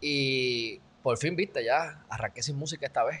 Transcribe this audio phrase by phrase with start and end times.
[0.00, 3.20] Y por fin, viste, ya arranqué sin música esta vez.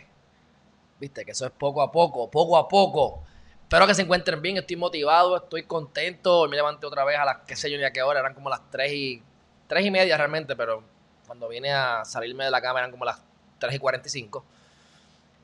[0.98, 3.22] Viste, que eso es poco a poco, poco a poco.
[3.62, 6.48] Espero que se encuentren bien, estoy motivado, estoy contento.
[6.48, 8.50] Me levanté otra vez a las, qué sé yo, ni a qué hora, eran como
[8.50, 9.22] las 3 y,
[9.68, 10.82] 3 y media realmente, pero
[11.26, 13.22] cuando vine a salirme de la cama eran como las
[13.58, 14.44] 3 y 45.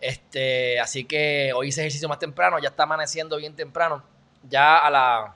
[0.00, 4.02] Este, así que hoy hice ejercicio más temprano, ya está amaneciendo bien temprano.
[4.48, 5.34] Ya a la.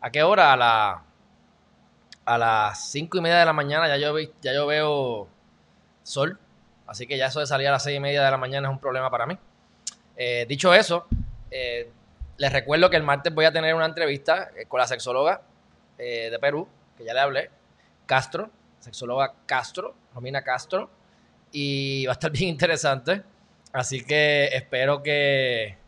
[0.00, 0.52] ¿A qué hora?
[0.52, 1.05] A la
[2.26, 5.28] a las 5 y media de la mañana ya yo, ya yo veo
[6.02, 6.38] sol.
[6.86, 8.72] Así que ya eso de salir a las 6 y media de la mañana es
[8.72, 9.38] un problema para mí.
[10.16, 11.06] Eh, dicho eso,
[11.50, 11.90] eh,
[12.36, 15.42] les recuerdo que el martes voy a tener una entrevista eh, con la sexóloga
[15.96, 17.50] de Perú, que ya le hablé,
[18.04, 20.90] Castro, sexóloga Castro, Romina Castro,
[21.50, 23.22] y va a estar bien interesante.
[23.72, 25.78] Así que espero que,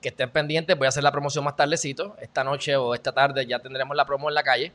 [0.00, 0.76] que estén pendientes.
[0.78, 2.16] Voy a hacer la promoción más tardecito.
[2.20, 4.72] Esta noche o esta tarde ya tendremos la promo en la calle.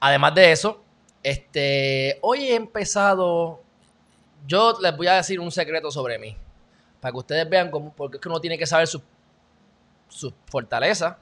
[0.00, 0.82] Además de eso,
[1.22, 3.60] este, hoy he empezado,
[4.46, 6.36] yo les voy a decir un secreto sobre mí,
[7.00, 9.02] para que ustedes vean cómo, porque es que uno tiene que saber sus
[10.08, 11.16] su fortalezas,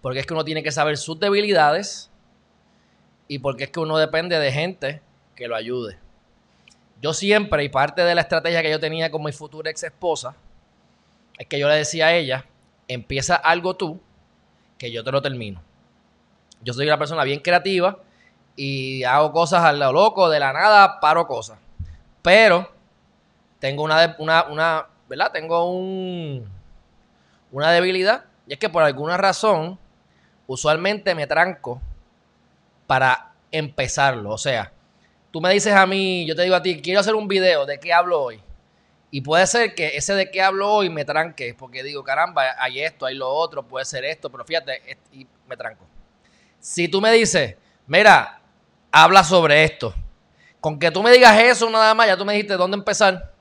[0.00, 2.10] porque es que uno tiene que saber sus debilidades
[3.28, 5.02] y porque es que uno depende de gente
[5.34, 5.98] que lo ayude.
[7.00, 10.36] Yo siempre, y parte de la estrategia que yo tenía con mi futura ex esposa,
[11.38, 12.46] es que yo le decía a ella,
[12.86, 14.00] empieza algo tú,
[14.78, 15.62] que yo te lo termino.
[16.62, 17.98] Yo soy una persona bien creativa
[18.56, 21.58] y hago cosas al lado loco, de la nada paro cosas.
[22.22, 22.70] Pero
[23.58, 25.32] tengo una, una, una ¿verdad?
[25.32, 26.48] Tengo un,
[27.50, 29.78] una debilidad y es que por alguna razón
[30.46, 31.80] usualmente me tranco
[32.86, 34.30] para empezarlo.
[34.30, 34.72] O sea,
[35.30, 37.78] tú me dices a mí, yo te digo a ti, quiero hacer un video de
[37.78, 38.40] qué hablo hoy.
[39.10, 42.80] Y puede ser que ese de qué hablo hoy me tranque, porque digo, caramba, hay
[42.80, 44.80] esto, hay lo otro, puede ser esto, pero fíjate,
[45.12, 45.84] y me tranco.
[46.62, 47.56] Si tú me dices,
[47.88, 48.40] mira,
[48.92, 49.92] habla sobre esto,
[50.60, 53.32] con que tú me digas eso nada más, ya tú me dijiste dónde empezar,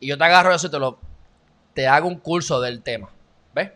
[0.00, 0.98] y yo te agarro eso y te lo,
[1.74, 3.10] te hago un curso del tema,
[3.54, 3.72] ¿ves?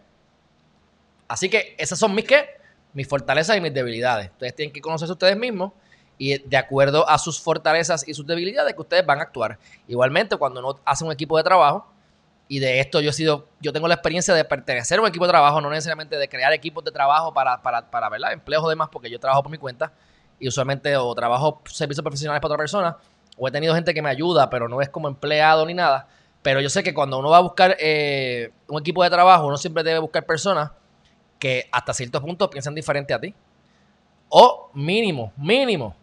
[1.28, 2.48] Así que esas son mis qué,
[2.94, 4.30] mis fortalezas y mis debilidades.
[4.30, 5.72] Ustedes tienen que conocerse ustedes mismos
[6.16, 9.58] y de acuerdo a sus fortalezas y sus debilidades que ustedes van a actuar.
[9.88, 11.86] Igualmente, cuando uno hace un equipo de trabajo,
[12.50, 15.24] y de esto yo he sido, yo tengo la experiencia de pertenecer a un equipo
[15.24, 18.32] de trabajo, no necesariamente de crear equipos de trabajo para, para, para ¿verdad?
[18.32, 19.92] empleos o demás, porque yo trabajo por mi cuenta
[20.40, 22.96] y usualmente o trabajo servicios profesionales para otra persona,
[23.38, 26.08] o he tenido gente que me ayuda, pero no es como empleado ni nada.
[26.42, 29.56] Pero yo sé que cuando uno va a buscar eh, un equipo de trabajo, uno
[29.56, 30.72] siempre debe buscar personas
[31.38, 33.32] que hasta cierto punto piensen diferente a ti.
[34.28, 35.94] O mínimo, mínimo,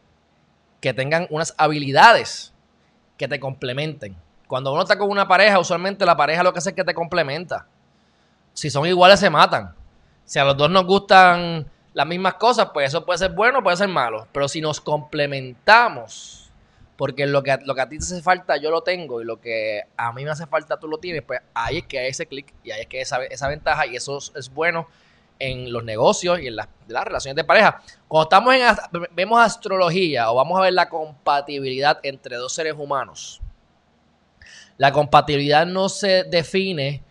[0.80, 2.54] que tengan unas habilidades
[3.18, 4.16] que te complementen
[4.48, 6.94] cuando uno está con una pareja, usualmente la pareja lo que hace es que te
[6.94, 7.68] complementa.
[8.54, 9.76] Si son iguales, se matan.
[10.26, 13.78] Si a los dos nos gustan las mismas cosas, pues eso puede ser bueno, puede
[13.78, 14.28] ser malo.
[14.32, 16.52] Pero si nos complementamos,
[16.96, 19.40] porque lo que, lo que a ti te hace falta, yo lo tengo, y lo
[19.40, 22.26] que a mí me hace falta, tú lo tienes, pues ahí es que hay ese
[22.26, 24.88] clic y ahí es que esa, esa ventaja, y eso es, bueno
[25.40, 27.82] en los negocios y en las, las relaciones de pareja.
[28.08, 33.40] Cuando estamos en vemos astrología o vamos a ver la compatibilidad entre dos seres humanos,
[34.78, 37.04] la compatibilidad no se define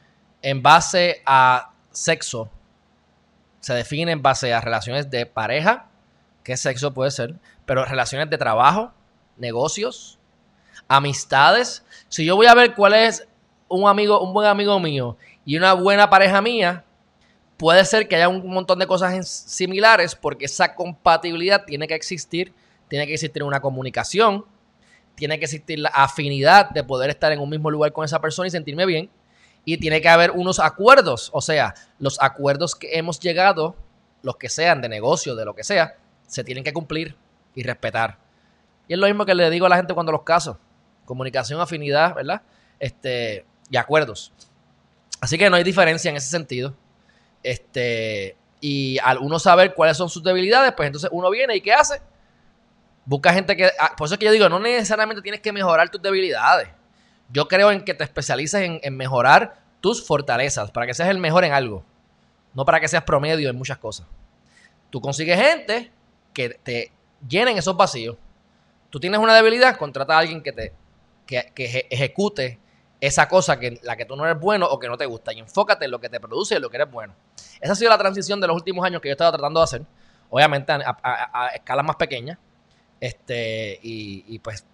[0.43, 2.51] en base a sexo,
[3.61, 5.89] se define en base a relaciones de pareja,
[6.45, 7.35] qué sexo puede ser,
[7.65, 8.93] pero relaciones de trabajo,
[9.37, 10.19] negocios,
[10.87, 11.85] amistades.
[12.09, 13.27] Si yo voy a ver cuál es
[13.69, 16.85] un amigo, un buen amigo mío y una buena pareja mía,
[17.57, 22.55] puede ser que haya un montón de cosas similares porque esa compatibilidad tiene que existir,
[22.89, 24.45] tiene que existir una comunicación,
[25.17, 28.47] tiene que existir la afinidad de poder estar en un mismo lugar con esa persona
[28.47, 29.11] y sentirme bien.
[29.65, 33.75] Y tiene que haber unos acuerdos, o sea, los acuerdos que hemos llegado,
[34.23, 35.97] los que sean de negocio, de lo que sea,
[36.29, 37.17] se tienen que cumplir
[37.55, 38.19] y respetar.
[38.87, 40.61] Y es lo mismo que le digo a la gente cuando los caso.
[41.05, 42.43] Comunicación, afinidad, ¿verdad?
[42.79, 44.33] Este, y acuerdos.
[45.21, 46.75] Así que no hay diferencia en ese sentido.
[47.43, 51.73] Este, y al uno saber cuáles son sus debilidades, pues entonces uno viene y ¿qué
[51.73, 52.01] hace?
[53.07, 53.71] Busca gente que...
[53.79, 56.69] Ah, por eso es que yo digo, no necesariamente tienes que mejorar tus debilidades.
[57.31, 61.45] Yo creo en que te especialices en, mejorar tus fortalezas, para que seas el mejor
[61.45, 61.85] en algo.
[62.53, 64.07] No para que seas promedio en muchas cosas.
[64.91, 65.91] Tú consigues gente
[66.35, 66.93] que te
[67.27, 68.17] llenen esos vacíos.
[68.91, 70.73] tú tienes una debilidad, contrata a alguien que te
[71.27, 72.59] que, que ejecute
[73.01, 75.41] esa cosa que la que tú no eres bueno o que no te gusta y
[75.41, 77.15] enfócate en lo que te produce y en lo que eres bueno.
[77.61, 79.65] Esa ha sido la transición de los últimos años que yo he estado tratando de
[79.65, 79.83] hacer,
[80.31, 82.39] obviamente a, escalas más pequeñas,
[83.01, 84.65] este, y, pues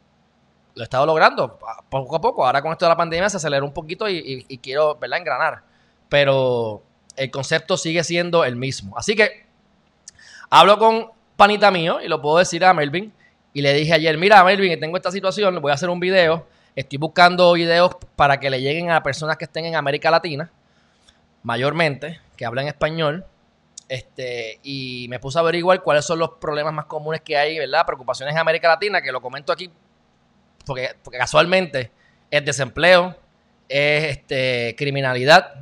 [0.74, 1.58] lo he estado logrando
[1.90, 2.46] poco a poco.
[2.46, 5.62] Ahora con esto de la pandemia se aceleró un poquito y, y quiero, ¿verdad?, engranar.
[6.08, 6.82] Pero
[7.16, 8.96] el concepto sigue siendo el mismo.
[8.96, 9.46] Así que
[10.48, 13.12] hablo con panita mío y lo puedo decir a Melvin.
[13.52, 16.96] Y le dije ayer, mira Melvin, tengo esta situación, voy a hacer un video Estoy
[16.96, 20.50] buscando videos para que le lleguen a personas que estén en América Latina,
[21.42, 23.26] mayormente, que hablan español.
[23.94, 27.84] Este, y me puse a averiguar cuáles son los problemas más comunes que hay, ¿verdad?
[27.84, 29.70] Preocupaciones en América Latina, que lo comento aquí
[30.64, 31.90] porque, casualmente
[32.30, 33.14] es desempleo,
[33.68, 35.54] es este, criminalidad,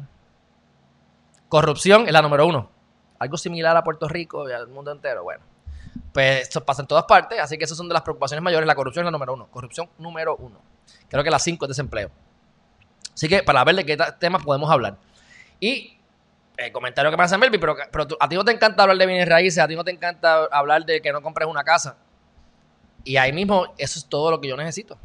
[1.49, 2.71] corrupción, es la número uno.
[3.19, 5.43] Algo similar a Puerto Rico y al mundo entero, bueno.
[6.12, 8.65] Pues esto pasa en todas partes, así que esas son de las preocupaciones mayores.
[8.65, 9.49] La corrupción es la número uno.
[9.50, 10.61] Corrupción número uno.
[11.09, 12.11] Creo que las 5 es desempleo.
[13.12, 14.97] Así que para ver de qué temas podemos hablar.
[15.59, 16.00] Y
[16.60, 19.06] eh, comentario que me hace Melvin, pero, pero a ti no te encanta hablar de
[19.06, 21.96] bienes raíces, a ti no te encanta hablar de que no compres una casa.
[23.04, 24.98] Y ahí mismo, eso es todo lo que yo necesito.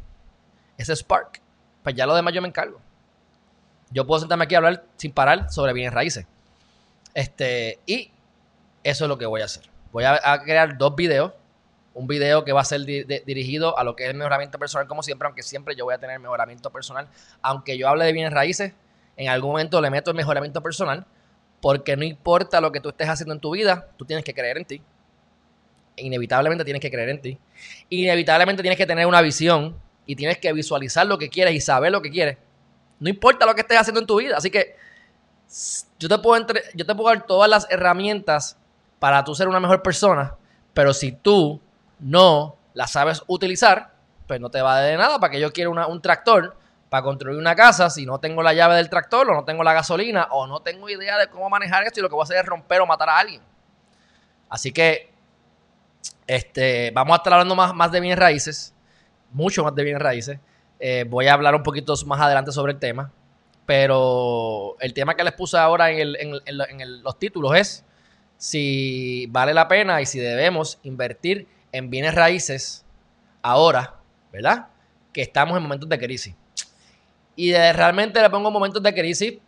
[0.76, 1.40] Ese Spark.
[1.82, 2.80] Pues ya lo demás yo me encargo.
[3.90, 6.26] Yo puedo sentarme aquí a hablar sin parar sobre bienes raíces.
[7.14, 8.10] Este, y
[8.84, 9.64] eso es lo que voy a hacer.
[9.92, 11.32] Voy a crear dos videos
[11.96, 15.02] un video que va a ser dirigido a lo que es el mejoramiento personal, como
[15.02, 17.08] siempre, aunque siempre yo voy a tener mejoramiento personal.
[17.40, 18.74] Aunque yo hable de bienes raíces,
[19.16, 21.06] en algún momento le meto el mejoramiento personal,
[21.66, 24.56] porque no importa lo que tú estés haciendo en tu vida, tú tienes que creer
[24.56, 24.80] en ti.
[25.96, 27.38] Inevitablemente tienes que creer en ti.
[27.88, 29.76] Inevitablemente tienes que tener una visión
[30.06, 32.38] y tienes que visualizar lo que quieres y saber lo que quieres.
[33.00, 34.36] No importa lo que estés haciendo en tu vida.
[34.36, 34.76] Así que
[35.98, 38.56] yo te puedo, entre, yo te puedo dar todas las herramientas
[39.00, 40.36] para tú ser una mejor persona,
[40.72, 41.60] pero si tú
[41.98, 43.92] no la sabes utilizar,
[44.28, 45.18] pues no te va de nada.
[45.18, 46.56] ¿Para que yo quiero un tractor
[46.88, 49.72] para construir una casa si no tengo la llave del tractor o no tengo la
[49.72, 52.38] gasolina o no tengo idea de cómo manejar esto y lo que voy a hacer
[52.38, 53.42] es romper o matar a alguien?
[54.48, 55.10] Así que
[56.26, 58.74] este, vamos a estar hablando más, más de bienes raíces,
[59.32, 60.38] mucho más de bienes raíces.
[60.78, 63.10] Eh, voy a hablar un poquito más adelante sobre el tema,
[63.64, 67.84] pero el tema que les puse ahora en, en los títulos es
[68.36, 72.84] si vale la pena y si debemos invertir en bienes raíces
[73.42, 73.96] ahora,
[74.32, 74.68] ¿verdad?
[75.12, 76.34] Que estamos en momentos de crisis.
[77.36, 79.38] Y realmente le pongo momentos de crisis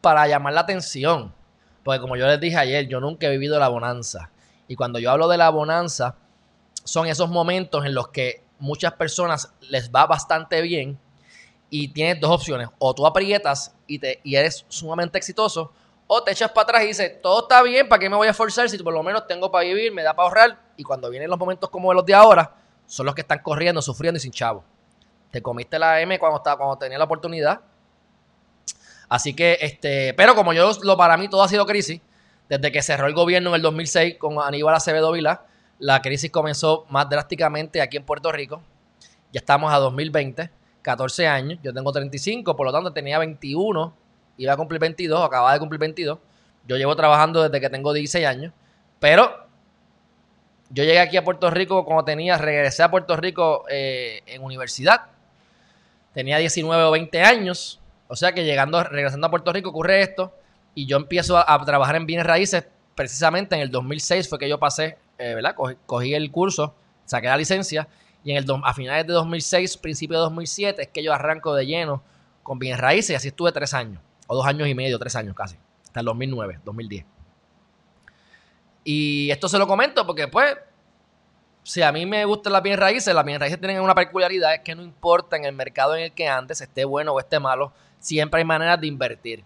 [0.00, 1.34] para llamar la atención.
[1.82, 4.30] Porque como yo les dije ayer, yo nunca he vivido la bonanza.
[4.68, 6.16] Y cuando yo hablo de la bonanza,
[6.84, 10.98] son esos momentos en los que muchas personas les va bastante bien
[11.70, 12.68] y tienes dos opciones.
[12.78, 15.72] O tú aprietas y, te, y eres sumamente exitoso,
[16.06, 18.30] o te echas para atrás y dices, todo está bien, ¿para qué me voy a
[18.30, 20.62] esforzar si por lo menos tengo para vivir, me da para ahorrar?
[20.76, 22.54] Y cuando vienen los momentos como los de ahora,
[22.86, 24.64] son los que están corriendo, sufriendo y sin chavo.
[25.34, 27.62] Te comiste la M cuando, estaba, cuando tenía la oportunidad.
[29.08, 32.00] Así que, este, pero como yo, lo para mí todo ha sido crisis,
[32.48, 35.44] desde que cerró el gobierno en el 2006 con Aníbal Acevedo Vila,
[35.80, 38.62] la crisis comenzó más drásticamente aquí en Puerto Rico.
[39.32, 40.52] Ya estamos a 2020,
[40.82, 41.58] 14 años.
[41.64, 43.92] Yo tengo 35, por lo tanto tenía 21
[44.36, 46.16] iba a cumplir 22, acababa de cumplir 22.
[46.68, 48.52] Yo llevo trabajando desde que tengo 16 años,
[49.00, 49.48] pero
[50.70, 55.02] yo llegué aquí a Puerto Rico cuando tenía, regresé a Puerto Rico eh, en universidad.
[56.14, 60.32] Tenía 19 o 20 años, o sea que llegando, regresando a Puerto Rico ocurre esto
[60.74, 64.58] y yo empiezo a, trabajar en bienes raíces precisamente en el 2006 fue que yo
[64.58, 65.56] pasé, eh, ¿verdad?
[65.86, 67.88] Cogí, el curso, saqué la licencia
[68.22, 71.66] y en el a finales de 2006, principio de 2007 es que yo arranco de
[71.66, 72.02] lleno
[72.42, 75.34] con bienes raíces y así estuve tres años o dos años y medio, tres años
[75.34, 77.04] casi, hasta el 2009, 2010.
[78.84, 80.56] Y esto se lo comento porque, pues,
[81.64, 84.60] si a mí me gustan las bienes raíces, las bienes raíces tienen una peculiaridad, es
[84.60, 87.72] que no importa en el mercado en el que andes, esté bueno o esté malo,
[87.98, 89.44] siempre hay maneras de invertir.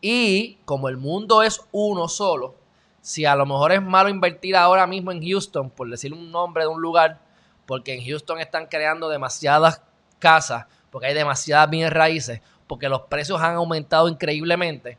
[0.00, 2.56] Y como el mundo es uno solo,
[3.00, 6.64] si a lo mejor es malo invertir ahora mismo en Houston, por decir un nombre
[6.64, 7.20] de un lugar,
[7.66, 9.80] porque en Houston están creando demasiadas
[10.18, 14.98] casas, porque hay demasiadas bienes raíces, porque los precios han aumentado increíblemente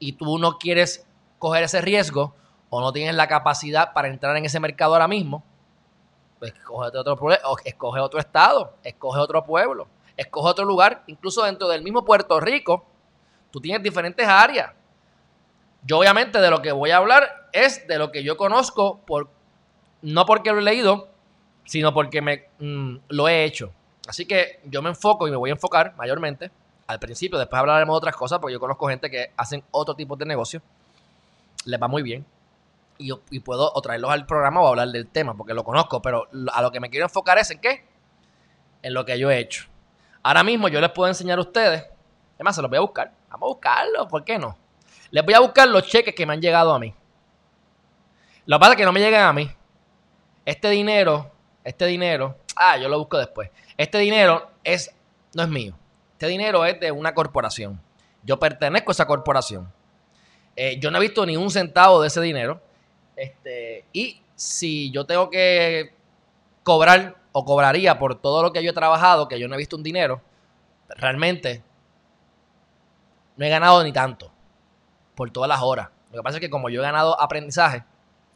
[0.00, 1.06] y tú no quieres
[1.38, 2.34] coger ese riesgo
[2.70, 5.44] o no tienes la capacidad para entrar en ese mercado ahora mismo,
[6.42, 7.18] escoge otro,
[7.64, 12.84] escoge otro estado, escoge otro pueblo, escoge otro lugar, incluso dentro del mismo Puerto Rico,
[13.50, 14.72] tú tienes diferentes áreas.
[15.84, 19.28] Yo obviamente de lo que voy a hablar es de lo que yo conozco, por,
[20.02, 21.08] no porque lo he leído,
[21.64, 23.72] sino porque me, mm, lo he hecho.
[24.08, 26.50] Así que yo me enfoco y me voy a enfocar mayormente
[26.86, 30.16] al principio, después hablaremos de otras cosas, porque yo conozco gente que hacen otro tipo
[30.16, 30.60] de negocio,
[31.64, 32.24] les va muy bien.
[32.98, 36.28] Y, y puedo o traerlos al programa o hablar del tema, porque lo conozco, pero
[36.52, 37.86] a lo que me quiero enfocar es en qué?
[38.82, 39.66] En lo que yo he hecho.
[40.22, 41.84] Ahora mismo yo les puedo enseñar a ustedes,
[42.34, 44.56] además se los voy a buscar, vamos a buscarlos, ¿por qué no?
[45.10, 46.94] Les voy a buscar los cheques que me han llegado a mí.
[48.46, 49.50] Lo que pasa es que no me llegan a mí.
[50.44, 51.30] Este dinero,
[51.64, 53.50] este dinero, ah, yo lo busco después.
[53.76, 54.94] Este dinero es,
[55.34, 55.74] no es mío.
[56.12, 57.80] Este dinero es de una corporación.
[58.22, 59.72] Yo pertenezco a esa corporación.
[60.56, 62.60] Eh, yo no he visto ni un centavo de ese dinero.
[63.22, 65.94] Este, y si yo tengo que
[66.64, 69.76] cobrar o cobraría por todo lo que yo he trabajado, que yo no he visto
[69.76, 70.20] un dinero,
[70.88, 71.62] realmente
[73.36, 74.32] no he ganado ni tanto
[75.14, 75.90] por todas las horas.
[76.10, 77.84] Lo que pasa es que como yo he ganado aprendizaje,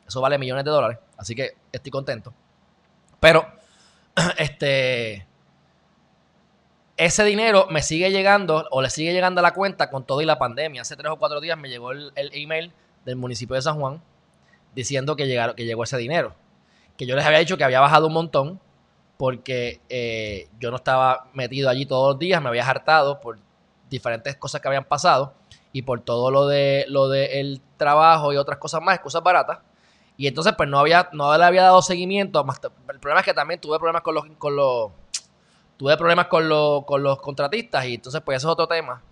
[0.06, 2.32] eso vale millones de dólares, así que estoy contento.
[3.18, 3.44] Pero,
[4.38, 5.26] este,
[6.96, 10.26] ese dinero me sigue llegando o le sigue llegando a la cuenta con todo y
[10.26, 10.82] la pandemia.
[10.82, 12.72] Hace tres o cuatro días me llegó el, email
[13.04, 14.00] del municipio de San Juan
[14.76, 16.34] diciendo que, llegaron, que llegó ese dinero.
[16.96, 18.60] Que yo les había dicho que había bajado un montón
[19.16, 23.38] porque eh, yo no estaba metido allí todos los días, me había hartado por
[23.88, 25.34] diferentes cosas que habían pasado
[25.72, 29.58] y por todo lo de lo del trabajo y otras cosas más, cosas baratas.
[30.18, 32.44] Y entonces pues no había no le había dado seguimiento.
[32.88, 34.90] El problema es que también tuve problemas con los con los
[35.78, 39.02] tuve problemas con los con los contratistas y entonces pues eso es otro tema.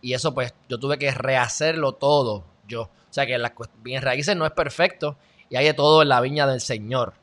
[0.00, 2.82] Y eso pues yo tuve que rehacerlo todo yo.
[2.82, 5.16] O sea que las bien raíces no es perfecto
[5.48, 7.14] y hay de todo en la viña del Señor.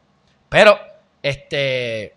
[0.50, 0.78] Pero
[1.22, 2.16] este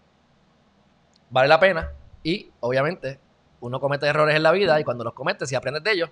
[1.30, 1.92] vale la pena
[2.22, 3.20] y obviamente
[3.60, 6.10] uno comete errores en la vida y cuando los cometes y aprendes de ellos,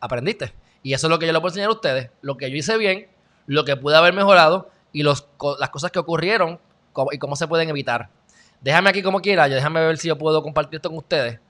[0.00, 0.52] aprendiste.
[0.82, 2.76] Y eso es lo que yo les puedo enseñar a ustedes, lo que yo hice
[2.78, 3.08] bien,
[3.46, 6.58] lo que pude haber mejorado y los, las cosas que ocurrieron
[7.12, 8.08] y cómo se pueden evitar.
[8.60, 11.40] Déjame aquí como quiera, yo déjame ver si yo puedo compartir esto con ustedes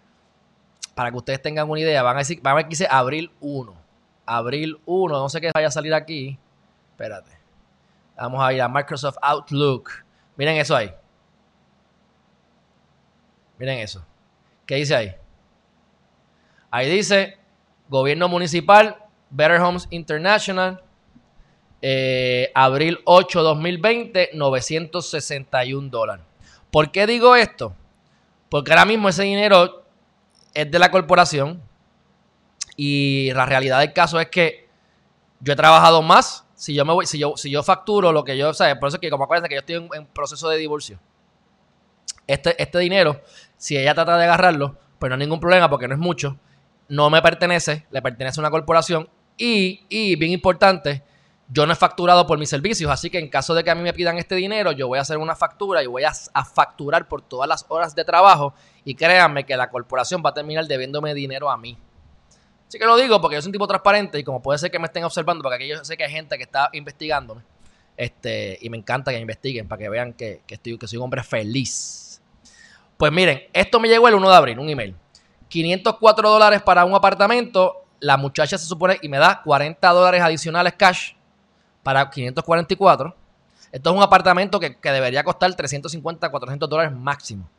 [0.95, 2.03] para que ustedes tengan una idea.
[2.03, 3.80] Van a decir, van a que dice abril 1.
[4.33, 6.39] Abril 1, no sé qué vaya a salir aquí.
[6.93, 7.33] Espérate.
[8.17, 9.91] Vamos a ir a Microsoft Outlook.
[10.37, 10.95] Miren eso ahí.
[13.59, 14.05] Miren eso.
[14.67, 15.15] ¿Qué dice ahí?
[16.71, 17.39] Ahí dice
[17.89, 18.99] Gobierno Municipal,
[19.31, 20.81] Better Homes International,
[21.83, 26.25] eh, abril 8, 2020, 961 dólares.
[26.71, 27.75] ¿Por qué digo esto?
[28.49, 29.83] Porque ahora mismo ese dinero
[30.55, 31.61] es de la corporación
[32.83, 34.67] y la realidad del caso es que
[35.41, 38.39] yo he trabajado más si yo me voy, si yo, si yo facturo lo que
[38.39, 38.77] yo, ¿sabes?
[38.77, 40.99] Por eso es que como acuérdense que yo estoy en, proceso de divorcio.
[42.27, 43.21] Este, este dinero
[43.59, 46.39] si ella trata de agarrarlo, pues no hay ningún problema porque no es mucho.
[46.89, 49.11] No me pertenece, le pertenece a una corporación.
[49.37, 51.03] Y, y bien importante,
[51.49, 53.83] yo no he facturado por mis servicios, así que en caso de que a mí
[53.83, 57.21] me pidan este dinero, yo voy a hacer una factura y voy a, facturar por
[57.21, 58.55] todas las horas de trabajo
[58.87, 61.77] y créanme que la corporación va a terminar debiéndome dinero a mí.
[62.71, 64.79] Así que lo digo porque yo soy un tipo transparente y como puede ser que
[64.79, 67.43] me estén observando, porque aquí yo sé que hay gente que está investigándome,
[67.97, 71.25] este, y me encanta que investiguen para que vean que, estoy, que soy un hombre
[71.25, 72.23] feliz.
[72.97, 74.95] Pues miren, esto me llegó el 1 de abril, un email.
[75.49, 77.87] 504 dólares para un apartamento.
[77.99, 81.15] La muchacha se supone y me da 40 dólares adicionales cash
[81.83, 83.17] para 544.
[83.73, 87.51] Esto es un apartamento que, debería costar 350, 400 dólares máximo.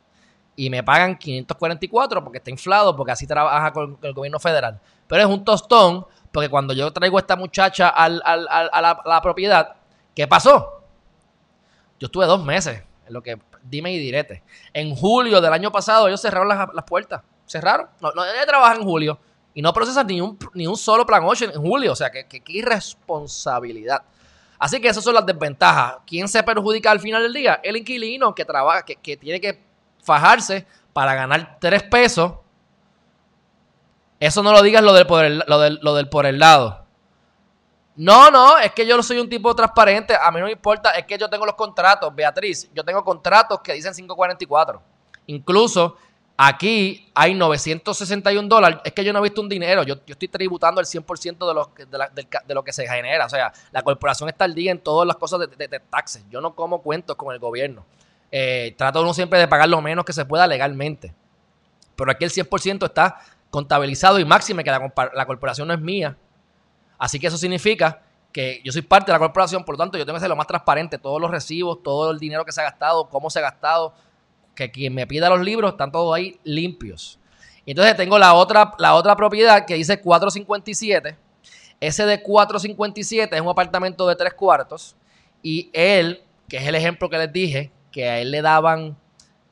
[0.54, 4.80] Y me pagan 544 porque está inflado, porque así trabaja con, el gobierno federal.
[5.06, 9.76] Pero es un tostón, porque cuando yo traigo a esta muchacha a, la, propiedad,
[10.14, 10.84] ¿qué pasó?
[11.98, 14.42] Yo estuve dos meses en lo que dime y direte.
[14.72, 17.22] En julio del año pasado ellos cerraron las, puertas.
[17.46, 17.88] Cerraron.
[18.00, 19.18] No, no trabajan en julio
[19.54, 21.92] y no procesan ni un, ni un solo plan 8 en julio.
[21.92, 24.02] O sea, que, qué irresponsabilidad.
[24.58, 25.96] Así que esas son las desventajas.
[26.06, 27.60] ¿Quién se perjudica al final del día?
[27.62, 29.71] El inquilino que trabaja, que, que tiene que
[30.02, 32.34] fajarse para ganar 3 pesos.
[34.20, 36.82] Eso no lo digas lo del por el, lo del, lo del por el lado.
[37.96, 40.14] No, no, es que yo soy un tipo transparente.
[40.14, 42.70] A mí no me importa, es que yo tengo los contratos, Beatriz.
[42.74, 44.82] Yo tengo contratos que dicen 544.
[45.26, 45.96] Incluso
[46.36, 48.78] aquí hay 961 dólares.
[48.84, 49.82] Es que yo no he visto un dinero.
[49.82, 51.70] Yo, estoy tributando el 100% de lo,
[52.46, 53.26] de, lo que se genera.
[53.26, 56.24] O sea, la corporación está al día en todas las cosas de, taxes.
[56.30, 57.84] Yo no como cuentos con el gobierno.
[58.32, 61.14] Eh, trato uno siempre de pagar lo menos que se pueda legalmente.
[61.94, 63.20] Pero aquí el 100% está
[63.50, 66.16] contabilizado y máxime que la corporación no es mía
[67.02, 68.00] Así que eso significa
[68.32, 70.36] que yo soy parte de la corporación, por lo tanto yo tengo que ser lo
[70.36, 73.42] más transparente, todos los recibos, todo el dinero que se ha gastado, cómo se ha
[73.42, 73.92] gastado,
[74.54, 77.18] que quien me pida los libros están todos ahí limpios.
[77.66, 81.16] Entonces tengo la otra, la otra propiedad que dice 457.
[81.80, 84.94] Ese de 457 es un apartamento de tres cuartos.
[85.42, 88.96] Y él, que es el ejemplo que les dije, que a él le daban,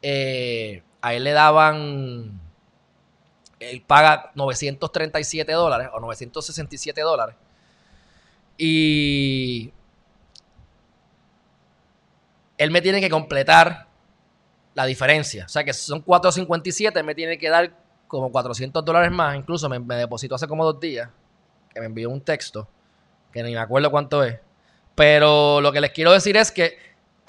[0.03, 2.41] eh, a él le daban
[3.61, 7.37] él paga 937 dólares o 967 dólares.
[8.57, 9.73] Y
[12.57, 13.87] él me tiene que completar
[14.75, 15.45] la diferencia.
[15.45, 17.77] O sea que son 4.57, él me tiene que dar
[18.09, 19.37] como 400 dólares más.
[19.37, 21.11] Incluso me, me depositó hace como dos días,
[21.73, 22.67] que me envió un texto,
[23.31, 24.39] que ni me acuerdo cuánto es.
[24.95, 26.79] Pero lo que les quiero decir es que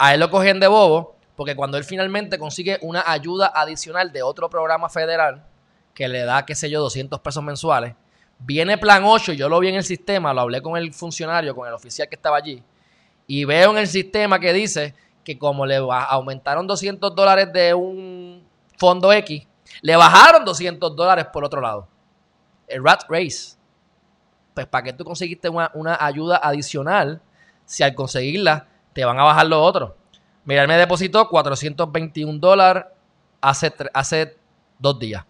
[0.02, 4.24] a él lo cogen de bobo, porque cuando él finalmente consigue una ayuda adicional de
[4.24, 5.46] otro programa federal,
[5.94, 7.94] que le da, qué sé yo, 200 pesos mensuales,
[8.40, 11.68] viene plan 8, yo lo vi en el sistema, lo hablé con el funcionario, con
[11.68, 12.60] el oficial que estaba allí,
[13.28, 14.92] y veo en el sistema que dice
[15.22, 18.44] que como le aumentaron 200 dólares de un
[18.78, 19.46] fondo X,
[19.82, 21.86] le bajaron 200 dólares por otro lado.
[22.66, 23.56] El Rat Race.
[24.52, 27.22] Pues para que tú conseguiste una, ayuda adicional,
[27.64, 29.96] si al conseguirla te van a bajar lo otro.
[30.44, 32.84] Mira, él me depositó 421 dólares
[33.40, 34.36] hace, hace
[34.78, 35.24] dos días.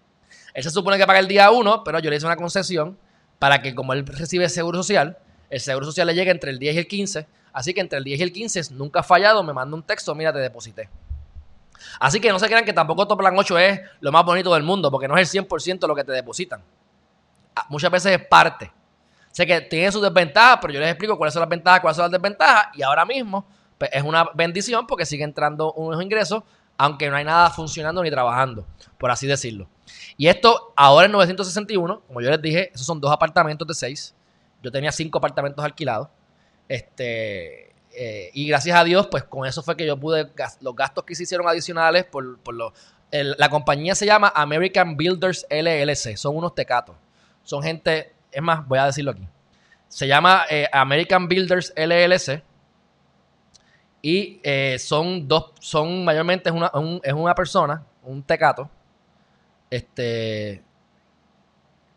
[0.54, 2.98] Él se supone que paga el día 1, pero yo le hice una concesión
[3.38, 5.18] para que como él recibe seguro social,
[5.50, 8.04] el seguro social le llegue entre el 10 y el 15 Así que entre el
[8.04, 10.88] 10 y el 15 nunca ha fallado, me manda un texto, mira, te deposité.
[12.00, 14.62] Así que no se crean que tampoco tu plan 8 es lo más bonito del
[14.62, 16.62] mundo, porque no es el 100% lo que te depositan.
[17.54, 18.72] Ah, muchas veces es parte.
[19.32, 22.04] Sé que tiene sus desventajas, pero yo les explico cuáles son las ventajas, cuáles son
[22.04, 23.44] las desventajas, y ahora mismo
[23.78, 26.44] pues, es una bendición porque sigue entrando unos ingresos,
[26.78, 28.66] aunque no hay nada funcionando ni trabajando,
[28.98, 29.68] por así decirlo.
[30.16, 34.14] Y esto ahora en 961, como yo les dije, esos son dos apartamentos de seis.
[34.62, 36.08] Yo tenía cinco apartamentos alquilados.
[36.68, 41.04] Este, eh, y gracias a Dios, pues con eso fue que yo pude, los gastos
[41.04, 42.72] que se hicieron adicionales por, por lo,
[43.10, 46.96] la compañía se llama American Builders LLC, son unos tecatos.
[47.44, 49.26] Son gente, es más, voy a decirlo aquí.
[49.88, 52.42] Se llama eh, American Builders LLC.
[54.00, 56.72] Y eh, son dos, son mayormente es una,
[57.04, 58.68] es una persona, un tecato,
[59.70, 60.60] este,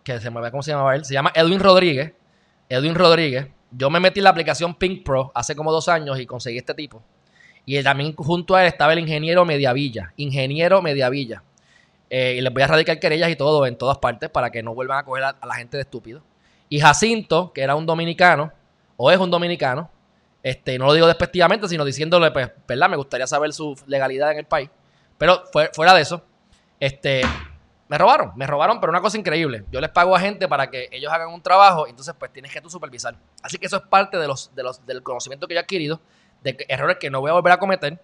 [0.03, 1.03] que se me ¿cómo se llama él?
[1.03, 2.13] Se llama Edwin Rodríguez.
[2.69, 6.25] Edwin Rodríguez yo me metí en la aplicación Pink Pro hace como dos años y
[6.25, 7.03] conseguí este tipo.
[7.65, 10.13] Y también junto a él estaba el ingeniero Mediavilla.
[10.17, 11.43] Ingeniero Mediavilla.
[12.09, 14.73] Eh, y les voy a radicar querellas y todo en todas partes para que no
[14.75, 16.21] vuelvan a coger a, la gente de estúpido.
[16.69, 18.51] Y Jacinto, que era un dominicano,
[18.97, 19.89] o es un dominicano,
[20.43, 22.89] este, no lo digo despectivamente, sino diciéndole, pues, ¿verdad?
[22.89, 24.69] Me gustaría saber su legalidad en el país.
[25.17, 26.23] Pero fuera de eso,
[26.79, 27.21] este,
[27.87, 29.65] me robaron, me robaron, pero una cosa increíble.
[29.71, 32.61] Yo les pago a gente para que ellos hagan un trabajo, entonces pues tienes que
[32.61, 33.15] tú supervisar.
[33.43, 36.01] Así que eso es parte de los, de los, del conocimiento que yo he adquirido,
[36.41, 37.99] de errores que no voy a volver a cometer.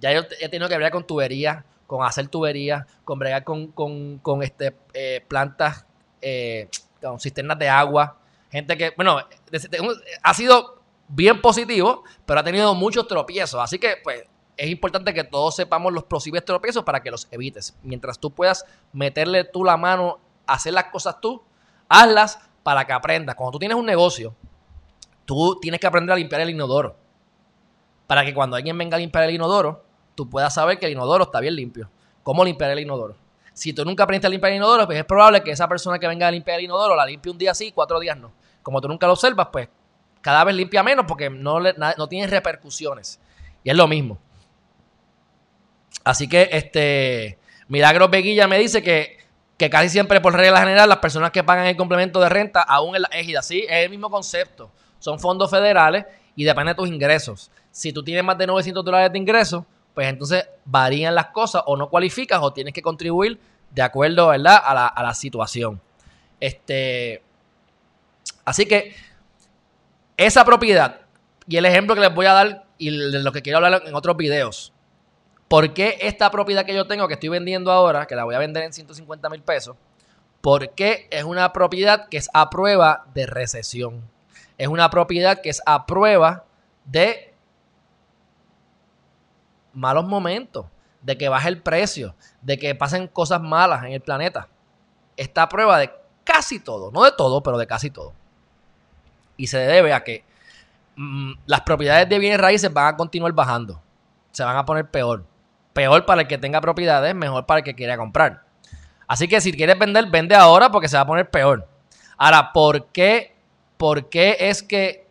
[0.00, 4.18] Ya yo he tenido que bregar con tuberías, con hacer tuberías, con bregar con, con,
[4.18, 5.86] con este, eh, plantas,
[6.20, 6.68] eh,
[7.00, 8.18] con cisternas de agua.
[8.50, 9.18] Gente que, bueno,
[10.22, 13.60] ha sido bien positivo, pero ha tenido muchos tropiezos.
[13.60, 14.24] Así que, pues,
[14.56, 17.76] es importante que todos sepamos los posibles tropiezos para que los evites.
[17.82, 21.42] Mientras tú puedas meterle tú la mano, hacer las cosas tú,
[21.88, 23.36] hazlas para que aprendas.
[23.36, 24.34] Cuando tú tienes un negocio,
[25.24, 26.96] tú tienes que aprender a limpiar el inodoro.
[28.06, 29.84] Para que cuando alguien venga a limpiar el inodoro,
[30.18, 31.88] tú puedas saber que el inodoro está bien limpio.
[32.24, 33.14] ¿Cómo limpiar el inodoro?
[33.52, 36.08] Si tú nunca aprendiste a limpiar el inodoro, pues es probable que esa persona que
[36.08, 38.32] venga a limpiar el inodoro la limpie un día sí, cuatro días no.
[38.64, 39.68] Como tú nunca lo observas, pues
[40.20, 43.20] cada vez limpia menos porque no, no tiene repercusiones.
[43.62, 44.18] Y es lo mismo.
[46.02, 49.18] Así que, este, Milagros Beguilla me dice que,
[49.70, 53.02] casi siempre, por regla general, las personas que pagan el complemento de renta, aún en
[53.02, 54.72] la égida, sí, es el mismo concepto.
[54.98, 57.52] Son fondos federales y depende de tus ingresos.
[57.70, 59.64] Si tú tienes más de 900 dólares de ingresos,
[59.98, 63.40] pues entonces varían las cosas o no cualificas o tienes que contribuir
[63.72, 64.62] de acuerdo, ¿verdad?
[64.64, 65.80] A la, a la situación.
[66.38, 67.20] Este,
[68.44, 68.94] así que
[70.16, 71.00] esa propiedad
[71.48, 73.94] y el ejemplo que les voy a dar y de lo que quiero hablar en
[73.96, 74.72] otros videos
[75.48, 78.38] ¿Por qué esta propiedad que yo tengo, que estoy vendiendo ahora, que la voy a
[78.38, 79.74] vender en 150 mil pesos,
[80.40, 84.08] por qué es una propiedad que es a prueba de recesión?
[84.58, 86.44] Es una propiedad que es a prueba
[86.84, 87.27] de
[89.78, 90.66] malos momentos,
[91.02, 94.48] de que baje el precio, de que pasen cosas malas en el planeta.
[95.16, 95.90] Está a prueba de
[96.24, 98.12] casi todo, no de todo, pero de casi todo.
[99.36, 100.24] Y se debe a que
[100.96, 103.80] mm, las propiedades de bienes raíces van a continuar bajando,
[104.32, 105.24] se van a poner peor
[105.78, 108.42] peor para el que tenga propiedades, mejor para el que quiera comprar.
[109.06, 111.68] Así que si quieres vender, vende ahora porque se va a poner peor.
[112.16, 113.36] Ahora, ¿por qué,
[113.76, 115.06] ¿por qué es que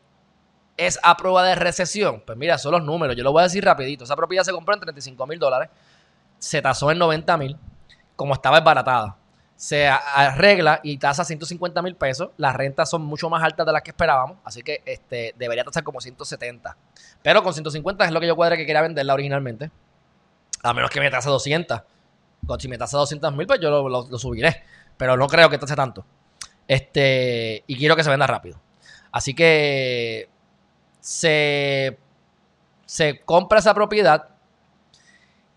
[0.78, 2.24] es a prueba de recesión?
[2.26, 3.16] Pues mira, son los números.
[3.16, 4.04] Yo lo voy a decir rapidito.
[4.04, 5.70] Esa propiedad se compró en 35 mil dólares.
[6.38, 7.58] Se tasó en 90 mil.
[8.16, 9.18] Como estaba desbaratada.
[9.56, 12.30] Se arregla y tasa 150 mil pesos.
[12.38, 14.38] Las rentas son mucho más altas de las que esperábamos.
[14.44, 16.78] Así que este, debería tasar como 170.
[17.24, 19.72] Pero con 150 es lo que yo cuadré que quería venderla originalmente.
[20.62, 21.82] A menos que me tase 200.
[22.60, 24.64] Si me tase 200 mil, pues yo lo, subiré.
[24.96, 26.06] Pero no creo que tase tanto.
[26.68, 28.60] Este, y quiero que se venda rápido.
[29.12, 30.30] Así que
[31.08, 31.98] se,
[32.86, 34.28] se compra esa propiedad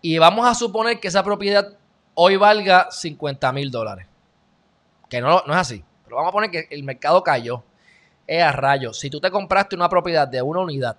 [0.01, 1.77] y vamos a suponer que esa propiedad
[2.13, 4.07] hoy valga 50 mil dólares.
[5.09, 5.83] Que no, no es así.
[6.05, 7.65] Pero vamos a poner que el mercado cayó.
[8.25, 8.97] Es a rayos.
[8.97, 10.95] Si tú te compraste una propiedad de una unidad,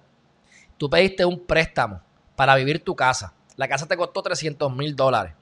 [0.77, 2.03] tú pediste un préstamo
[2.37, 3.33] para vivir tu casa.
[3.57, 5.33] La casa te costó 300 mil dólares.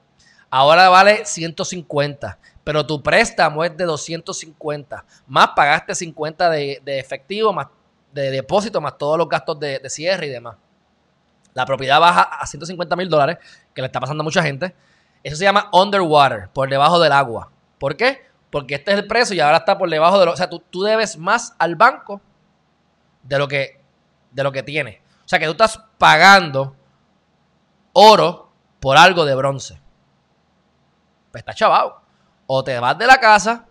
[0.51, 5.05] Ahora vale 150, pero tu préstamo es de 250.
[5.27, 7.67] Más pagaste 50 de, efectivo, más
[8.13, 10.57] de depósito, más todos los gastos de, cierre y demás.
[11.55, 13.39] La propiedad baja a 150 mil dólares,
[13.75, 14.75] que le está pasando a mucha gente.
[15.23, 17.51] Eso se llama underwater, por debajo del agua.
[17.79, 18.27] ¿Por qué?
[18.51, 20.33] Porque este es el precio y ahora está por debajo de lo.
[20.33, 22.21] O sea, tú, tú debes más al banco
[23.23, 23.81] de lo que,
[24.31, 24.99] de lo que tienes.
[25.25, 26.75] O sea, que tú estás pagando
[27.93, 29.81] oro por algo de bronce.
[31.31, 32.01] Pues está chavado.
[32.47, 33.67] O te vas de la casa,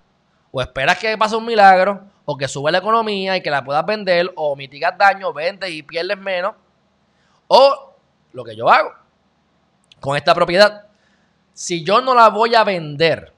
[0.52, 3.84] o esperas que pase un milagro, o que sube la economía y que la puedas
[3.88, 6.54] vender, o mitigas daño, vendes y pierdes menos.
[7.48, 7.96] O
[8.34, 8.92] lo que yo hago
[10.00, 10.86] con esta propiedad.
[11.54, 13.34] Si yo no la voy a vender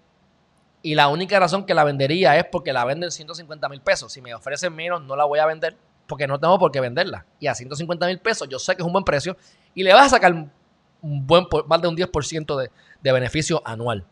[0.81, 4.11] y la única razón que la vendería es porque la venden 150 mil pesos.
[4.11, 7.25] Si me ofrecen menos, no la voy a vender porque no tengo por qué venderla.
[7.39, 9.37] Y a 150 mil pesos yo sé que es un buen precio
[9.73, 10.51] y le vas a sacar un
[11.01, 12.69] buen, más de un 10% de,
[13.01, 14.05] de beneficio anual.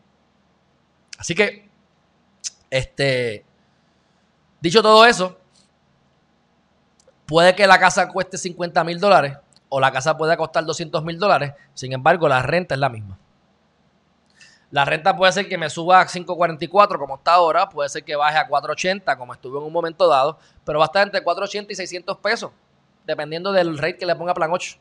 [1.17, 1.69] Así que,
[2.69, 3.43] este,
[4.61, 5.37] dicho todo eso,
[7.25, 9.37] puede que la casa cueste 50 mil dólares
[9.69, 13.17] o la casa puede costar 200 mil dólares, sin embargo la renta es la misma.
[14.71, 18.15] La renta puede ser que me suba a 5.44 como está ahora, puede ser que
[18.15, 21.67] baje a 4.80 como estuvo en un momento dado, pero va a estar entre 4.80
[21.69, 22.51] y 600 pesos,
[23.05, 24.77] dependiendo del rate que le ponga plan 8.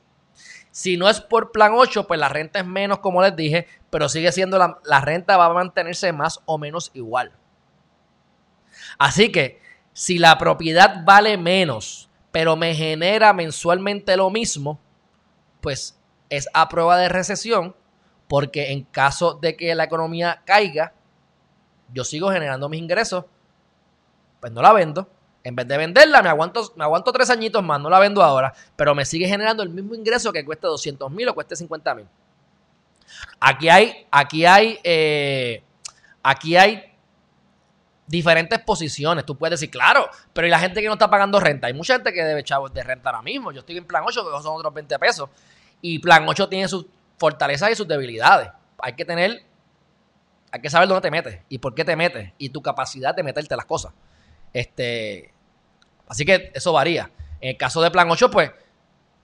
[0.71, 4.09] Si no es por plan 8, pues la renta es menos, como les dije, pero
[4.09, 7.33] sigue siendo la, la renta va a mantenerse más o menos igual.
[8.99, 9.61] Así que
[9.99, 14.79] si la propiedad vale menos, pero me genera mensualmente lo mismo,
[15.61, 15.99] pues
[16.31, 17.75] es a prueba de recesión
[18.29, 20.93] porque en caso de que la economía caiga,
[21.93, 23.25] yo sigo generando mis ingresos,
[24.39, 25.09] pues no la vendo.
[25.43, 28.55] En vez de venderla, me aguanto, me aguanto tres añitos más, no la vendo ahora,
[28.77, 32.07] pero me sigue generando el mismo ingreso que cueste 200 mil o cueste 50 mil.
[33.41, 35.65] Aquí hay, aquí hay, eh,
[36.23, 36.88] aquí hay
[38.09, 39.25] diferentes posiciones.
[39.25, 41.69] Tú puedes decir, claro, pero ¿y la gente que no está pagando renta?
[41.69, 43.53] Hay mucha gente que debe chavos de renta ahora mismo.
[43.53, 45.29] Yo estoy en plan 8, que son otros 20 pesos.
[45.81, 46.87] Y plan 8 tiene sus
[47.19, 48.49] fortalezas y sus debilidades.
[48.81, 49.43] Hay que tener,
[50.51, 53.23] hay que saber dónde te metes y por qué te metes y tu capacidad de
[53.23, 53.93] meterte las cosas.
[54.53, 55.33] Este,
[56.09, 57.11] así que eso varía.
[57.41, 58.51] En el caso de Plan 8, pues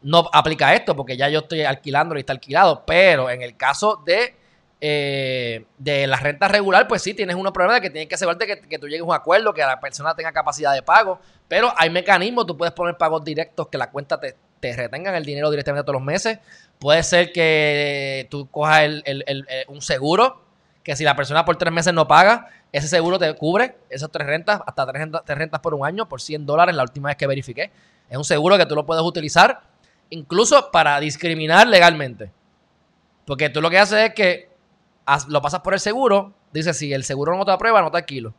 [0.02, 4.02] no aplica esto porque ya yo estoy alquilando y está alquilado, pero en el caso
[4.04, 4.36] de,
[4.80, 8.68] eh, de la renta regular, pues sí, tienes unos problemas de que tienes que asegurarte
[8.68, 11.90] que, tú llegues a un acuerdo, que la persona tenga capacidad de pago, pero hay
[11.90, 15.84] mecanismos, tú puedes poner pagos directos que la cuenta te, te retengan el dinero directamente
[15.84, 16.38] todos los meses.
[16.78, 20.42] Puede ser que tú cojas eh, un seguro,
[20.82, 24.26] que si la persona por tres meses no paga, ese seguro te cubre esas tres
[24.26, 27.70] rentas, hasta tres rentas, por un año, por 100 dólares la última vez que verifiqué.
[28.08, 29.62] Es un seguro que tú lo puedes utilizar
[30.10, 32.30] incluso para discriminar legalmente.
[33.26, 34.53] Porque tú lo que haces es que
[35.28, 38.34] lo pasas por el seguro, dices, si el seguro no te aprueba, no te alquilo.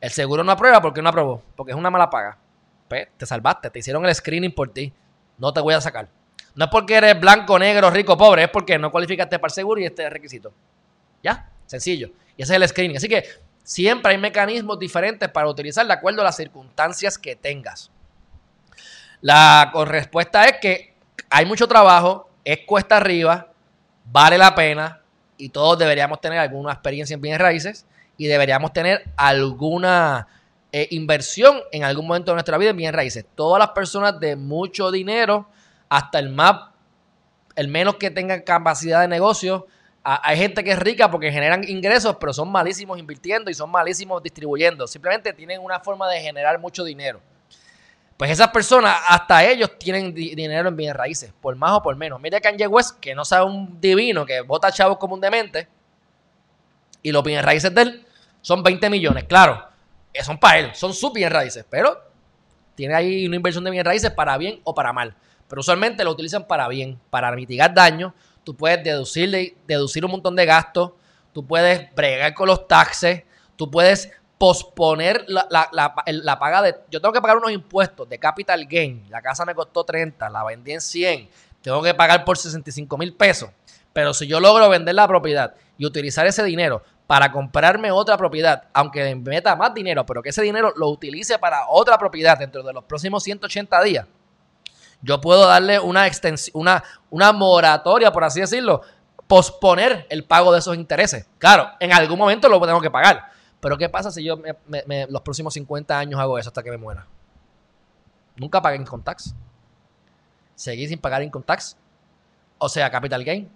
[0.00, 2.38] El seguro no aprueba porque no aprobó, porque es una mala paga.
[2.88, 4.92] Pues, te salvaste, te hicieron el screening por ti
[5.40, 6.08] no te voy a sacar.
[6.54, 9.80] No es porque eres blanco, negro, rico, pobre, es porque no cualificaste para el seguro
[9.80, 10.52] y este requisito.
[11.22, 11.50] ¿Ya?
[11.66, 12.10] Sencillo.
[12.36, 12.98] Y ese es el screening.
[12.98, 13.24] Así que
[13.64, 17.90] siempre hay mecanismos diferentes para utilizar de acuerdo a las circunstancias que tengas.
[19.22, 20.94] La respuesta es que
[21.30, 23.48] hay mucho trabajo, es cuesta arriba,
[24.04, 24.99] vale la pena
[25.40, 30.28] y todos deberíamos tener alguna experiencia en bienes raíces y deberíamos tener alguna
[30.72, 33.24] eh, inversión en algún momento de nuestra vida en bienes raíces.
[33.34, 35.48] Todas las personas de mucho dinero,
[35.88, 36.68] hasta el más,
[37.56, 39.66] el menos que tengan capacidad de negocio,
[40.02, 44.22] hay gente que es rica porque generan ingresos, pero son malísimos invirtiendo y son malísimos
[44.22, 44.86] distribuyendo.
[44.86, 47.20] Simplemente tienen una forma de generar mucho dinero.
[48.20, 52.20] Pues esas personas, hasta ellos tienen dinero en bienes raíces, por más o por menos.
[52.20, 55.66] Mira Kanye West, que no sabe un divino, que vota chavos como un demente,
[57.02, 58.06] y los bienes raíces de él
[58.42, 59.24] son 20 millones.
[59.24, 59.66] Claro,
[60.22, 61.98] son para él, son sus bien raíces, pero
[62.74, 65.16] tiene ahí una inversión de bien raíces para bien o para mal.
[65.48, 68.12] Pero usualmente lo utilizan para bien, para mitigar daños.
[68.44, 70.92] Tú puedes deducir, deducir un montón de gastos,
[71.32, 73.22] tú puedes bregar con los taxes,
[73.56, 76.74] tú puedes posponer la, la, paga de...
[76.90, 79.04] Yo tengo que pagar unos impuestos de capital gain.
[79.10, 81.28] La casa me costó 30, la vendí en 100.
[81.60, 83.50] Tengo que pagar por 65 mil pesos.
[83.92, 88.62] Pero si yo logro vender la propiedad y utilizar ese dinero para comprarme otra propiedad,
[88.72, 92.72] aunque meta más dinero, pero que ese dinero lo utilice para otra propiedad dentro de
[92.72, 94.06] los próximos 180 días,
[95.02, 98.80] yo puedo darle una extensión, una, una moratoria, por así decirlo,
[99.26, 101.28] posponer el pago de esos intereses.
[101.36, 103.29] Claro, en algún momento lo tengo que pagar.
[103.60, 104.40] Pero ¿qué pasa si yo
[105.08, 107.06] los próximos 50 años hago eso hasta que me muera?
[108.36, 109.34] Nunca pagué income tax.
[110.54, 111.76] Seguí sin pagar income tax.
[112.58, 113.50] O sea, capital gain.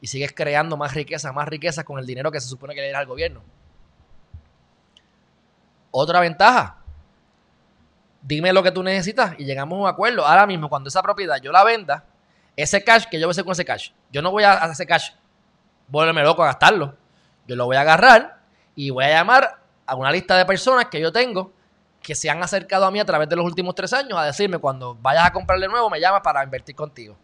[0.00, 2.92] Y sigues creando más riqueza, más riqueza con el dinero que se supone que le
[2.92, 3.42] da al gobierno.
[5.90, 6.76] Otra ventaja.
[8.22, 10.24] Dime lo que tú necesitas y llegamos a un acuerdo.
[10.24, 12.04] Ahora mismo, cuando esa propiedad yo la venda,
[12.54, 14.70] ese cash que yo voy a hacer con ese cash, yo no voy a hacer
[14.70, 15.10] ese cash,
[15.88, 16.96] volverme loco a gastarlo.
[17.46, 18.37] Yo lo voy a agarrar
[18.78, 21.50] y voy a llamar a una lista de personas que yo tengo
[22.00, 24.58] que se han acercado a mí a través de los últimos tres años a decirme
[24.58, 27.16] cuando vayas a comprarle nuevo, me llamas para invertir contigo.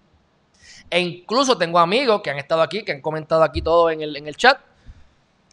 [0.90, 4.16] E incluso tengo amigos que han estado aquí, que han comentado aquí todo en el,
[4.16, 4.58] en el chat,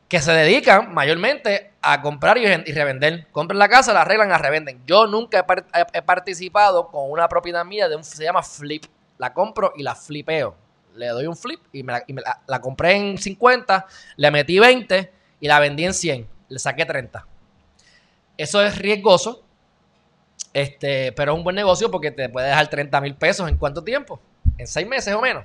[0.07, 3.27] que se dedican mayormente a comprar y, revender.
[3.31, 4.81] Compran la casa, la arreglan, la revenden.
[4.87, 5.45] Yo nunca
[5.93, 8.85] he, participado con una propiedad mía de un, se llama flip.
[9.19, 10.55] La compro y la flipeo.
[10.95, 13.85] Le doy un flip y me la, la compré en 50,
[14.17, 17.27] le metí 20 y la vendí en 100, le saqué 30.
[18.37, 19.43] Eso es riesgoso,
[20.53, 23.83] este, pero es un buen negocio porque te puede dejar 30 mil pesos en cuánto
[23.83, 24.21] tiempo?
[24.57, 25.43] En 6 meses o menos.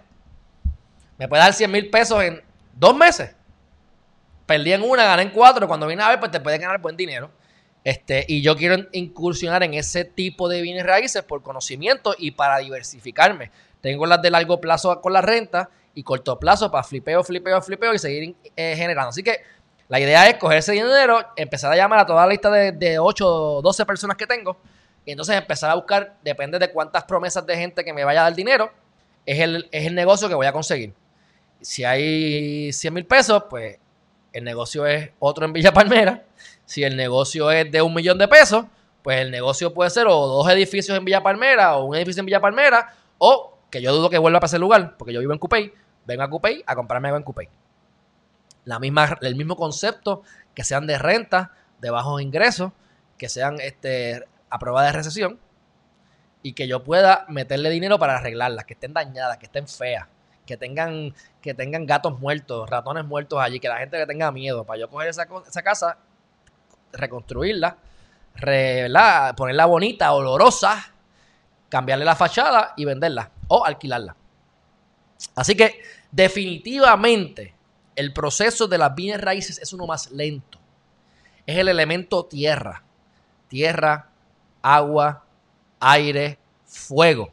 [1.18, 2.42] Me puede dar 100 mil pesos en
[2.74, 3.34] 2 meses.
[4.46, 5.66] Perdí en una, gané en cuatro.
[5.66, 7.30] Cuando viene a ver, pues te puede ganar buen dinero.
[7.82, 12.58] Este, y yo quiero incursionar en ese tipo de bienes raíces por conocimiento y para
[12.58, 13.50] diversificarme.
[13.80, 17.94] Tengo las de largo plazo con la renta y corto plazo para flipeo, flipeo, flipeo
[17.94, 19.10] y seguir eh, generando.
[19.10, 19.40] Así que
[19.88, 22.98] la idea es coger ese dinero, empezar a llamar a toda la lista de, de
[22.98, 24.56] 8 o 12 personas que tengo
[25.04, 28.24] y entonces empezar a buscar, depende de cuántas promesas de gente que me vaya a
[28.24, 28.72] dar dinero,
[29.24, 30.92] es el, es el negocio que voy a conseguir.
[31.60, 33.78] Si hay 100 mil pesos, pues
[34.32, 36.24] el negocio es otro en Villa Palmera.
[36.64, 38.66] Si el negocio es de un millón de pesos,
[39.04, 42.26] pues el negocio puede ser o dos edificios en Villa Palmera o un edificio en
[42.26, 45.38] Villa Palmera o que yo dudo que vuelva para ese lugar porque yo vivo en
[45.38, 45.72] Cupey,
[46.04, 47.48] vengo a Cupey a comprarme algo en Cupey
[48.66, 50.22] la misma, el mismo concepto,
[50.54, 52.72] que sean de renta, de bajos ingresos,
[53.16, 55.38] que sean este, a prueba de recesión
[56.42, 60.08] y que yo pueda meterle dinero para arreglarlas, que estén dañadas, que estén feas,
[60.44, 64.64] que tengan, que tengan gatos muertos, ratones muertos allí, que la gente le tenga miedo,
[64.64, 65.98] para yo coger esa, esa casa,
[66.92, 67.78] reconstruirla,
[69.36, 70.92] ponerla bonita, olorosa,
[71.68, 74.16] cambiarle la fachada y venderla o alquilarla.
[75.34, 77.55] Así que definitivamente
[77.96, 80.58] el proceso de las bienes raíces es uno más lento.
[81.46, 82.82] Es el elemento tierra.
[83.48, 84.10] Tierra,
[84.62, 85.24] agua,
[85.80, 87.30] aire, fuego.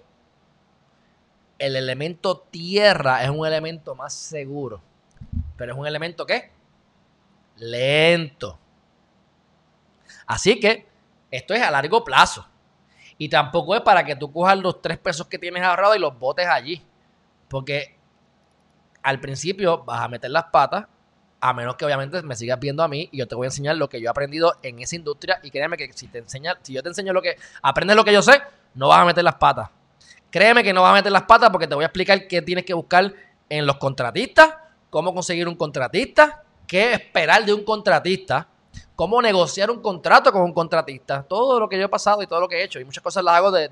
[1.59, 4.81] El elemento tierra es un elemento más seguro.
[5.57, 6.51] Pero es un elemento ¿qué?
[7.57, 8.57] Lento.
[10.25, 10.87] Así que
[11.29, 12.47] esto es a largo plazo.
[13.17, 16.17] Y tampoco es para que tú cojas los tres pesos que tienes ahorrado y los
[16.17, 16.81] botes allí.
[17.49, 17.97] Porque
[19.03, 20.85] al principio vas a meter las patas,
[21.39, 23.75] a menos que obviamente me sigas viendo a mí y yo te voy a enseñar
[23.75, 26.73] lo que yo he aprendido en esa industria y créeme que si te enseña, si
[26.73, 28.41] yo te enseño lo que aprendes lo que yo sé,
[28.75, 29.69] no vas a meter las patas.
[30.31, 32.65] Créeme que no vas a meter las patas porque te voy a explicar qué tienes
[32.65, 33.13] que buscar
[33.49, 34.55] en los contratistas,
[34.89, 38.47] cómo conseguir un contratista, qué esperar de un contratista,
[38.95, 42.39] cómo negociar un contrato con un contratista, todo lo que yo he pasado y todo
[42.39, 43.69] lo que he hecho y muchas cosas las hago de,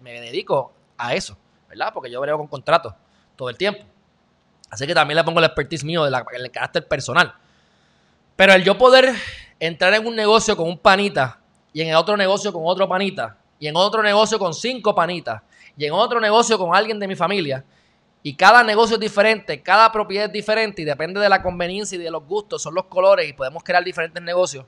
[0.00, 1.36] me dedico a eso,
[1.68, 1.92] ¿verdad?
[1.94, 2.94] Porque yo brego con contratos
[3.36, 3.84] todo el tiempo.
[4.70, 7.34] Así que también le pongo el expertise mío del el carácter personal.
[8.34, 9.14] Pero el yo poder
[9.58, 11.38] entrar en un negocio con un panita
[11.72, 15.42] y en otro negocio con otro panita y en otro negocio con cinco panitas
[15.76, 17.64] y en otro negocio con alguien de mi familia
[18.22, 22.02] y cada negocio es diferente, cada propiedad es diferente y depende de la conveniencia y
[22.02, 24.66] de los gustos, son los colores y podemos crear diferentes negocios.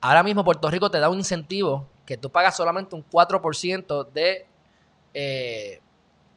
[0.00, 4.46] Ahora mismo Puerto Rico te da un incentivo que tú pagas solamente un 4% de
[5.14, 5.80] eh,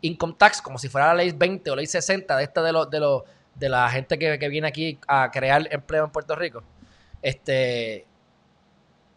[0.02, 2.90] income tax, como si fuera la ley 20 o ley 60 de esta de, los
[2.90, 3.24] de, los
[3.56, 6.64] de la gente que, viene aquí a crear empleo en Puerto Rico.
[7.22, 8.06] Este,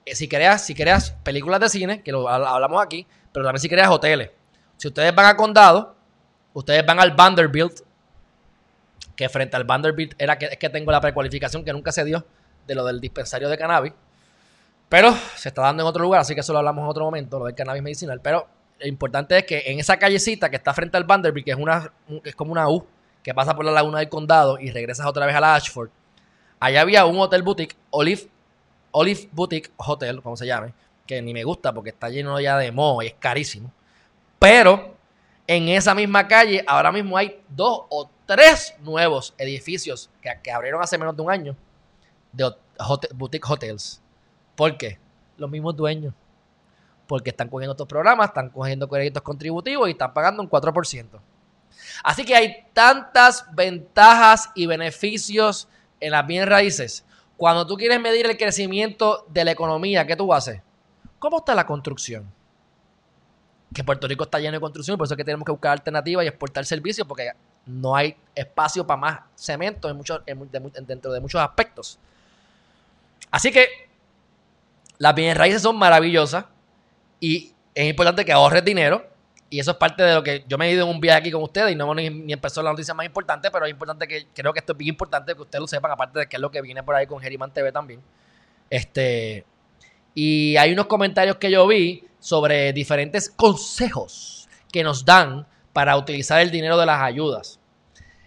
[0.04, 3.68] eh, si creas, si creas películas de cine, que lo hablamos aquí, pero también si
[3.68, 4.30] creas hoteles.
[4.76, 5.96] Si ustedes van a Condado,
[6.52, 7.80] ustedes van al Vanderbilt,
[9.16, 12.26] que frente al Vanderbilt era que, es que tengo la precualificación que nunca se dio
[12.66, 13.92] de lo del dispensario de cannabis.
[14.88, 17.38] Pero se está dando en otro lugar, así que eso lo hablamos en otro momento,
[17.38, 18.20] lo del cannabis medicinal.
[18.20, 18.46] Pero
[18.78, 21.92] lo importante es que en esa callecita que está frente al Vanderbilt, que es, una,
[22.24, 22.86] es como una U,
[23.22, 25.90] que pasa por la laguna del condado y regresas otra vez a la Ashford,
[26.60, 28.28] allá había un hotel boutique, Olive,
[28.90, 30.74] Olive Boutique Hotel, como se llame,
[31.06, 33.72] que ni me gusta porque está lleno ya de moho y es carísimo.
[34.38, 34.94] Pero
[35.46, 40.96] En esa misma calle, ahora mismo hay dos o tres nuevos edificios que, abrieron hace
[40.96, 41.56] menos de un año
[42.32, 42.50] de
[43.14, 44.00] boutique hotels.
[44.56, 44.98] ¿Por qué?
[45.36, 46.14] Los mismos dueños.
[47.06, 51.20] Porque están cogiendo estos programas, están cogiendo créditos contributivos y están pagando un 4%.
[52.02, 55.68] Así que hay tantas ventajas y beneficios
[56.00, 57.04] en las bienes raíces.
[57.36, 60.60] Cuando tú quieres medir el crecimiento de la economía, ¿qué tú haces?
[61.18, 62.30] ¿Cómo está la construcción?
[63.72, 66.24] Que Puerto Rico está lleno de construcción, por eso es que tenemos que buscar alternativas
[66.24, 67.30] y exportar servicios, porque
[67.66, 70.22] no hay espacio para más cemento en muchos,
[70.86, 71.98] dentro de muchos aspectos.
[73.30, 73.66] Así que
[74.98, 76.44] las bienes raíces son maravillosas
[77.24, 79.02] y es importante que ahorres dinero
[79.48, 81.30] y eso es parte de lo que yo me he ido en un viaje aquí
[81.30, 84.52] con ustedes y no ni, empezó la noticia más importante, pero es importante que creo
[84.52, 86.60] que esto es bien importante que ustedes lo sepan, aparte de que es lo que
[86.60, 88.02] viene por ahí con Geriman TV también.
[88.68, 89.46] Este,
[90.14, 96.42] y hay unos comentarios que yo vi sobre diferentes consejos que nos dan para utilizar
[96.42, 97.58] el dinero de las ayudas.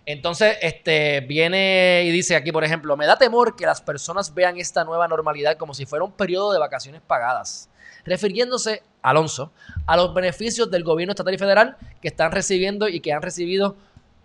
[0.07, 4.57] Entonces, este viene y dice aquí, por ejemplo, me da temor que las personas vean
[4.57, 7.69] esta nueva normalidad como si fuera un periodo de vacaciones pagadas
[8.07, 9.51] refiriéndose, Alonso,
[9.85, 13.75] a los beneficios del gobierno estatal y federal que están recibiendo y que han recibido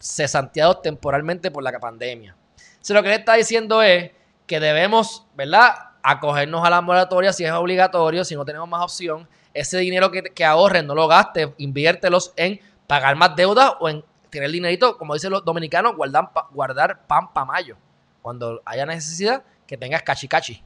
[0.01, 2.35] cesanteados temporalmente por la pandemia.
[2.81, 4.11] Si lo que le está diciendo es
[4.47, 9.29] que debemos, ¿verdad?, acogernos a la moratoria si es obligatorio, si no tenemos más opción,
[9.55, 14.51] ese dinero que, ahorren, no lo gastes, inviértelos en pagar más deuda o en tener
[14.51, 17.77] dinerito, como dicen los dominicanos, guardar, guardar pan para mayo.
[18.23, 20.63] Cuando haya necesidad, que tengas cachi cachi.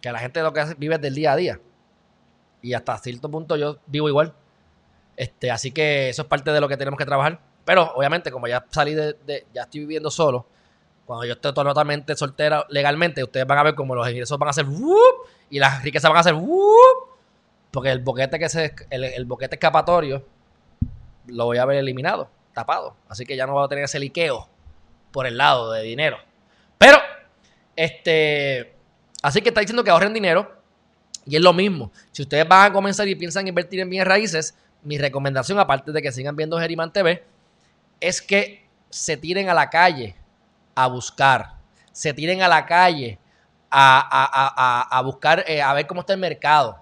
[0.00, 1.60] Que la gente lo que hace, vive del día a día.
[2.62, 4.34] Y hasta cierto punto yo vivo igual.
[5.16, 7.40] Este, así que eso es parte de lo que tenemos que trabajar.
[7.64, 10.46] Pero obviamente, como ya salí de, ya estoy viviendo solo,
[11.06, 14.50] cuando yo esté totalmente soltera legalmente, ustedes van a ver como los ingresos van a
[14.50, 14.66] hacer
[15.50, 16.34] y las riquezas van a hacer
[17.70, 20.24] porque el boquete que se, el, boquete escapatorio
[21.26, 22.96] lo voy a ver eliminado, tapado.
[23.08, 24.48] Así que ya no voy a tener ese liqueo
[25.12, 26.18] por el lado de dinero.
[26.78, 26.98] Pero,
[27.76, 28.74] este,
[29.22, 30.59] así que está diciendo que ahorren dinero
[31.30, 31.92] y es lo mismo.
[32.10, 36.02] Si ustedes van a comenzar y piensan invertir en bienes raíces, mi recomendación, aparte de
[36.02, 37.24] que sigan viendo Geriman TV,
[38.00, 40.16] es que se tiren a la calle
[40.74, 41.54] a buscar.
[41.92, 43.20] Se tiren a la calle
[43.70, 46.80] a, buscar, eh, a ver cómo está el mercado.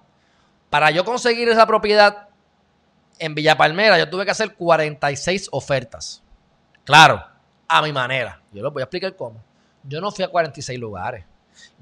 [0.71, 2.29] Para yo conseguir esa propiedad
[3.19, 6.23] en Villa Palmera, yo tuve que hacer 46 ofertas.
[6.85, 7.23] Claro,
[7.67, 8.41] a mi manera.
[8.51, 9.43] Yo les voy a explicar cómo.
[9.83, 11.23] Yo no fui a 46 lugares.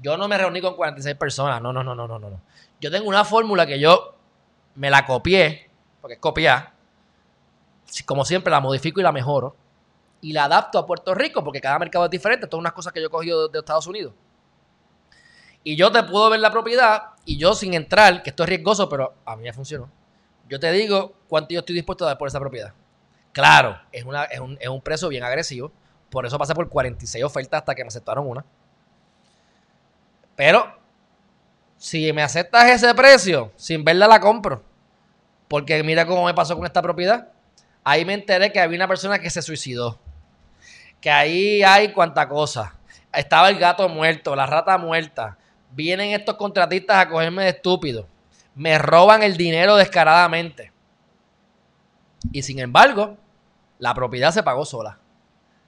[0.00, 1.60] Yo no me reuní con 46 personas.
[1.62, 2.40] No, no, no, no, no, no.
[2.80, 4.14] Yo tengo una fórmula que yo
[4.74, 5.68] me la copié,
[6.00, 6.72] porque es copiar.
[8.06, 9.56] Como siempre, la modifico y la mejoro.
[10.20, 12.46] Y la adapto a Puerto Rico, porque cada mercado es diferente.
[12.46, 14.14] Todas unas cosas que yo he cogido de, Estados Unidos.
[15.64, 18.88] Y yo te puedo ver la propiedad y yo sin entrar, que esto es riesgoso,
[18.88, 19.90] pero a mí me funcionó.
[20.48, 22.72] Yo te digo cuánto yo estoy dispuesto a dar por esa propiedad.
[23.32, 25.72] Claro, es, una, es, un, es un precio bien agresivo.
[26.08, 28.44] Por eso pasé por 46 ofertas hasta que me aceptaron una.
[30.36, 30.78] Pero
[31.78, 34.64] si me aceptas ese precio, sin verla la compro.
[35.46, 37.28] Porque mira cómo me pasó con esta propiedad.
[37.84, 39.98] Ahí me enteré que había una persona que se suicidó.
[41.00, 42.74] Que ahí hay cuanta cosa.
[43.12, 45.38] Estaba el gato muerto, la rata muerta.
[45.70, 48.06] Vienen estos contratistas a cogerme de estúpido.
[48.54, 50.72] Me roban el dinero descaradamente.
[52.32, 53.16] Y sin embargo,
[53.78, 54.98] la propiedad se pagó sola.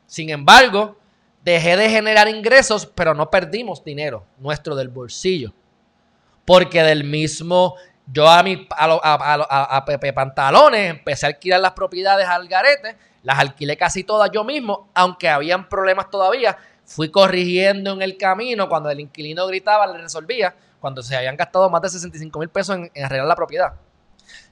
[0.07, 0.99] Sin embargo,
[1.44, 5.55] dejé de generar ingresos, pero no perdimos dinero nuestro del bolsillo.
[6.50, 7.76] Porque del mismo,
[8.12, 13.76] yo a, mi, a, Pepe Pantalones empecé a alquilar las propiedades al garete, las alquilé
[13.76, 16.58] casi todas yo mismo, aunque habían problemas todavía.
[16.84, 21.70] Fui corrigiendo en el camino, cuando el inquilino gritaba, le resolvía, cuando se habían gastado
[21.70, 23.74] más de 65 mil pesos en, en arreglar la propiedad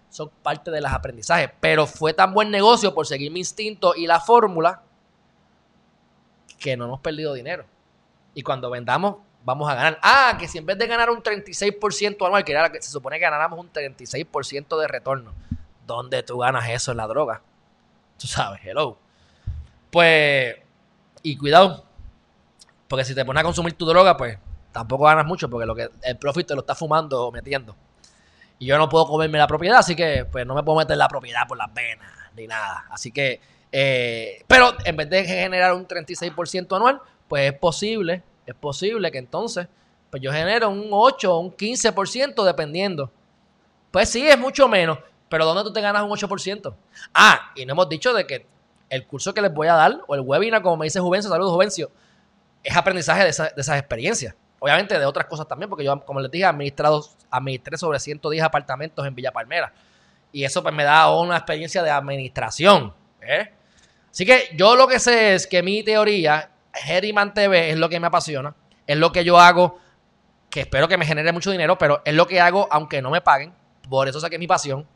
[0.08, 1.50] son parte de los aprendizajes.
[1.58, 4.82] Pero fue tan buen negocio por seguir mi instinto y la fórmula
[6.60, 7.64] que no hemos perdido dinero.
[8.34, 9.98] Y cuando vendamos, vamos a ganar.
[10.02, 13.16] Ah, que si en vez de ganar un 36% anual, que era que se supone
[13.16, 15.34] que ganáramos un 36% de retorno,
[15.86, 17.42] ¿dónde tú ganas eso en la droga?
[18.18, 18.98] Tú sabes, hello.
[19.90, 20.56] Pues,
[21.22, 21.84] y cuidado,
[22.88, 24.38] porque si te pones a consumir tu droga, pues
[24.72, 27.76] tampoco ganas mucho, porque lo que el profit te lo está fumando o metiendo.
[28.58, 31.08] Y yo no puedo comerme la propiedad, así que pues no me puedo meter la
[31.08, 32.86] propiedad por las venas, ni nada.
[32.90, 38.56] Así que eh, pero en vez de generar un 36% anual, pues es posible, es
[38.56, 39.68] posible que entonces,
[40.10, 43.10] pues yo genero un 8 o un 15% dependiendo.
[43.90, 46.74] Pues sí, es mucho menos, pero ¿dónde tú te ganas un 8%?
[47.14, 48.46] Ah, y no hemos dicho de que
[48.90, 51.52] el curso que les voy a dar, o el webinar, como me dice Juvencio, saludos
[51.52, 51.90] Juvencio,
[52.62, 54.34] es aprendizaje de, esas experiencias.
[54.60, 59.06] Obviamente de otras cosas también, porque yo, como les dije, administrado, administré sobre 110 apartamentos
[59.06, 59.72] en Villa Palmera.
[60.32, 62.92] Y eso pues me da una experiencia de administración.
[63.22, 63.52] ¿eh?
[64.10, 66.50] Así que yo lo que sé es que mi teoría,
[66.86, 68.54] Herriman TV, es lo que me apasiona.
[68.86, 69.78] Es lo que yo hago,
[70.50, 73.20] que espero que me genere mucho dinero, pero es lo que hago aunque no me
[73.20, 73.52] paguen.
[73.88, 74.86] Por eso saqué mi pasión.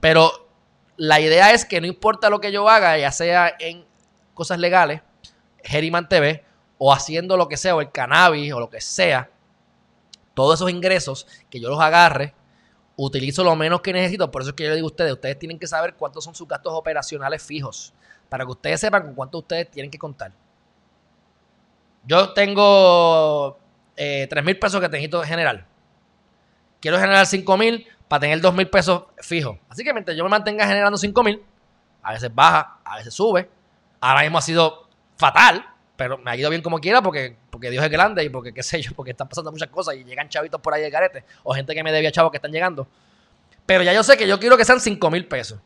[0.00, 0.48] Pero
[0.96, 3.84] la idea es que no importa lo que yo haga, ya sea en
[4.34, 5.02] cosas legales,
[5.62, 6.44] Herriman TV,
[6.78, 9.30] o haciendo lo que sea, o el cannabis, o lo que sea,
[10.34, 12.34] todos esos ingresos que yo los agarre,
[12.96, 14.30] utilizo lo menos que necesito.
[14.30, 16.34] Por eso es que yo le digo a ustedes, ustedes tienen que saber cuántos son
[16.34, 17.92] sus gastos operacionales fijos,
[18.28, 20.32] para que ustedes sepan con cuánto ustedes tienen que contar.
[22.06, 23.58] Yo tengo
[23.96, 25.66] eh, 3 mil pesos que necesito generar.
[26.80, 29.58] Quiero generar 5 mil para tener 2 mil pesos fijos.
[29.68, 31.42] Así que mientras yo me mantenga generando 5 mil,
[32.02, 33.48] a veces baja, a veces sube.
[34.00, 37.84] Ahora mismo ha sido fatal, pero me ha ido bien como quiera porque, porque Dios
[37.84, 40.60] es grande y porque qué sé yo, porque están pasando muchas cosas y llegan chavitos
[40.60, 42.86] por ahí de carete o gente que me debía chavos que están llegando.
[43.64, 45.58] Pero ya yo sé que yo quiero que sean 5 mil pesos.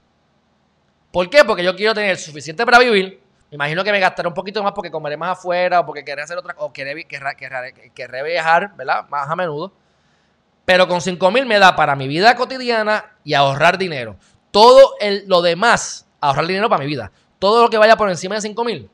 [1.12, 1.44] ¿Por qué?
[1.44, 3.20] Porque yo quiero tener suficiente para vivir.
[3.50, 6.22] Me imagino que me gastaré un poquito más porque comeré más afuera o porque querré
[6.22, 9.08] hacer otra o querré, querré, viajar, ¿verdad?
[9.08, 9.72] Más a menudo.
[10.64, 14.16] Pero con 5 mil me da para mi vida cotidiana y ahorrar dinero.
[14.52, 17.10] Todo el, lo demás, ahorrar dinero para mi vida.
[17.40, 18.88] Todo lo que vaya por encima de 5 mil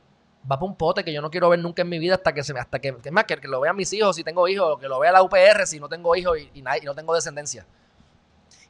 [0.49, 2.43] va para un pote que yo no quiero ver nunca en mi vida hasta que
[2.43, 5.11] se hasta que, más, que, lo vean mis hijos si tengo hijos, que lo vea
[5.11, 7.65] la UPR si no tengo hijos y, y, no tengo descendencia.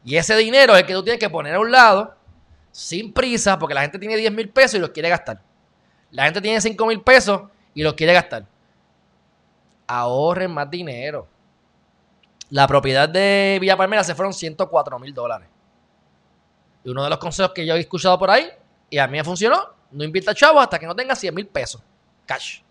[0.03, 2.15] Y ese dinero es el que tú tienes que poner a un lado
[2.71, 5.41] sin prisa porque la gente tiene 10 mil pesos y los quiere gastar.
[6.17, 7.43] La gente tiene 5 mil pesos
[7.75, 8.43] y los quiere gastar.
[9.85, 11.27] Ahorren más dinero.
[12.49, 15.47] La propiedad de Villa Palmera se fueron 104 mil dólares.
[16.83, 18.49] Y uno de los consejos que yo he escuchado por ahí,
[18.89, 21.83] y a mí me funcionó, no invierta chavos hasta que no tenga 100 mil pesos.
[22.25, 22.61] Cash.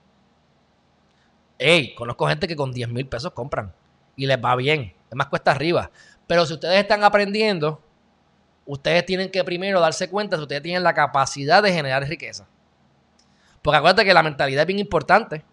[1.57, 3.73] Ey, conozco gente que con 10 mil pesos compran.
[4.17, 4.93] Y les va bien.
[5.09, 5.93] Es más cuesta arriba.
[6.27, 7.81] Pero si ustedes están aprendiendo,
[8.65, 12.49] ustedes tienen que primero darse cuenta si ustedes tienen la capacidad de generar riqueza.
[13.67, 15.45] Porque acuérdate que la mentalidad es bien importante.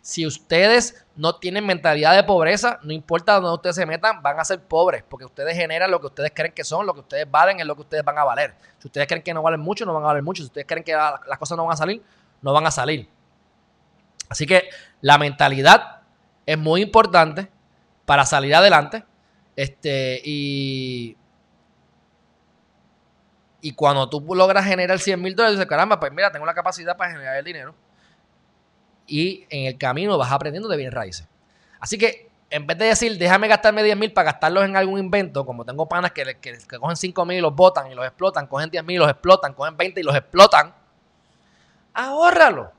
[0.00, 4.44] Si ustedes no tienen mentalidad de pobreza, no importa dónde ustedes se metan, van a
[4.46, 7.60] ser pobres, porque ustedes generan lo que ustedes creen que son, lo que ustedes valen
[7.60, 8.54] es lo que ustedes van a valer.
[8.78, 10.42] Si ustedes creen que no valen mucho, no van a valer mucho.
[10.42, 12.02] Si ustedes creen que las cosas no van a salir,
[12.40, 13.06] no van a salir.
[14.30, 14.70] Así que
[15.02, 16.00] la mentalidad
[16.46, 17.50] es muy importante
[18.06, 19.04] para salir adelante.
[19.56, 21.18] Este, y,
[23.62, 26.96] y cuando tú logras generar 100 mil dólares, dices, caramba, pues mira, tengo la capacidad
[26.96, 27.74] para generar el dinero
[29.06, 31.26] y en el camino vas aprendiendo de bien raíces.
[31.78, 35.46] Así que en vez de decir, déjame gastarme 10 mil para gastarlos en algún invento,
[35.46, 38.68] como tengo panas que, que, cogen 5 mil y los botan y los explotan, cogen
[38.68, 40.74] 10 mil y los explotan, cogen 20 y los explotan,
[41.94, 42.72] ahórralo,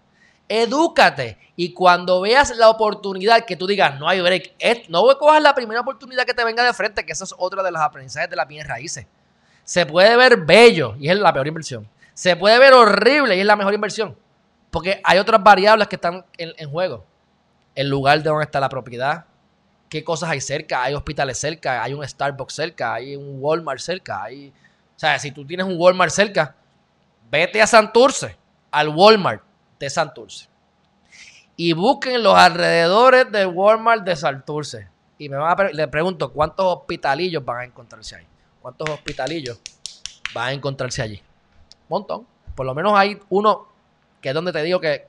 [0.50, 5.56] edúcate y cuando veas la oportunidad que tú digas, no hay break, no coger la
[5.56, 8.36] primera oportunidad que te venga de frente, que eso es otra de los aprendizajes de
[8.36, 9.08] la bien raíces.
[9.64, 11.88] Se puede ver bello y es la peor inversión.
[12.14, 14.16] Se puede ver horrible y es la mejor inversión.
[14.70, 17.06] Porque hay otras variables que están en, juego.
[17.76, 19.26] El lugar de donde está la propiedad,
[19.90, 24.24] qué cosas hay cerca, hay hospitales cerca, hay un Starbucks cerca, hay un Walmart cerca,
[24.24, 24.50] hay...
[24.96, 26.56] O sea, si tú tienes un Walmart cerca,
[27.30, 28.36] vete a Santurce,
[28.72, 29.44] al Walmart
[29.80, 30.48] de Santurce.
[31.56, 34.88] Y busquen los alrededores del Walmart de Santurce.
[35.18, 38.28] Y me van a le pregunto, ¿cuántos hospitalillos van a encontrarse ahí?
[38.64, 39.60] ¿Cuántos hospitalillos
[40.34, 41.18] van a encontrarse allí?
[41.18, 42.26] Un montón.
[42.56, 43.68] Por lo menos hay uno
[44.22, 45.06] que es donde te digo que,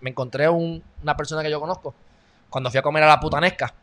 [0.00, 1.94] me encontré una persona que yo conozco
[2.48, 3.74] cuando fui a comer a la putanesca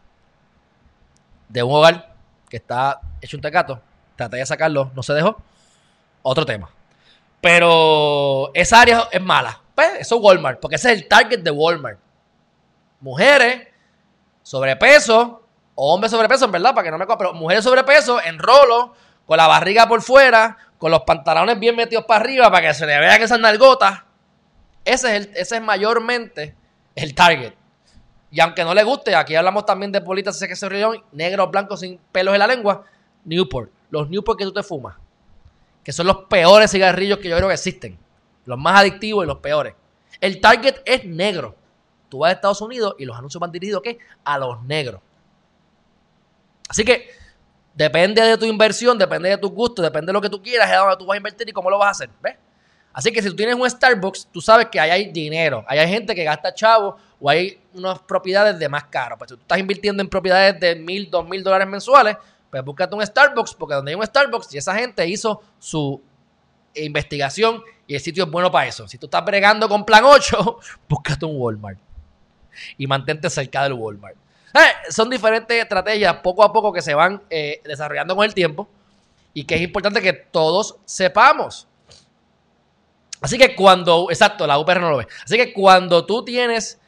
[1.49, 2.15] de un hogar
[2.49, 3.80] que está hecho un tecato.
[4.15, 5.38] Traté de sacarlo, no se dejó.
[6.24, 6.72] Otro tema.
[7.41, 9.61] Pero esa área es mala.
[9.76, 11.99] Pues eso es Walmart, porque ese es el target de Walmart.
[12.99, 13.67] Mujeres,
[14.41, 15.43] sobrepeso,
[15.76, 18.95] hombres sobrepeso, en verdad, para que no me pero mujeres sobrepeso, en rolo,
[19.26, 22.86] con la barriga por fuera, con los pantalones bien metidos para arriba, para que se
[22.86, 24.01] le vean esas nalgotas.
[24.84, 26.55] Ese es, ese es mayormente
[26.95, 27.53] el target.
[28.32, 31.82] Y aunque no le guste, aquí hablamos también de politas que se ríen, negros, blancos,
[31.82, 32.86] sin pelos en la lengua,
[33.26, 33.69] Newport.
[33.89, 34.95] Los Newport que tú te fumas.
[35.84, 37.99] Que son los peores cigarrillos que yo creo que existen.
[38.45, 39.76] Los más adictivos y los peores.
[40.22, 41.55] El target es negro.
[42.07, 43.97] Tú vas a Estados Unidos y los anuncios van dirigidos ¿qué?
[44.24, 45.01] a los negros.
[46.69, 47.09] Así que
[47.74, 50.76] depende de tu inversión, depende de tu gusto, depende de lo que tú quieras, es
[50.76, 52.09] a dónde tú vas a invertir y cómo lo vas a hacer.
[52.22, 52.36] ¿Ves?
[52.93, 55.63] Así que si tú tienes un Starbucks, tú sabes que ahí hay dinero.
[55.67, 59.17] Ahí hay gente que gasta chavo o hay unas propiedades de más caro.
[59.17, 62.17] Pues si tú estás invirtiendo en propiedades de mil, dos mil dólares mensuales,
[62.49, 66.01] pues búscate un Starbucks, porque donde hay un Starbucks y esa gente hizo su
[66.76, 68.88] investigación y el sitio es bueno para eso.
[68.88, 70.59] Si tú estás bregando con plan 8,
[70.89, 71.80] búscate un Walmart
[72.78, 74.17] y mantente cerca del Walmart.
[74.54, 78.68] Eh, son diferentes estrategias poco a poco que se van eh, desarrollando con el tiempo
[79.34, 81.68] y que es importante que todos sepamos.
[83.22, 85.08] Así que cuando, exacto, la UPR no lo ve.
[85.24, 86.80] Así que cuando tú tienes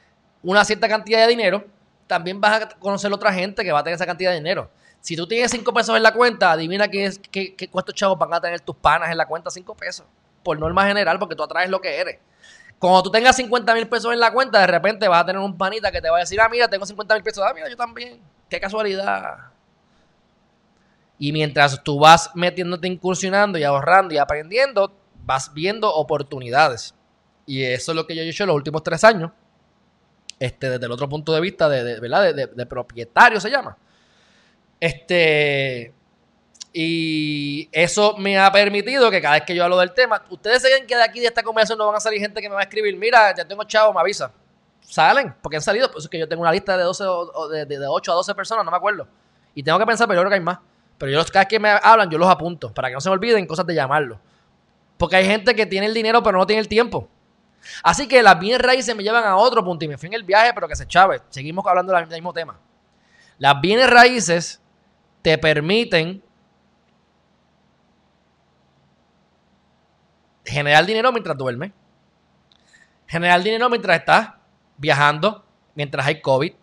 [0.42, 1.66] una cierta cantidad de dinero,
[2.08, 4.70] también vas a conocer a otra gente que va a tener esa cantidad de dinero.
[5.00, 8.18] Si tú tienes 5 pesos en la cuenta, adivina qué, es, qué, qué, cuántos chavos
[8.18, 10.06] van a tener tus panas en la cuenta 5 pesos.
[10.44, 12.20] Por norma general, porque tú atraes lo que eres.
[12.84, 15.58] Cuando tú tengas 50 mil pesos en la cuenta, de repente vas a tener un
[15.58, 17.42] panita que te va a decir, ah, mira, tengo 50 mil pesos.
[17.42, 18.20] Ah, mira, yo también.
[18.50, 19.38] Qué casualidad.
[21.18, 26.94] Y mientras tú vas metiéndote, incursionando y ahorrando y aprendiendo, vas viendo oportunidades.
[27.46, 29.32] Y eso es lo que yo he hecho en los últimos tres años.
[30.38, 32.36] Este, desde el otro punto de vista de, ¿verdad?
[32.36, 33.78] De, propietario se llama.
[34.82, 35.94] Este.
[36.76, 40.88] Y eso me ha permitido que cada vez que yo hablo del tema, ustedes saben
[40.88, 42.64] que de aquí de esta conversación no van a salir gente que me va a
[42.64, 44.32] escribir, mira, ya tengo chavo, me avisa.
[44.82, 47.48] Salen, porque han salido, por eso es que yo tengo una lista de 12 o
[47.48, 49.08] de, de 8 a 12 personas, no me acuerdo.
[49.54, 50.60] Y tengo que pensar, pero yo creo que hay más.
[50.98, 53.14] Pero yo cada vez que me hablan, yo los apunto, para que no se me
[53.14, 54.20] olviden cosas de llamarlo.
[54.98, 57.08] Porque hay gente que tiene el dinero, pero no tiene el tiempo.
[57.84, 60.24] Así que las bienes raíces me llevan a otro punto y me fui en el
[60.24, 61.22] viaje, pero que se chave.
[61.30, 62.60] Seguimos hablando del mismo tema.
[63.38, 64.62] Las bienes raíces
[65.22, 66.24] te permiten
[70.44, 71.72] generar dinero mientras duermes,
[73.08, 74.30] generar dinero mientras estás
[74.78, 76.54] viajando, mientras hay COVID,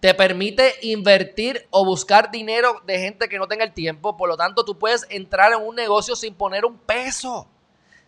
[0.00, 4.36] te permite invertir o buscar dinero de gente que no tenga el tiempo, por lo
[4.36, 7.48] tanto tú puedes entrar en un negocio sin poner un peso,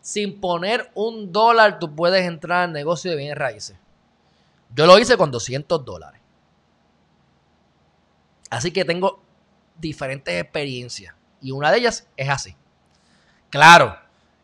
[0.03, 3.79] sin poner un dólar, tú puedes entrar en negocio de bienes raíces.
[4.75, 6.21] Yo lo hice con 200 dólares.
[8.51, 9.23] Así que tengo
[9.79, 12.55] diferentes experiencias y una de ellas es así.
[13.49, 13.99] Claro,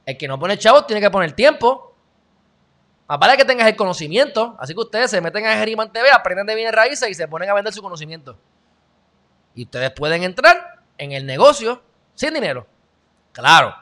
[0.07, 1.95] el que no pone chavos tiene que poner tiempo.
[3.09, 4.57] Más vale que tengas el conocimiento.
[4.59, 7.51] Así que ustedes se meten a Geriman TV, aprenden de bienes raíces y se ponen
[7.51, 8.39] a vender su conocimiento.
[9.55, 11.83] Y ustedes pueden entrar en el negocio
[12.15, 12.67] sin dinero.
[13.33, 13.75] Claro.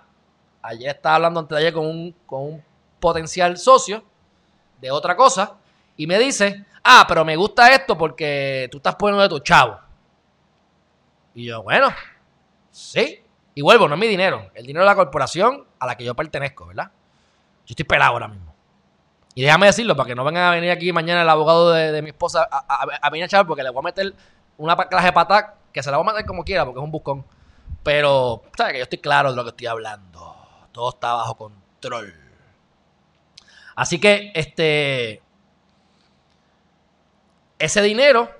[0.62, 2.64] Ayer estaba hablando antes de ayer con un, con un
[2.98, 4.04] potencial socio
[4.80, 5.56] de otra cosa
[5.96, 9.78] y me dice, ah, pero me gusta esto porque tú estás poniendo de tu chavo.
[11.34, 11.88] Y yo, bueno,
[12.70, 13.22] sí,
[13.54, 14.50] y vuelvo, no es mi dinero.
[14.54, 16.90] El dinero de la corporación a la que yo pertenezco, ¿verdad?
[17.66, 18.54] Yo estoy pelado ahora mismo.
[19.34, 22.10] Y déjame decirlo para que no vengan a venir aquí mañana el abogado de, mi
[22.10, 24.14] esposa a, venir a echar porque le voy a meter
[24.58, 26.90] una clase de pata que se la voy a meter como quiera porque es un
[26.90, 27.24] buscón.
[27.82, 28.72] Pero, ¿sabes?
[28.72, 30.36] Que yo estoy claro de lo que estoy hablando.
[30.72, 32.14] Todo está bajo control.
[33.76, 35.22] Así que, este.
[37.58, 38.30] Ese dinero,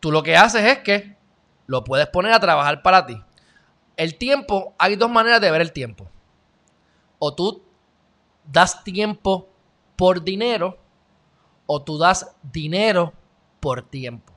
[0.00, 1.16] tú lo que haces es que
[1.66, 3.22] lo puedes poner a trabajar para ti.
[3.96, 6.08] El tiempo, hay dos maneras de ver el tiempo.
[7.18, 7.62] O tú
[8.44, 9.48] das tiempo
[9.96, 10.78] por dinero
[11.66, 13.12] o tú das dinero
[13.60, 14.32] por tiempo.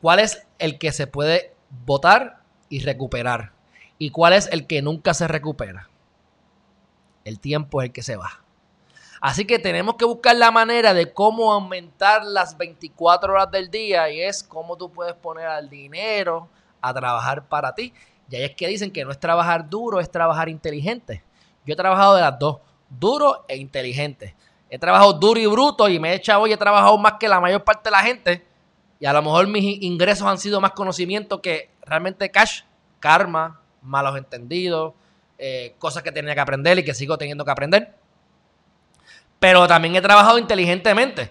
[0.00, 1.54] ¿Cuál es el que se puede
[1.84, 3.52] votar y recuperar?
[3.98, 5.88] ¿Y cuál es el que nunca se recupera?
[7.24, 8.44] El tiempo es el que se va.
[9.20, 14.08] Así que tenemos que buscar la manera de cómo aumentar las 24 horas del día
[14.10, 16.48] y es cómo tú puedes poner al dinero
[16.80, 17.92] a trabajar para ti.
[18.28, 21.22] Y ahí es que dicen que no es trabajar duro, es trabajar inteligente.
[21.64, 22.58] Yo he trabajado de las dos,
[22.88, 24.34] duro e inteligente.
[24.70, 27.40] He trabajado duro y bruto y me he echado y he trabajado más que la
[27.40, 28.46] mayor parte de la gente.
[29.00, 32.62] Y a lo mejor mis ingresos han sido más conocimiento que realmente cash,
[33.00, 34.92] karma, malos entendidos,
[35.38, 37.94] eh, cosas que tenía que aprender y que sigo teniendo que aprender.
[39.38, 41.30] Pero también he trabajado inteligentemente.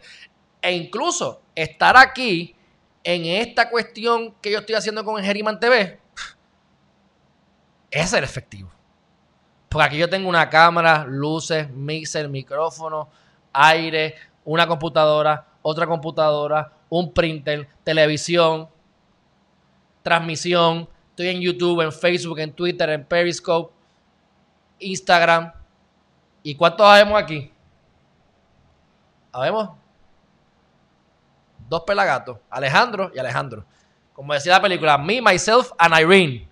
[0.62, 2.56] E incluso estar aquí
[3.04, 6.00] en esta cuestión que yo estoy haciendo con el Geriman TV
[7.92, 8.70] es ser efectivo.
[9.70, 13.10] Porque aquí yo tengo una cámara, luces, mixer, micrófono,
[13.52, 14.16] aire,
[14.46, 18.70] una computadora, otra computadora, un printer, televisión,
[20.02, 20.88] transmisión.
[21.10, 23.74] Estoy en YouTube, en Facebook, en Twitter, en Periscope,
[24.80, 25.52] Instagram.
[26.44, 27.52] ¿Y cuántos habemos aquí?
[29.32, 29.72] ¿Habemos?
[31.68, 33.66] Dos pelagatos, Alejandro y Alejandro.
[34.14, 36.47] Como decía la película, Me, Myself and Irene.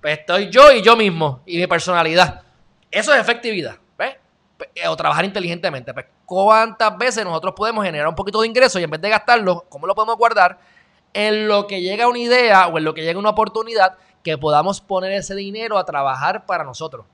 [0.00, 2.42] Pues estoy yo y yo mismo y mi personalidad.
[2.90, 4.16] Eso es efectividad, ¿ves?
[4.56, 5.92] Pues, eh, o trabajar inteligentemente.
[5.92, 9.66] Pues, ¿Cuántas veces nosotros podemos generar un poquito de ingreso y en vez de gastarlo,
[9.68, 10.58] cómo lo podemos guardar?
[11.12, 14.80] En lo que llega una idea o en lo que llega una oportunidad que podamos
[14.80, 17.06] poner ese dinero a trabajar para nosotros.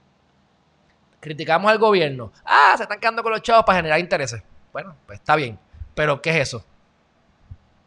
[1.21, 2.33] Criticamos al gobierno.
[2.45, 4.43] Ah, se están quedando con los chavos para generar intereses.
[4.73, 5.59] Bueno, pues está bien.
[5.95, 6.65] Pero ¿qué es eso?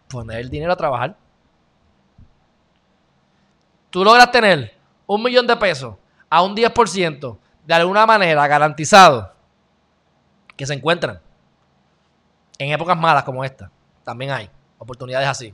[0.08, 1.16] Poner el dinero a trabajar.
[3.90, 4.77] Tú logras tener
[5.08, 5.96] un millón de pesos
[6.30, 9.34] a un 10%, de alguna manera garantizado,
[10.56, 11.22] que se encuentran
[12.58, 13.72] en épocas malas como esta.
[14.04, 15.54] También hay oportunidades así.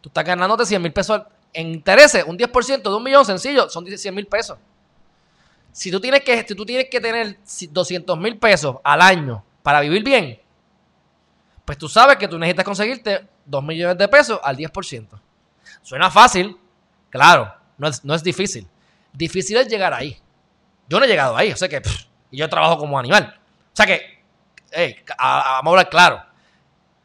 [0.00, 3.86] Tú estás ganándote 100 mil pesos en intereses, un 10% de un millón sencillo, son
[3.86, 4.58] 100 mil pesos.
[5.72, 7.38] Si tú tienes que, si tú tienes que tener
[7.70, 10.40] 200 mil pesos al año para vivir bien,
[11.64, 15.08] pues tú sabes que tú necesitas conseguirte 2 millones de pesos al 10%.
[15.82, 16.56] Suena fácil,
[17.10, 18.68] claro, no es, no es difícil.
[19.12, 20.20] Difícil es llegar ahí.
[20.88, 21.82] Yo no he llegado ahí, o sea que
[22.30, 23.38] y yo trabajo como animal.
[23.72, 24.22] O sea que,
[24.70, 26.22] hey, vamos a hablar claro.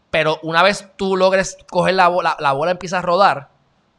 [0.09, 3.49] Pero una vez tú logres coger la bola, la bola empieza a rodar,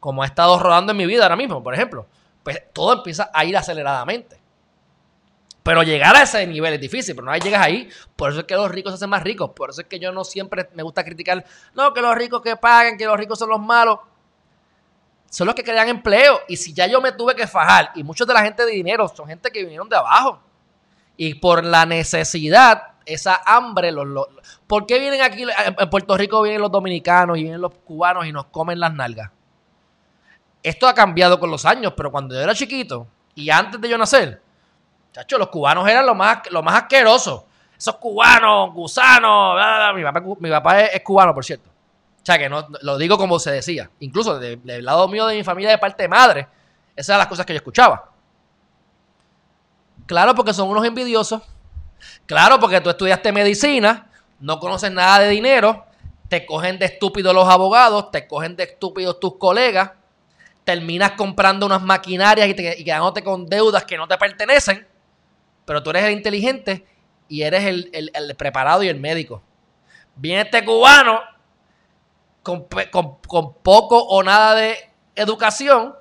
[0.01, 2.07] como ha estado rodando en mi vida ahora mismo, por ejemplo,
[2.43, 4.41] pues todo empieza a ir aceleradamente.
[5.63, 8.47] Pero llegar a ese nivel es difícil, pero una vez llegas ahí, por eso es
[8.47, 10.83] que los ricos se hacen más ricos, por eso es que yo no siempre me
[10.83, 11.45] gusta criticar,
[11.75, 14.01] no, que los ricos que paguen, que los ricos son los malos.
[15.33, 16.41] Son los que crean empleo.
[16.47, 19.09] Y si ya yo me tuve que fajar, y muchos de la gente de dinero
[19.09, 20.39] son gente que vinieron de abajo.
[21.17, 24.27] Y por la necesidad, esa hambre, los,
[24.67, 25.47] ¿por qué vienen aquí,
[25.79, 29.31] en Puerto Rico vienen los dominicanos y vienen los cubanos y nos comen las nalgas?
[30.63, 33.97] Esto ha cambiado con los años, pero cuando yo era chiquito y antes de yo
[33.97, 34.43] nacer,
[35.13, 37.47] Chacho, los cubanos eran lo más, lo más asqueroso.
[37.77, 39.59] Esos cubanos, gusanos.
[40.41, 41.72] Mi papá, es, cubano, por cierto.
[42.23, 43.91] O sea, que no, lo digo como se decía.
[44.01, 46.49] Incluso del lado mío de mi familia, de parte de madre,
[46.95, 48.11] esas eran las cosas que yo escuchaba.
[50.07, 51.43] Claro, porque son unos envidiosos.
[52.27, 54.11] Claro, porque tú estudiaste medicina,
[54.41, 55.85] no conoces nada de dinero,
[56.29, 59.93] te cogen de estúpidos los abogados, te cogen de estúpidos tus colegas,
[60.65, 64.87] terminas comprando unas maquinarias y, te, y quedándote con deudas que no te pertenecen
[65.65, 66.85] pero tú eres el inteligente
[67.29, 69.43] y eres el, preparado y el médico.
[70.17, 71.21] Viene este cubano
[72.43, 72.67] con,
[73.63, 74.77] poco o nada de
[75.15, 75.95] educación,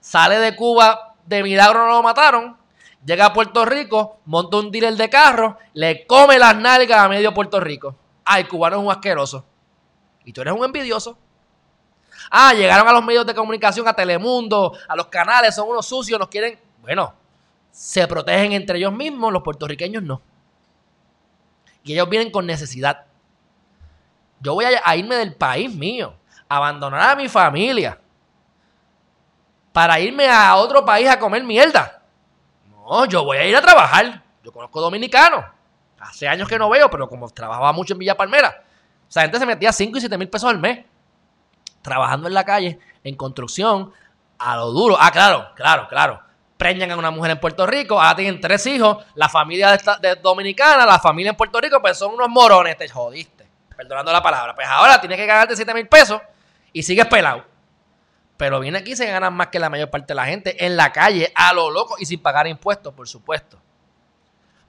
[0.00, 2.56] sale de Cuba, de milagro no lo mataron,
[3.04, 7.32] llega a Puerto Rico, monta un dealer de carro, le come las nalgas a medio
[7.32, 7.96] Puerto Rico.
[8.24, 9.44] Ah, el cubano es un asqueroso.
[10.24, 11.16] Y tú eres un envidioso.
[12.30, 16.18] Ah, llegaron a los medios de comunicación, a Telemundo, a los canales, son unos sucios,
[16.18, 16.58] nos quieren.
[16.82, 17.14] Bueno,
[17.70, 20.20] se protegen entre ellos mismos, los puertorriqueños no.
[21.84, 23.05] Y ellos vienen con necesidad.
[24.40, 26.14] Yo voy a, irme del país mío,
[26.48, 27.98] abandonar a mi familia,
[29.72, 32.02] para irme a otro país a comer mierda.
[32.68, 34.22] No, yo voy a ir a trabajar.
[34.42, 35.44] Yo conozco dominicanos.
[35.98, 38.64] Hace años que no veo, pero como trabajaba mucho en Villa Palmera,
[39.08, 40.84] o gente se metía 5 y 7 mil pesos al mes
[41.82, 43.92] trabajando en la calle, en construcción,
[44.38, 44.96] a lo duro.
[44.98, 46.26] Ah, claro, claro, claro
[46.56, 50.86] preñan a una mujer en Puerto Rico, ahora tienen tres hijos, la familia de, dominicana,
[50.86, 53.35] la familia en Puerto Rico, pues son unos morones, te jodiste,
[53.76, 54.54] perdonando la palabra.
[54.54, 56.20] Pues ahora tienes que ganarte 7 mil pesos
[56.72, 57.44] y sigues pelado.
[58.36, 60.76] Pero viene aquí y se ganan más que la mayor parte de la gente en
[60.76, 63.58] la calle, a lo loco y sin pagar impuestos, por supuesto.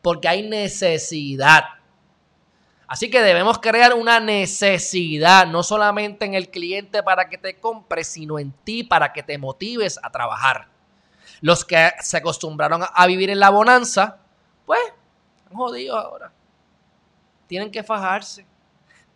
[0.02, 1.66] Porque hay necesidad.
[2.88, 8.06] Así que debemos crear una necesidad, no solamente en el cliente para que te compre,
[8.06, 10.70] sino en ti para que te motives a trabajar.
[11.42, 14.20] Los que se acostumbraron a vivir en la bonanza,
[14.66, 14.80] pues,
[15.50, 16.32] han jodido ahora.
[17.48, 18.46] Tienen que fajarse.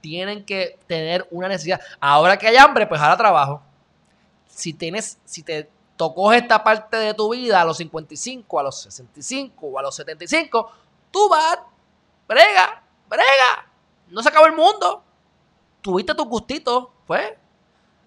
[0.01, 1.79] Tienen que tener una necesidad.
[1.99, 3.61] Ahora que hay hambre, pues ahora trabajo.
[4.47, 8.81] Si tienes, si te tocó esta parte de tu vida a los 55, a los
[8.81, 10.71] 65 o a los 75,
[11.11, 11.59] tú vas,
[12.27, 13.71] brega, brega.
[14.07, 15.03] No se acabó el mundo.
[15.81, 17.33] Tuviste tu gustito, pues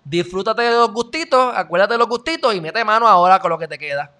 [0.05, 3.67] Disfrútate de los gustitos, acuérdate de los gustitos y mete mano ahora con lo que
[3.67, 4.13] te queda.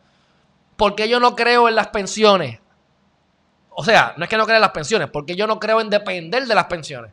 [0.77, 2.59] Porque yo no creo en las pensiones.
[3.69, 5.91] O sea, no es que no crea en las pensiones, porque yo no creo en
[5.91, 7.13] depender de las pensiones.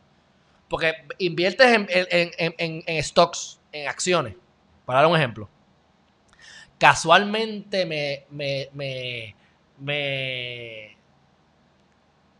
[0.72, 4.36] Porque inviertes en, stocks, en acciones.
[4.86, 5.46] Para dar un ejemplo.
[6.78, 9.36] Casualmente me, me, me,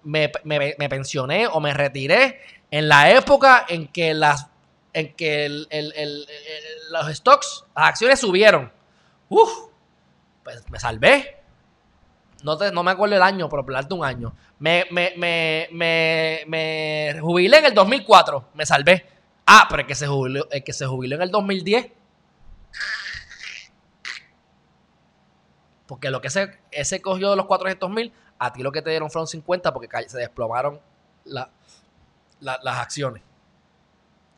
[0.03, 4.21] me, me pensioné o me retiré en la época en que en
[6.91, 8.73] los stocks, las acciones subieron.
[9.29, 9.51] Uf,
[10.43, 11.42] pues me salvé.
[12.43, 14.35] No, no me acuerdo el año, pero por un año.
[14.59, 15.69] Me, me, me,
[16.47, 18.49] me, jubilé en el 2004.
[18.55, 19.07] Me salvé.
[19.47, 21.91] Ah, pero el que se jubiló, el que se jubiló en el 2010.
[25.87, 28.91] Porque lo que ese, ese cogió de los 400 mil, a ti lo que te
[28.91, 30.81] dieron fueron 50 porque se desplomaron
[31.25, 33.23] las acciones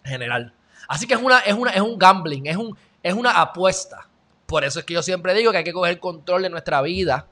[0.05, 0.53] general.
[0.89, 4.07] Así que es, una, es, una, es un gambling, es, un, es una apuesta.
[4.47, 7.27] Por eso es que yo siempre digo que hay que coger control de nuestra vida.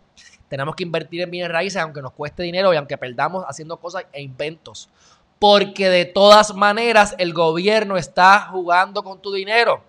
[0.53, 4.05] Tenemos que invertir en bienes raíces, aunque nos cueste dinero y aunque perdamos haciendo cosas
[4.13, 4.91] e inventos.
[5.39, 9.83] Porque de todas maneras el gobierno está jugando con tu dinero.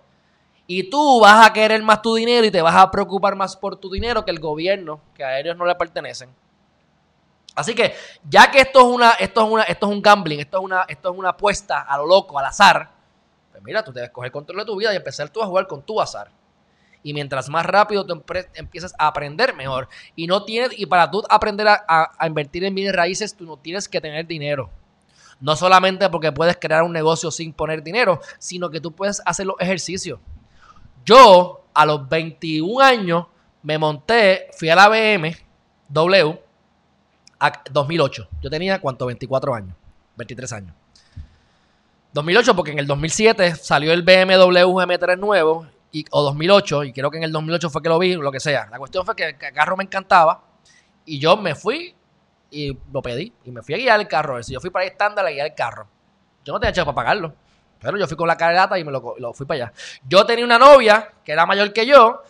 [0.66, 3.76] Y tú vas a querer más tu dinero y te vas a preocupar más por
[3.76, 6.30] tu dinero que el gobierno, que a ellos no le pertenecen.
[7.54, 7.94] Así que,
[8.26, 10.86] ya que esto es una, esto es una, esto es un gambling, esto es una,
[10.88, 12.88] esto es una apuesta a lo loco, al azar,
[13.52, 15.82] Pues mira, tú debes coger control de tu vida y empezar tú a jugar con
[15.82, 16.30] tu azar.
[17.04, 18.24] Y mientras más rápido tú
[18.54, 19.88] empiezas a aprender, mejor.
[20.16, 23.86] Y no tienes, y para tú aprender a, invertir en bienes raíces, tú no tienes
[23.86, 24.70] que tener dinero.
[25.38, 29.44] No solamente porque puedes crear un negocio sin poner dinero, sino que tú puedes hacer
[29.44, 30.18] los ejercicios.
[31.04, 33.26] Yo, a los 21 años,
[33.62, 36.30] me monté, fui a la BMW
[37.38, 38.28] a 2008.
[38.40, 39.04] Yo tenía, ¿cuánto?
[39.04, 39.76] 24 años.
[40.16, 40.74] 23 años.
[42.14, 45.66] 2008 porque en el 2007 salió el BMW M3 nuevo
[46.10, 48.66] o 2008, y creo que en el 2008 fue que lo vi, lo que sea.
[48.70, 50.42] La cuestión fue que el carro me encantaba
[51.04, 51.94] y yo me fui
[52.50, 54.42] y lo pedí y me fui a guiar el carro.
[54.42, 55.86] Si yo fui para estándar a guiar el carro.
[56.44, 57.34] Yo no tenía hecho para pagarlo.
[57.80, 59.72] Pero yo fui con la cargata y me lo, lo, fui para allá.
[60.08, 62.22] Yo tenía una novia que era mayor que yo,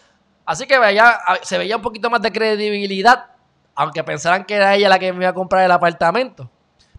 [0.44, 3.26] así que veía, se veía un poquito más de credibilidad,
[3.74, 6.50] aunque pensaran que era ella la que me iba a comprar el apartamento.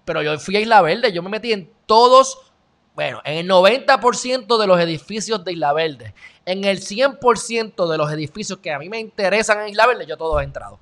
[0.05, 2.53] Pero yo fui a Isla Verde, yo me metí en todos
[2.95, 6.13] bueno, en el 90% de los edificios de Isla Verde,
[6.45, 10.15] en el 100% de los edificios que a mí me interesan en Isla Verde, yo
[10.15, 10.79] todos he entrado.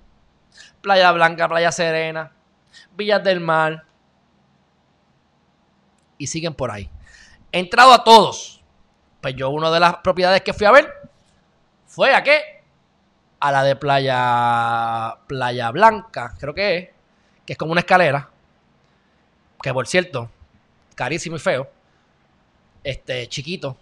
[0.82, 2.32] Playa Blanca, Playa Serena,
[2.96, 3.86] Villas del Mar.
[6.20, 6.88] Y siguen por ahí.
[7.52, 8.64] He entrado a todos.
[9.20, 10.94] Pues yo una de las propiedades que fui a ver
[11.88, 12.64] fue a qué?
[13.40, 16.90] A la de Playa Playa Blanca, creo que es,
[17.44, 18.30] que es como una escalera.
[19.64, 20.30] Que por cierto,
[20.96, 21.73] carísimo y feo
[22.84, 23.78] este, chiquito.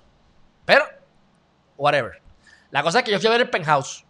[0.66, 0.86] Pero,
[1.78, 2.22] whatever.
[2.70, 4.06] La cosa es que yo fui a ver el penthouse.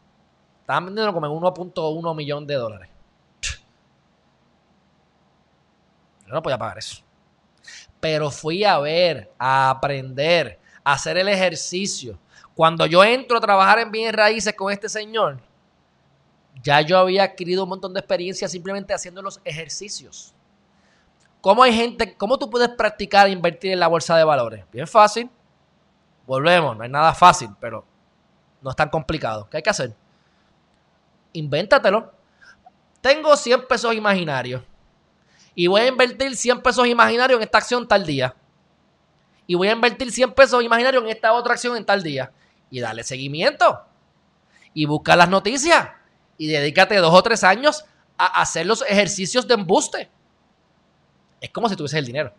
[0.62, 2.90] Estaban vendiendo como en 1.1 millón de dólares.
[6.28, 7.04] Yo no podía pagar eso.
[8.00, 12.20] Pero fui a ver, a aprender, a hacer el ejercicio.
[12.56, 15.42] Cuando yo entro a trabajar en bienes raíces con este señor,
[16.64, 20.34] ya yo había adquirido un montón de experiencia simplemente haciendo los ejercicios.
[21.42, 24.64] ¿Cómo hay gente, cómo tú puedes practicar e invertir en la bolsa de valores?
[24.72, 25.30] Bien fácil.
[26.28, 27.84] Volvemos, no hay nada fácil, pero
[28.62, 29.50] no es tan complicado.
[29.50, 29.96] ¿Qué hay que hacer?
[31.34, 32.14] Invéntatelo.
[33.02, 34.62] Tengo 100 pesos imaginarios
[35.56, 38.36] y voy a invertir 100 pesos imaginarios en esta acción tal día.
[39.48, 42.32] Y voy a invertir 100 pesos imaginarios en esta otra acción en tal día.
[42.70, 43.82] Y dale seguimiento.
[44.76, 45.90] Y busca las noticias.
[46.38, 47.84] Y dedícate dos o tres años
[48.18, 50.10] a hacer los ejercicios de embuste
[51.42, 52.32] es como si tuviese el dinero.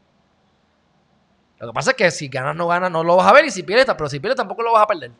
[1.59, 3.50] Lo que pasa es que si ganas no ganas no lo vas a ver y
[3.50, 5.12] si pierdes, pero si pierdes tampoco lo vas a perder.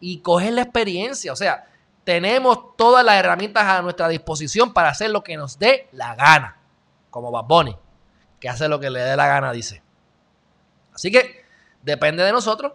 [0.00, 1.66] Y coges la experiencia, o sea,
[2.04, 6.56] tenemos todas las herramientas a nuestra disposición para hacer lo que nos dé la gana,
[7.10, 7.76] como Bad Bunny,
[8.38, 9.82] que hace lo que le dé la gana, dice.
[10.94, 11.44] Así que
[11.82, 12.72] depende de nosotros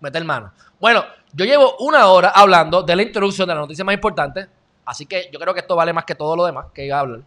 [0.00, 0.52] meter mano.
[0.80, 4.48] Bueno, yo llevo una hora hablando de la introducción de la noticia más importante,
[4.84, 7.00] así que yo creo que esto vale más que todo lo demás que iba a
[7.00, 7.20] hablar.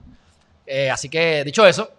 [0.66, 1.92] Eh, así que, dicho eso,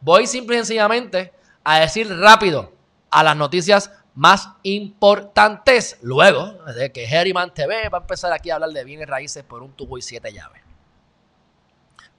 [0.00, 1.32] Voy simple y sencillamente
[1.64, 2.72] a decir rápido
[3.10, 5.98] a las noticias más importantes.
[6.02, 9.62] Luego de que Herriman TV va a empezar aquí a hablar de bienes raíces por
[9.62, 10.62] un tubo y siete llaves.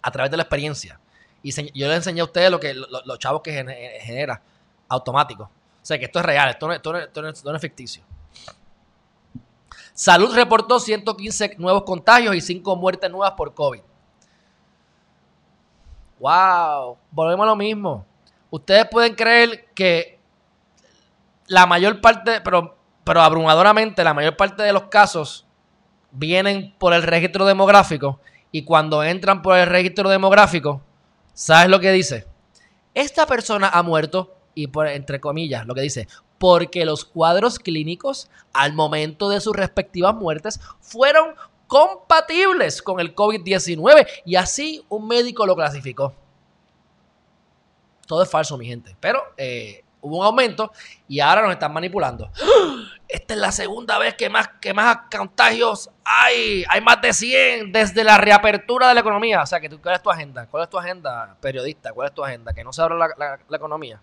[0.01, 0.99] A través de la experiencia.
[1.43, 3.51] Y yo les enseñé a ustedes lo que los chavos que
[4.01, 4.41] genera
[4.89, 5.43] automático.
[5.43, 8.03] O sea que esto es real, esto no, es ficticio.
[9.93, 13.81] Salud reportó 115 nuevos contagios y 5 muertes nuevas por COVID.
[16.19, 18.05] Wow, volvemos a lo mismo.
[18.49, 20.19] Ustedes pueden creer que
[21.47, 25.45] la mayor parte, pero, pero abrumadoramente, la mayor parte de los casos
[26.11, 28.19] vienen por el registro demográfico
[28.51, 30.81] y cuando entran por el registro demográfico,
[31.33, 32.25] ¿sabes lo que dice?
[32.93, 36.07] Esta persona ha muerto y por entre comillas, lo que dice,
[36.39, 41.35] porque los cuadros clínicos al momento de sus respectivas muertes fueron
[41.67, 46.13] compatibles con el COVID-19 y así un médico lo clasificó.
[48.07, 48.95] Todo es falso, mi gente.
[48.99, 50.71] Pero eh, hubo un aumento
[51.07, 52.31] y ahora nos están manipulando.
[53.07, 56.63] Esta es la segunda vez que más, que más contagios hay.
[56.69, 59.41] Hay más de 100 desde la reapertura de la economía.
[59.41, 60.47] O sea, que tú, ¿cuál es tu agenda?
[60.47, 61.91] ¿Cuál es tu agenda, periodista?
[61.91, 62.53] ¿Cuál es tu agenda?
[62.53, 64.01] Que no se abra la, la economía.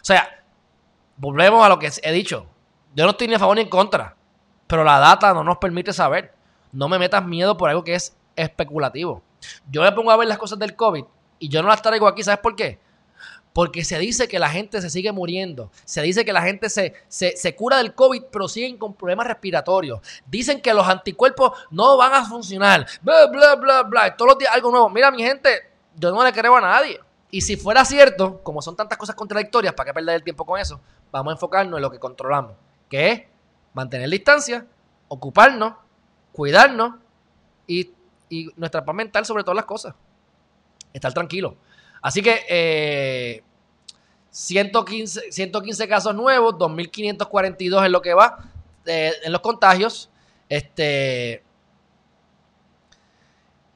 [0.00, 0.44] O sea,
[1.16, 2.46] volvemos a lo que he dicho.
[2.94, 4.14] Yo no estoy ni a favor ni en contra
[4.66, 6.34] pero la data no nos permite saber.
[6.72, 9.22] No me metas miedo por algo que es especulativo.
[9.70, 11.04] Yo me pongo a ver las cosas del COVID
[11.38, 12.78] y yo no las traigo aquí, ¿sabes por qué?
[13.52, 15.70] Porque se dice que la gente se sigue muriendo.
[15.84, 20.00] Se dice que la gente se, se, cura del COVID, pero siguen con problemas respiratorios.
[20.26, 22.84] Dicen que los anticuerpos no van a funcionar.
[23.00, 24.16] Bla, bla, bla, bla.
[24.16, 24.90] Todos los días algo nuevo.
[24.90, 26.98] Mira, mi gente, yo no le creo a nadie.
[27.30, 30.58] Y si fuera cierto, como son tantas cosas contradictorias, ¿para qué perder el tiempo con
[30.58, 30.80] eso?
[31.12, 32.54] Vamos a enfocarnos en lo que controlamos,
[32.88, 33.22] que es
[33.74, 34.66] mantener distancia,
[35.08, 35.74] ocuparnos,
[36.32, 36.94] cuidarnos
[37.66, 37.92] y,
[38.56, 39.94] nuestra paz mental sobre todas las cosas.
[40.92, 41.56] Estar tranquilo.
[42.02, 43.42] Así que, eh,
[44.30, 48.38] 115, 115 casos nuevos, 2.542 es lo que va
[48.86, 50.10] eh, en los contagios.
[50.48, 51.44] Este,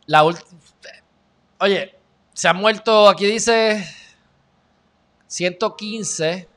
[0.06, 0.24] la
[1.60, 1.94] Oye,
[2.32, 3.84] se han muerto, aquí dice
[5.26, 6.48] 115,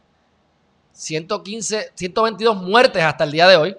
[1.01, 3.77] 115, 122 muertes hasta el día de hoy.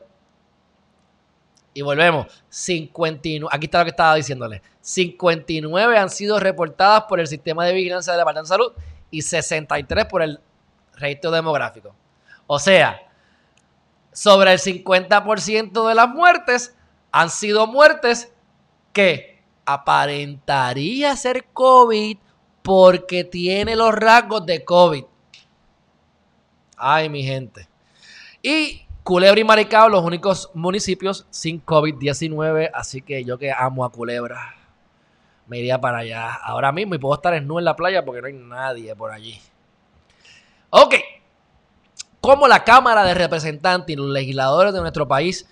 [1.73, 7.29] Y volvemos, 59, aquí está lo que estaba diciéndole, 59 han sido reportadas por el
[7.29, 8.73] sistema de vigilancia de la Departamento de Salud
[9.11, 10.41] y 63 por el
[10.97, 11.95] registro demográfico.
[12.49, 13.01] O sea,
[14.13, 16.75] sobre el 50% de las muertes
[17.13, 18.33] han sido muertes
[18.93, 22.19] que aparentaría ser COVID
[22.63, 25.05] porque tiene los rasgos de COVID.
[26.85, 27.69] Ay, mi gente.
[28.43, 32.71] Y Culebra y Maricao, los únicos municipios sin COVID-19.
[32.75, 34.57] Así que yo que amo a Culebra,
[35.47, 38.27] me iría para allá ahora mismo y puedo estar en en la playa porque no
[38.27, 39.41] hay nadie por allí.
[40.71, 40.95] Ok.
[42.21, 45.49] Como la Cámara de Representantes y los legisladores de nuestro país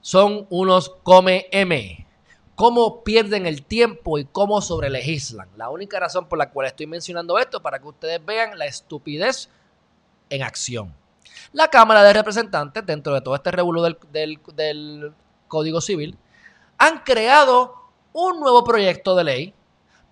[0.00, 2.06] son unos come M
[2.60, 5.48] cómo pierden el tiempo y cómo sobrelegislan.
[5.56, 8.66] La única razón por la cual estoy mencionando esto es para que ustedes vean la
[8.66, 9.48] estupidez
[10.30, 10.94] en acción.
[11.52, 15.14] La Cámara de Representantes, dentro de todo este revuelo del,
[15.48, 16.16] Código Civil,
[16.78, 17.74] han creado
[18.12, 19.54] un nuevo proyecto de ley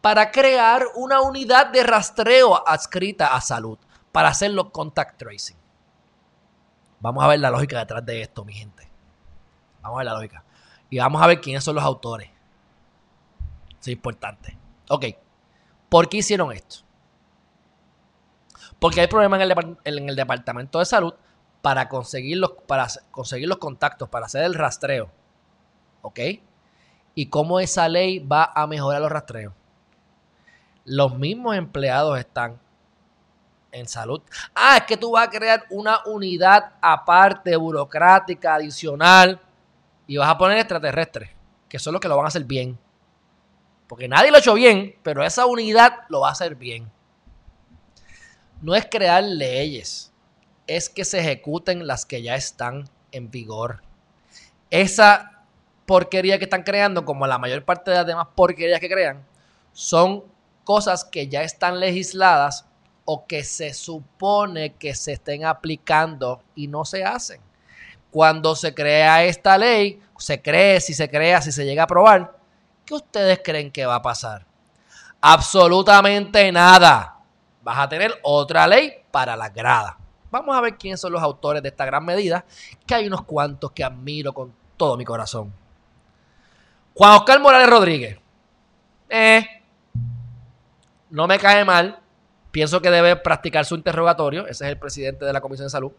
[0.01, 3.79] para crear una unidad de rastreo adscrita a salud
[4.12, 5.57] para hacer los contact tracing.
[7.01, 8.89] Vamos a ver la lógica detrás de esto, mi gente.
[9.81, 10.45] Vamos a ver la lógica.
[10.91, 12.31] Y vamos a ver quiénes son los autores
[13.81, 14.57] es importante.
[14.89, 15.07] Ok.
[15.89, 16.79] ¿Por qué hicieron esto?
[18.79, 19.41] Porque hay problemas
[19.85, 21.14] en el, departamento de salud
[21.62, 25.11] para conseguir, los, para conseguir los contactos, para hacer el rastreo.
[26.03, 26.20] ¿Ok?
[27.14, 29.53] ¿Y cómo esa ley va a mejorar los rastreos?
[30.85, 32.59] Los mismos empleados están
[33.72, 34.22] en salud.
[34.55, 39.41] Ah, es que tú vas a crear una unidad aparte, burocrática, adicional,
[40.07, 41.31] y vas a poner extraterrestres,
[41.68, 42.79] que son los que lo van a hacer bien.
[43.89, 46.91] Porque nadie lo ha hecho bien, pero esa unidad lo va a hacer bien.
[48.61, 50.13] No es crear leyes,
[50.67, 53.83] es que se ejecuten las que ya están en vigor.
[54.71, 55.45] Esa
[55.87, 59.25] porquería que están creando, como la mayor parte de las demás porquerías que crean,
[59.73, 60.25] son
[60.65, 62.67] cosas que ya están legisladas
[63.05, 67.41] o que se supone que se estén aplicando y no se hacen.
[68.11, 72.39] Cuando se crea esta ley, se cree, si se crea, si se llega a aprobar,
[72.89, 74.47] ¿Qué ustedes creen que va a pasar?
[75.21, 77.18] Absolutamente nada.
[77.69, 79.99] Vas a tener otra ley para la grada.
[80.31, 82.47] Vamos a ver quiénes son los autores de esta gran medida,
[82.87, 85.53] que hay unos cuantos que admiro con todo mi corazón.
[86.95, 88.19] Juan Oscar Morales Rodríguez.
[89.11, 89.47] Eh,
[91.11, 92.01] no me cae mal.
[92.51, 94.47] Pienso que debe practicar su interrogatorio.
[94.47, 95.93] Ese es el presidente de la Comisión de Salud.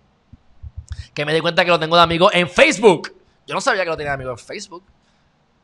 [1.13, 3.15] Que me di cuenta que lo tengo de amigo en Facebook.
[3.45, 4.83] Yo no sabía que lo tenía de amigo en Facebook.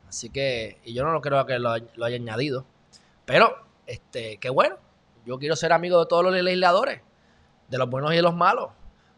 [0.08, 2.64] Así que, y yo no lo creo que lo, haya añadido.
[3.24, 3.56] Pero,
[3.88, 4.85] este, qué bueno.
[5.26, 7.02] Yo quiero ser amigo de todos los legisladores,
[7.68, 8.70] de los buenos y de los malos,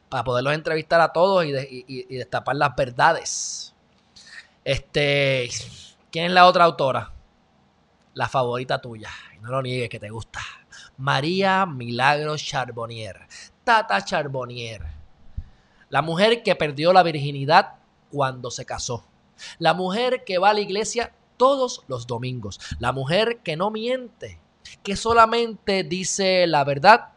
[0.09, 3.75] para poderlos entrevistar a todos y, destapar las verdades.
[4.65, 5.51] Este,
[6.11, 7.13] ¿quién es la otra autora?
[8.15, 9.11] La favorita tuya.
[9.43, 10.41] No lo niegues que te gusta.
[10.97, 13.29] María Milagro Charbonnier.
[13.63, 14.83] Tata Charbonnier.
[15.91, 17.75] La mujer que perdió la virginidad
[18.11, 19.05] cuando se casó.
[19.59, 22.59] La mujer que va a la iglesia todos los domingos.
[22.79, 24.41] La mujer que no miente,
[24.83, 27.11] que solamente dice la verdad,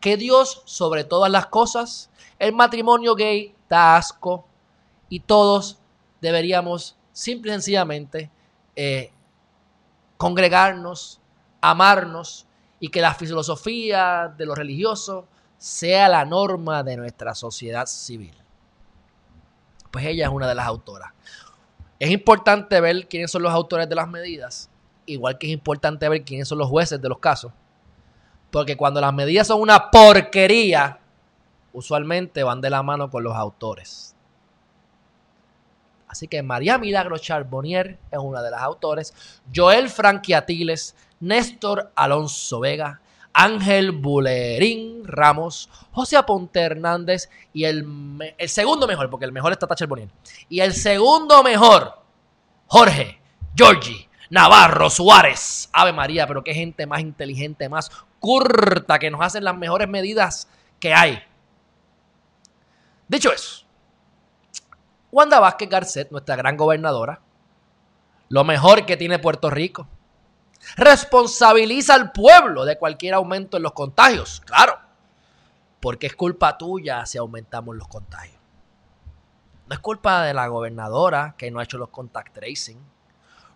[0.00, 4.46] que Dios sobre todas las cosas, el matrimonio gay da asco
[5.08, 5.78] y todos
[6.20, 8.30] deberíamos simple y sencillamente
[8.74, 9.10] eh,
[10.16, 11.20] congregarnos,
[11.60, 12.46] amarnos
[12.78, 15.26] y que la filosofía de lo religioso
[15.58, 18.34] sea la norma de nuestra sociedad civil.
[19.90, 21.12] Pues ella es una de las autoras.
[21.98, 24.68] Es importante ver quiénes son los autores de las medidas,
[25.06, 27.52] igual que es importante ver quiénes son los jueces de los casos.
[28.50, 31.00] Porque cuando las medidas son una porquería,
[31.72, 34.14] usualmente van de la mano con los autores.
[36.08, 39.40] Así que María Milagro Charbonnier es una de las autores.
[39.54, 43.00] Joel Franquiatiles, Néstor Alonso Vega,
[43.32, 47.86] Ángel Bulerín Ramos, José Aponte Hernández y el,
[48.38, 50.08] el, segundo mejor, porque el mejor está Tacher Bonier.
[50.48, 52.00] Y el segundo mejor,
[52.66, 53.20] Jorge,
[53.54, 55.68] Georgie, Navarro, Suárez.
[55.72, 60.48] Ave María, pero qué gente más inteligente, más curta, que nos hacen las mejores medidas
[60.80, 61.22] que hay.
[63.08, 63.64] Dicho eso,
[65.12, 67.20] Wanda Vázquez Garcet, nuestra gran gobernadora,
[68.28, 69.86] lo mejor que tiene Puerto Rico,
[70.76, 74.42] responsabiliza al pueblo de cualquier aumento en los contagios.
[74.44, 74.78] Claro,
[75.80, 78.40] Porque es culpa tuya si aumentamos los contagios.
[79.68, 82.78] No es culpa de la gobernadora que no ha hecho los contact tracing.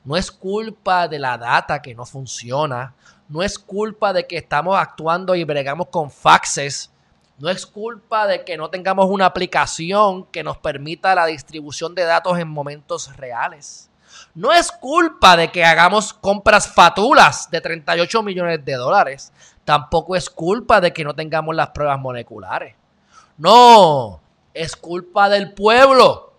[0.04, 2.94] No es culpa de la data que no funciona.
[3.28, 6.90] No es culpa de que estamos actuando y bregamos con faxes.
[7.38, 12.04] No es culpa de que no tengamos una aplicación que nos permita la distribución de
[12.04, 13.90] datos en momentos reales.
[14.34, 19.32] No es culpa de que hagamos compras fatulas de 38 millones de dólares.
[19.64, 22.74] Tampoco es culpa de que no tengamos las pruebas moleculares.
[23.38, 24.20] No,
[24.52, 26.34] es culpa del pueblo.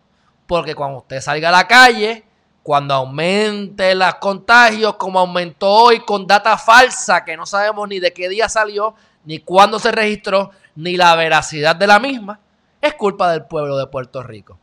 [0.46, 2.26] Porque cuando usted salga a la calle,
[2.64, 8.14] cuando aumente los contagios, como aumentó hoy con data falsa, que no sabemos ni de
[8.14, 8.96] qué día salió,
[9.26, 12.40] ni cuándo se registró, ni la veracidad de la misma,
[12.82, 14.60] es culpa del pueblo de Puerto Rico.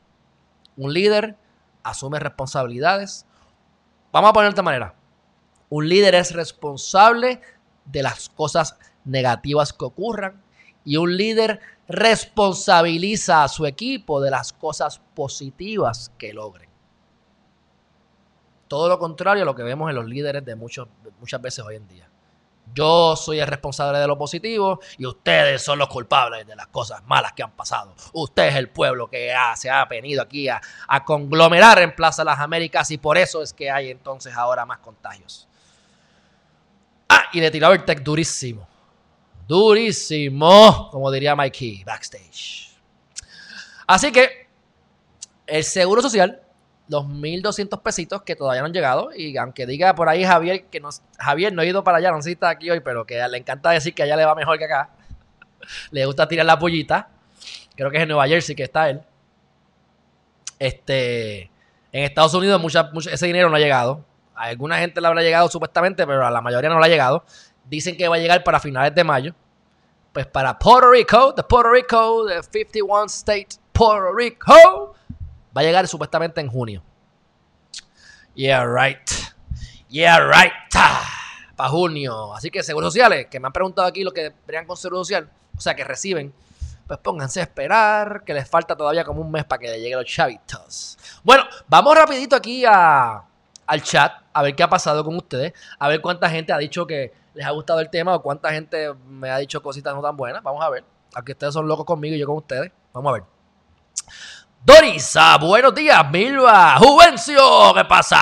[0.77, 1.37] Un líder
[1.83, 3.27] asume responsabilidades.
[4.13, 4.95] Vamos a poner de esta manera.
[5.69, 7.41] Un líder es responsable
[7.85, 10.43] de las cosas negativas que ocurran
[10.85, 16.68] y un líder responsabiliza a su equipo de las cosas positivas que logren.
[18.69, 20.89] Todo lo contrario a lo que vemos en los líderes de muchos,
[21.19, 22.09] muchas veces hoy en día.
[22.75, 27.03] Yo soy el responsable de lo positivo y ustedes son los culpables de las cosas
[27.07, 27.95] malas que han pasado.
[28.13, 32.39] Usted es el pueblo que se ha venido aquí a, a conglomerar en Plaza Las
[32.39, 35.49] Américas y por eso es que hay entonces ahora más contagios.
[37.09, 38.69] Ah, y le tiró el tech durísimo.
[39.47, 42.69] Durísimo, como diría Mikey, backstage.
[43.87, 44.47] Así que
[45.47, 46.43] el Seguro Social
[46.89, 49.11] los 1.200 pesitos que todavía no han llegado.
[49.15, 50.83] Y aunque diga por ahí Javier que
[51.19, 53.39] Javier no ha ido para allá, no sé si está aquí hoy, pero que le
[53.39, 54.91] encanta decir que allá le va mejor que acá.
[55.91, 57.09] le gusta tirar la pollita.
[57.77, 59.01] Creo que es en Nueva Jersey que está él.
[60.59, 61.43] Este,
[61.93, 64.05] en Estados Unidos mucha, ese dinero no ha llegado.
[64.35, 67.25] A alguna gente le habrá llegado supuestamente, pero a la mayoría no le ha llegado.
[67.65, 69.35] Dicen que va a llegar para finales de mayo.
[70.13, 74.95] Pues para Puerto Rico, de Puerto Rico, de 51 State, Puerto Rico,
[75.59, 76.85] Va a llegar supuestamente en junio.
[78.37, 79.11] Yeah, right.
[79.89, 80.53] Yeah, right.
[81.57, 82.33] Para junio.
[82.33, 85.29] Así que seguros sociales, que me han preguntado aquí lo que verían con seguro social,
[85.57, 86.33] o sea, que reciben,
[86.87, 89.99] pues pónganse a esperar, que les falta todavía como un mes para que le lleguen
[89.99, 90.97] los chavitos.
[91.25, 93.25] Bueno, vamos rapidito aquí a,
[93.67, 96.87] al chat, a ver qué ha pasado con ustedes, a ver cuánta gente ha dicho
[96.87, 100.17] que les ha gustado el tema o cuánta gente me ha dicho cositas no tan
[100.17, 100.41] buenas.
[100.41, 100.85] Vamos a ver.
[101.15, 102.71] Aunque ustedes son locos conmigo y yo con ustedes.
[102.93, 103.25] Vamos a ver.
[104.61, 108.21] Dorisa, buenos días, Milva, Juvencio, ¿qué pasa?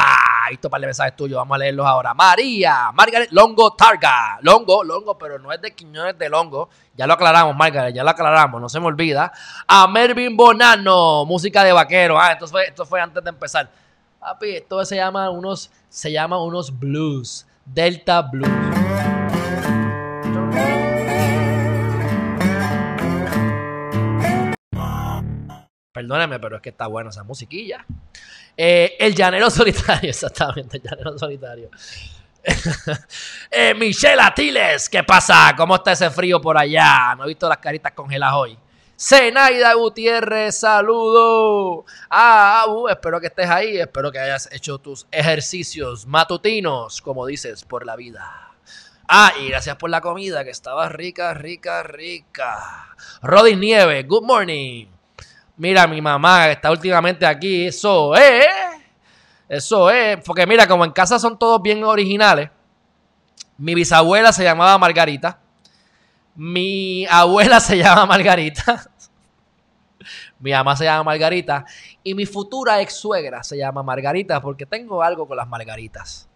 [0.50, 2.14] Esto para el mensajes tuyos, vamos a leerlos ahora.
[2.14, 7.14] María, Margaret Longo Targa, Longo, Longo, pero no es de Quiñones de Longo, ya lo
[7.14, 9.32] aclaramos, Margaret, ya lo aclaramos, no se me olvida.
[9.66, 13.68] A Mervin Bonano, música de vaquero, ah, esto fue, esto fue antes de empezar.
[14.20, 19.25] Papi, esto se llama unos, se llama unos blues, Delta Blues.
[25.96, 27.86] Perdóneme, pero es que está buena esa musiquilla.
[28.54, 31.70] Eh, el llanero solitario, exactamente, el llanero solitario.
[33.50, 35.54] eh, Michelle Atiles, ¿qué pasa?
[35.56, 37.14] ¿Cómo está ese frío por allá?
[37.16, 38.58] No he visto las caritas congeladas hoy.
[39.00, 41.86] Zenaida Gutiérrez, saludo.
[42.10, 43.78] Ah, Abu, espero que estés ahí.
[43.78, 48.52] Espero que hayas hecho tus ejercicios matutinos, como dices, por la vida.
[49.08, 52.94] Ah, y gracias por la comida, que estaba rica, rica, rica.
[53.22, 54.95] Rodin Nieve, good morning.
[55.56, 58.46] Mira, mi mamá está últimamente aquí, eso es.
[59.48, 60.18] Eso es.
[60.24, 62.50] Porque mira, como en casa son todos bien originales.
[63.56, 65.38] Mi bisabuela se llamaba Margarita.
[66.34, 68.90] Mi abuela se llama Margarita.
[70.40, 71.64] mi mamá se llama Margarita.
[72.02, 76.28] Y mi futura ex suegra se llama Margarita porque tengo algo con las margaritas.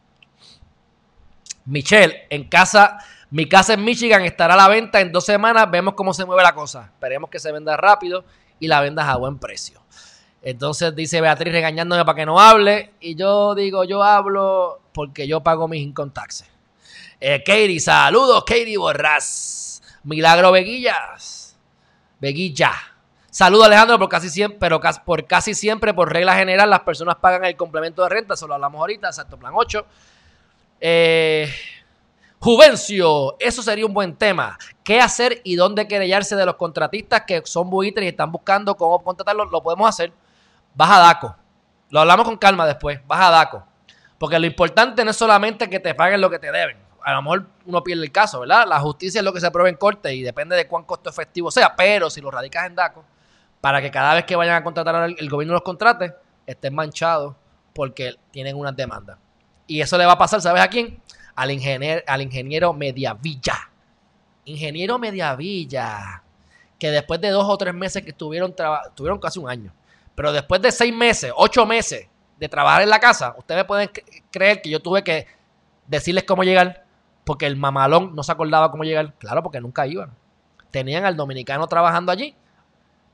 [1.66, 2.98] Michelle, en casa,
[3.30, 5.70] mi casa en Michigan estará a la venta en dos semanas.
[5.70, 6.90] Vemos cómo se mueve la cosa.
[6.94, 8.24] Esperemos que se venda rápido
[8.61, 9.80] y la vendas a buen precio.
[10.42, 12.92] Entonces dice Beatriz regañándome para que no hable.
[13.00, 16.48] Y yo digo, yo hablo porque yo pago mis income taxes.
[17.20, 19.82] Eh, Katie, saludos, Katie Borras.
[20.04, 21.56] Milagro Veguillas.
[22.20, 22.72] Veguilla.
[23.30, 27.44] Saludos Alejandro, por casi siempre, pero por casi siempre, por regla general, las personas pagan
[27.44, 28.34] el complemento de renta.
[28.34, 29.86] Eso lo hablamos ahorita, exacto, plan 8.
[30.80, 31.52] Eh,
[32.43, 34.57] Juvencio, eso sería un buen tema.
[34.82, 38.99] ¿Qué hacer y dónde querellarse de los contratistas que son buitres y están buscando cómo
[39.05, 39.51] contratarlos?
[39.51, 40.11] Lo podemos hacer.
[40.74, 41.36] Vas a DACO.
[41.91, 42.99] Lo hablamos con calma después.
[43.07, 43.62] Vas a DACO.
[44.16, 46.78] Porque lo importante no es solamente que te paguen lo que te deben.
[47.03, 48.66] A lo mejor uno pierde el caso, ¿verdad?
[48.66, 51.51] La justicia es lo que se aprueba en corte y depende de cuán costo efectivo
[51.51, 51.76] sea.
[51.76, 53.05] Pero si lo radicas en DACO,
[53.61, 56.14] para que cada vez que vayan a contratar el gobierno los contrate,
[56.47, 57.36] estén manchados
[57.74, 59.18] porque tienen una demanda.
[59.66, 61.03] Y eso le va a pasar, ¿sabes a quién?
[61.41, 63.70] Al ingeniero, al ingeniero Mediavilla.
[64.45, 66.22] Ingeniero Mediavilla.
[66.78, 68.55] que después de dos o tres meses que estuvieron,
[68.95, 69.72] tuvieron casi un año,
[70.14, 73.91] pero después de seis meses, ocho meses de trabajar en la casa, ustedes pueden
[74.30, 75.26] creer que yo tuve que
[75.86, 76.84] decirles cómo llegar,
[77.24, 79.14] porque el mamalón no se acordaba cómo llegar.
[79.14, 80.14] Claro, porque nunca iban.
[80.70, 82.34] Tenían al dominicano trabajando allí,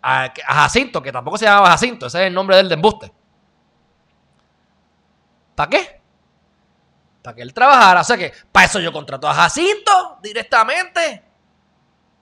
[0.03, 3.13] a, Jacinto, que tampoco se llamaba Jacinto, ese es el nombre del de embuste.
[5.55, 5.96] ¿Para qué?
[7.27, 8.03] Para que él trabajara.
[8.03, 11.25] O sea que, para eso yo contrato a Jacinto directamente.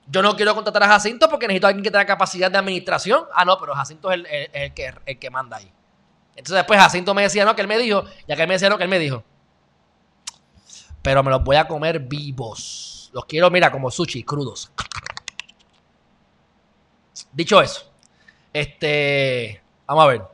[0.07, 3.27] Yo no quiero contratar a Jacinto porque necesito a alguien que tenga capacidad de administración.
[3.35, 4.23] Ah, no, pero Jacinto es
[4.55, 5.71] el, que, el que manda ahí.
[6.31, 8.71] Entonces después Jacinto me decía, no, que él me dijo, ya que él me decía,
[8.71, 9.23] no, que él me dijo.
[11.03, 13.11] Pero me los voy a comer vivos.
[13.13, 14.73] Los quiero, mira, como sushi, crudos.
[17.31, 17.93] Dicho eso,
[18.55, 20.34] este, vamos a ver.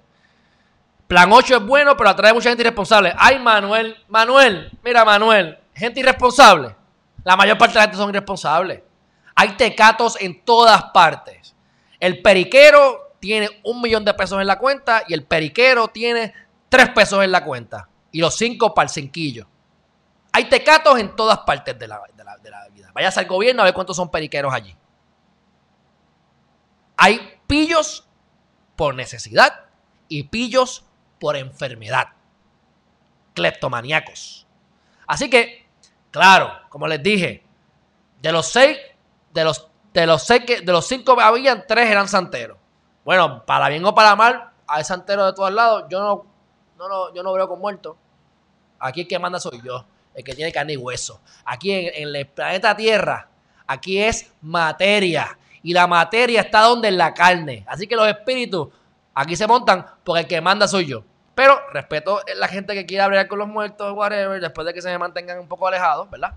[1.10, 3.12] Plan 8 es bueno, pero atrae mucha gente irresponsable.
[3.18, 6.76] Ay, Manuel, Manuel, mira, Manuel, gente irresponsable.
[7.24, 8.80] La mayor parte de la gente son irresponsables.
[9.34, 11.56] Hay tecatos en todas partes.
[11.98, 16.32] El periquero tiene un millón de pesos en la cuenta y el periquero tiene
[16.68, 17.88] tres pesos en la cuenta.
[18.12, 19.48] Y los cinco para el cinquillo.
[20.30, 22.00] Hay tecatos en todas partes de la,
[22.72, 22.92] vida.
[22.94, 24.76] Vayas al gobierno a ver cuántos son periqueros allí.
[26.96, 28.06] Hay pillos
[28.76, 29.64] por necesidad
[30.06, 30.84] y pillos
[31.20, 32.08] por enfermedad.
[33.34, 34.46] Cleptomaníacos.
[35.06, 35.66] Así que,
[36.10, 37.44] claro, como les dije,
[38.20, 38.76] de los seis
[39.32, 42.58] de los, de los, seis que, de los cinco que habían, tres eran santeros.
[43.04, 45.84] Bueno, para bien o para mal, hay santeros de todos lados.
[45.88, 46.26] Yo no,
[46.76, 47.96] no, yo no veo con muertos.
[48.78, 51.20] Aquí el que manda soy yo, el que tiene carne y hueso.
[51.44, 53.28] Aquí en, en el planeta Tierra,
[53.66, 55.38] aquí es materia.
[55.62, 57.64] Y la materia está donde en la carne.
[57.68, 58.68] Así que los espíritus
[59.14, 61.04] aquí se montan porque el que manda soy yo.
[61.40, 64.90] Pero respeto la gente que quiera hablar con los muertos, whatever, después de que se
[64.90, 66.34] me mantengan un poco alejados, ¿verdad?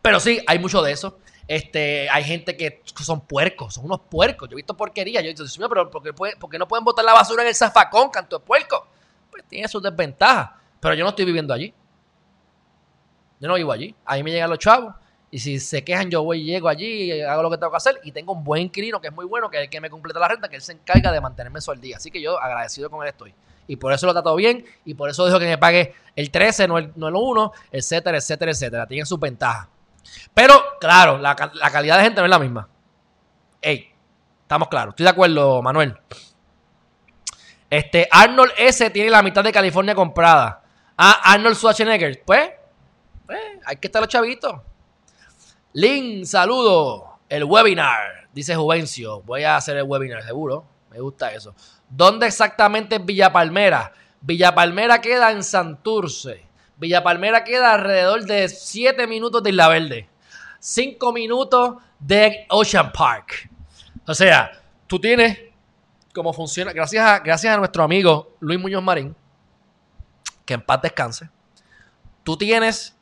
[0.00, 1.18] Pero sí, hay mucho de eso.
[1.46, 4.48] Este, hay gente que son puercos, son unos puercos.
[4.48, 5.20] Yo he visto porquería.
[5.20, 6.02] Yo he dicho, pero ¿por
[6.50, 8.86] qué, no pueden botar la basura en el zafacón, canto de puerco?
[9.30, 10.52] Pues tiene sus desventajas.
[10.80, 11.74] Pero yo no estoy viviendo allí.
[13.38, 13.94] Yo no vivo allí.
[14.06, 14.94] A mí me llegan los chavos.
[15.30, 18.00] Y si se quejan, yo voy y llego allí, hago lo que tengo que hacer.
[18.04, 20.18] Y tengo un buen inquilino que es muy bueno, que es el que me completa
[20.18, 21.98] la renta, que él se encarga de mantenerme eso al día.
[21.98, 23.34] Así que yo agradecido con él estoy.
[23.66, 24.64] Y por eso lo trato bien.
[24.84, 28.18] Y por eso dejo que me pague el 13, no el, no el 1, etcétera,
[28.18, 28.86] etcétera, etcétera.
[28.86, 29.68] Tienen sus ventajas.
[30.32, 32.68] Pero, claro, la, calidad de gente no es la misma.
[33.60, 33.90] Ey,
[34.42, 34.92] estamos claros.
[34.92, 35.98] Estoy de acuerdo, Manuel.
[37.68, 38.90] Este, Arnold S.
[38.90, 40.62] tiene la mitad de California comprada.
[40.96, 42.22] Ah, Arnold Schwarzenegger.
[42.24, 42.50] Pues,
[43.26, 44.54] pues hay que estar los chavitos.
[45.72, 47.18] Link, saludo.
[47.28, 49.22] El webinar, dice Juvencio.
[49.22, 50.64] Voy a hacer el webinar, seguro.
[50.96, 51.54] Me gusta eso.
[51.90, 53.92] ¿Dónde exactamente es Villa Palmera?
[54.22, 56.46] Villa Palmera queda en Santurce.
[56.78, 60.08] Villa Palmera queda alrededor de 7 minutos de Isla Verde.
[60.58, 63.50] 5 minutos de Ocean Park.
[64.06, 64.50] O sea,
[64.86, 65.38] tú tienes
[66.14, 69.14] cómo funciona, gracias a, gracias a nuestro amigo Luis Muñoz Marín,
[70.46, 71.28] que en paz descanse,
[72.24, 72.96] tú tienes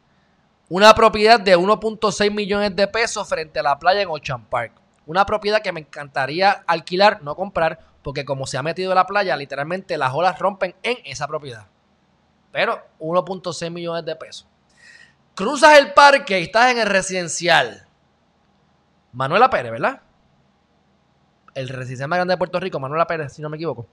[0.68, 4.83] una propiedad de 1.6 millones de pesos frente a la playa en Ocean Park.
[5.06, 9.06] Una propiedad que me encantaría alquilar, no comprar, porque como se ha metido en la
[9.06, 11.66] playa, literalmente las olas rompen en esa propiedad
[12.54, 14.46] pero 1.6 millones de pesos.
[15.34, 17.84] Cruzas el parque y estás en el residencial.
[19.12, 20.00] Manuela Pérez, ¿verdad?
[21.52, 23.88] El residencial más grande de Puerto Rico, Manuela Pérez, si no me equivoco.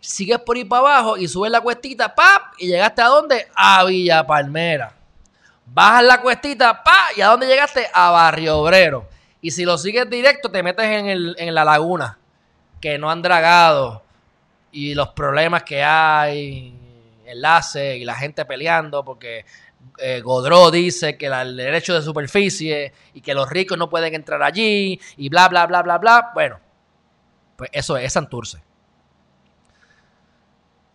[0.00, 2.54] Sigues por ahí para abajo y subes la cuestita, ¡pap!
[2.56, 3.46] Y llegaste a dónde?
[3.54, 4.96] A Villa Palmera.
[5.66, 7.08] Bajas la cuestita, ¡pa!
[7.16, 7.88] ¿Y a dónde llegaste?
[7.92, 9.08] A Barrio Obrero.
[9.40, 12.18] Y si lo sigues directo, te metes en, en la laguna.
[12.80, 14.04] Que no han dragado
[14.74, 16.76] y los problemas que hay,
[17.26, 19.44] enlace y la gente peleando porque
[19.98, 24.42] eh, Godró dice que el derecho de superficie y que los ricos no pueden entrar
[24.42, 26.30] allí y bla, bla, bla, bla, bla.
[26.34, 26.58] Bueno,
[27.56, 28.62] pues eso es, Santurce.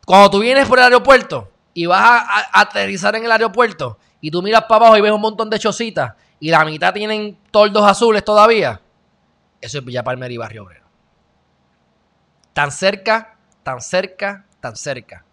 [0.05, 4.41] Cuando tú vienes por el aeropuerto y vas a, aterrizar en el aeropuerto y tú
[4.41, 8.23] miras para abajo y ves un montón de chocitas y la mitad tienen toldos azules
[8.23, 8.81] todavía,
[9.61, 10.85] eso es Villa Palmer y Barrio Obrero.
[12.53, 13.39] Tan cerca
[13.69, 15.23] tan cerca, tan cerca.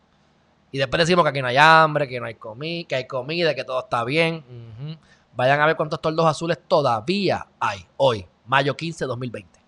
[0.71, 3.55] Y después decimos que aquí no hay hambre, que no hay comida, que hay comida,
[3.55, 4.45] que todo está bien.
[5.35, 9.61] Vayan a ver cuántos tordos azules todavía hay hoy, mayo 15, 2020.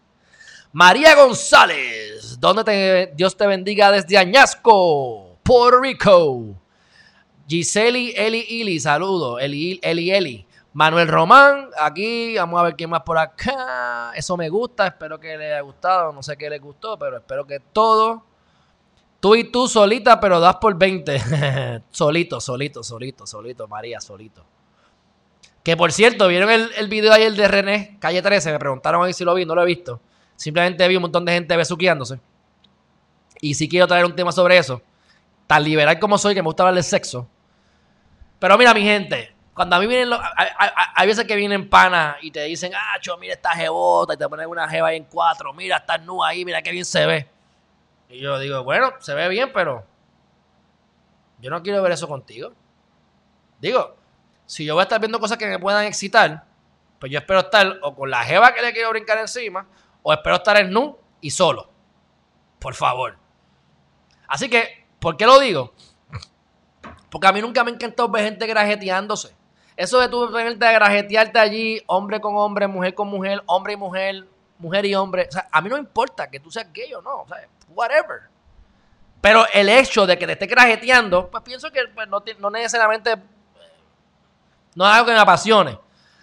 [0.73, 6.55] María González, ¿dónde te, Dios te bendiga desde Añasco, Puerto Rico.
[7.49, 9.39] Giseli Eli Ili, saludo.
[9.39, 10.47] Eli Eli Eli.
[10.75, 14.13] Manuel Román, aquí, vamos a ver quién más por acá.
[14.15, 16.13] Eso me gusta, espero que le haya gustado.
[16.13, 18.29] No sé qué le gustó, pero espero que todo
[19.21, 21.83] Tú y tú solita, pero das por 20.
[21.91, 24.45] solito, solito, solito, solito, María, solito.
[25.65, 28.53] Que por cierto, ¿vieron el, el video ayer de René, calle 13?
[28.53, 30.01] Me preguntaron ahí si lo vi, no lo he visto.
[30.37, 32.21] Simplemente vi un montón de gente besuqueándose.
[33.41, 34.81] Y sí quiero traer un tema sobre eso.
[35.49, 37.29] Tan liberal como soy, que me gusta hablar de sexo.
[38.39, 40.21] Pero mira, mi gente, cuando a mí vienen los,
[40.95, 44.29] hay, veces que vienen panas y te dicen, ah, cho, mira esta jebota, y te
[44.29, 47.29] ponen una jeva ahí en cuatro, mira, está nu ahí, mira qué bien se ve.
[48.09, 49.85] Y yo digo, bueno, se ve bien, pero
[51.41, 52.53] yo no quiero ver eso contigo.
[53.61, 53.97] Digo,
[54.47, 56.45] si yo voy a estar viendo cosas que me puedan excitar,
[56.99, 59.67] pues yo espero estar o con la jeva que le quiero brincar encima,
[60.03, 61.69] o espero estar en nu y solo.
[62.59, 63.17] Por favor.
[64.29, 65.75] Así que, ¿por qué lo digo?
[67.11, 69.35] Porque a mí nunca me ha encantado ver gente grajeteándose.
[69.77, 73.77] Eso de tú venirte a grajetearte allí, hombre con hombre, mujer con mujer, hombre y
[73.77, 74.25] mujer,
[74.59, 75.27] mujer y hombre.
[75.29, 77.23] O sea, a mí no importa que tú seas gay o no.
[77.23, 78.23] O sea, whatever.
[79.21, 83.17] Pero el hecho de que te esté grajeteando, pues pienso que pues, no, no necesariamente
[84.75, 85.79] no es algo que me apasione.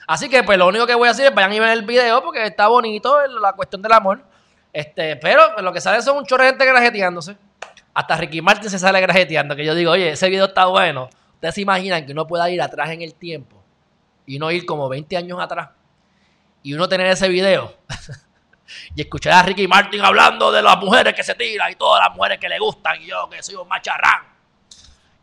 [0.08, 2.22] Así que pues lo único que voy a hacer es vayan y ver el video
[2.24, 4.22] porque está bonito la cuestión del amor.
[4.72, 7.38] Este, pero lo que sale son un chorro de gente grajeteándose.
[7.96, 9.56] Hasta Ricky Martin se sale grajeteando.
[9.56, 11.10] Que yo digo, oye, ese video está bueno.
[11.34, 13.64] Ustedes se imaginan que uno pueda ir atrás en el tiempo
[14.26, 15.70] y uno ir como 20 años atrás
[16.62, 17.78] y uno tener ese video
[18.96, 22.16] y escuchar a Ricky Martin hablando de las mujeres que se tiran y todas las
[22.16, 24.24] mujeres que le gustan y yo que soy un macharrán.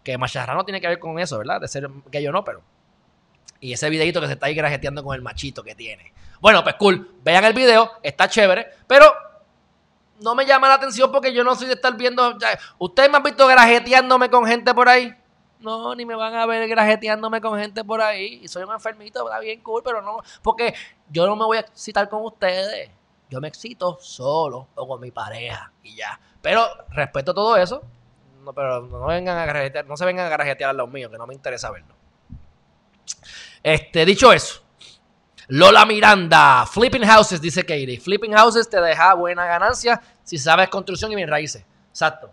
[0.03, 1.61] Que macharrán no tiene que ver con eso, ¿verdad?
[1.61, 2.63] De ser gay o no, pero.
[3.61, 6.13] Y ese videito que se está ahí grajeteando con el machito que tiene.
[6.41, 7.17] Bueno, pues cool.
[7.23, 9.13] Vean el video, está chévere, pero
[10.23, 12.37] no me llama la atención porque yo no soy de estar viendo.
[12.79, 15.15] ¿Ustedes me han visto grajeteándome con gente por ahí?
[15.61, 18.41] No, ni me van a ver grajeteándome con gente por ahí.
[18.43, 20.19] Y soy un enfermito, está bien cool, pero no.
[20.43, 20.75] Porque
[21.09, 22.91] yo no me voy a excitar con ustedes.
[23.31, 26.21] Yo me excito solo o con mi pareja y ya.
[26.43, 27.83] Pero respeto todo eso.
[28.45, 31.19] No, pero no vengan a grajetear, no se vengan a grajetear a los míos, que
[31.19, 31.95] no me interesa verlo.
[33.63, 34.62] Este, dicho eso,
[35.49, 38.01] Lola Miranda, Flipping Houses, dice Katie.
[38.01, 41.65] Flipping Houses te deja buena ganancia si sabes construcción y bien raíces.
[41.91, 42.31] Exacto.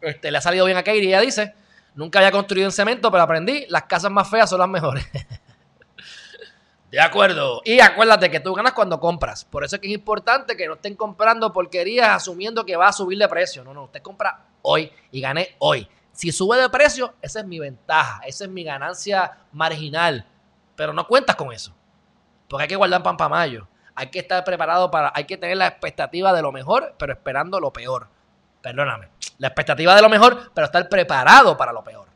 [0.00, 1.54] Este, le ha salido bien a Katie, ella dice.
[1.94, 5.06] Nunca había construido en cemento, pero aprendí, las casas más feas son las mejores.
[6.90, 7.62] De acuerdo.
[7.64, 9.44] Y acuérdate que tú ganas cuando compras.
[9.44, 12.92] Por eso es que es importante que no estén comprando porquerías asumiendo que va a
[12.92, 13.62] subir de precio.
[13.62, 15.88] No, no, usted compra hoy y gané hoy.
[16.12, 20.26] Si sube de precio, esa es mi ventaja, esa es mi ganancia marginal.
[20.74, 21.72] Pero no cuentas con eso.
[22.50, 23.68] Porque hay que guardar pan para mayo.
[23.94, 27.60] Hay que estar preparado para, hay que tener la expectativa de lo mejor, pero esperando
[27.60, 28.08] lo peor.
[28.60, 29.08] Perdóname.
[29.38, 32.08] La expectativa de lo mejor, pero estar preparado para lo peor.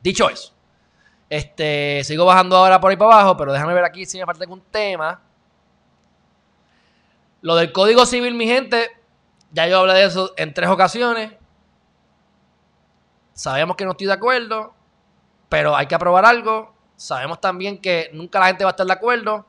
[0.00, 0.52] Dicho eso.
[1.30, 4.42] Este, sigo bajando ahora por ahí para abajo, pero déjame ver aquí si me falta
[4.42, 5.20] algún tema.
[7.40, 8.90] Lo del Código Civil, mi gente,
[9.52, 11.32] ya yo hablé de eso en tres ocasiones.
[13.32, 14.74] Sabemos que no estoy de acuerdo,
[15.48, 16.71] pero hay que aprobar algo.
[17.02, 19.44] Sabemos también que nunca la gente va a estar de acuerdo.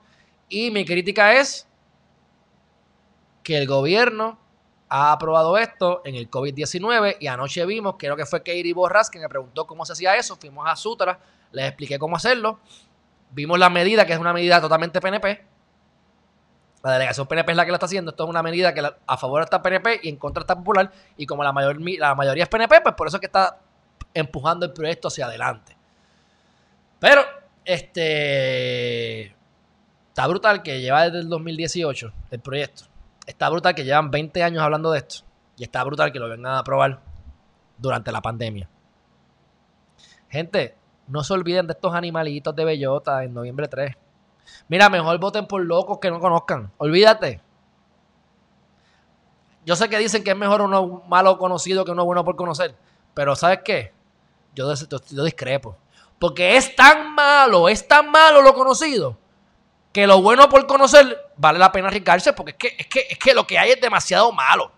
[0.49, 1.67] Y mi crítica es
[3.43, 4.39] que el gobierno
[4.89, 9.19] ha aprobado esto en el COVID-19 y anoche vimos, creo que fue Katie Borras que
[9.19, 10.35] me preguntó cómo se hacía eso.
[10.35, 11.19] Fuimos a Sutra,
[11.51, 12.59] les expliqué cómo hacerlo.
[13.29, 15.45] Vimos la medida, que es una medida totalmente PNP.
[16.81, 18.09] La delegación PNP es la que la está haciendo.
[18.09, 20.91] Esto es una medida que a favor está PNP y en contra está popular.
[21.17, 23.59] Y como la, mayor, la mayoría es PNP, pues por eso es que está
[24.11, 25.77] empujando el proyecto hacia adelante.
[27.03, 29.35] Pero, este.
[30.09, 32.83] Está brutal que lleva desde el 2018 el proyecto.
[33.25, 35.25] Está brutal que llevan 20 años hablando de esto.
[35.57, 37.01] Y está brutal que lo vengan a aprobar
[37.77, 38.69] durante la pandemia.
[40.29, 40.75] Gente,
[41.07, 43.95] no se olviden de estos animalitos de bellota en noviembre 3.
[44.67, 46.71] Mira, mejor voten por locos que no conozcan.
[46.77, 47.41] Olvídate.
[49.65, 52.75] Yo sé que dicen que es mejor uno malo conocido que uno bueno por conocer.
[53.13, 53.93] Pero ¿sabes qué?
[54.55, 54.71] Yo,
[55.09, 55.77] yo discrepo.
[56.23, 59.17] Porque es tan malo, es tan malo lo conocido,
[59.91, 63.19] que lo bueno por conocer vale la pena arriesgarse porque es que, es que, es
[63.19, 64.71] que lo que hay es demasiado malo.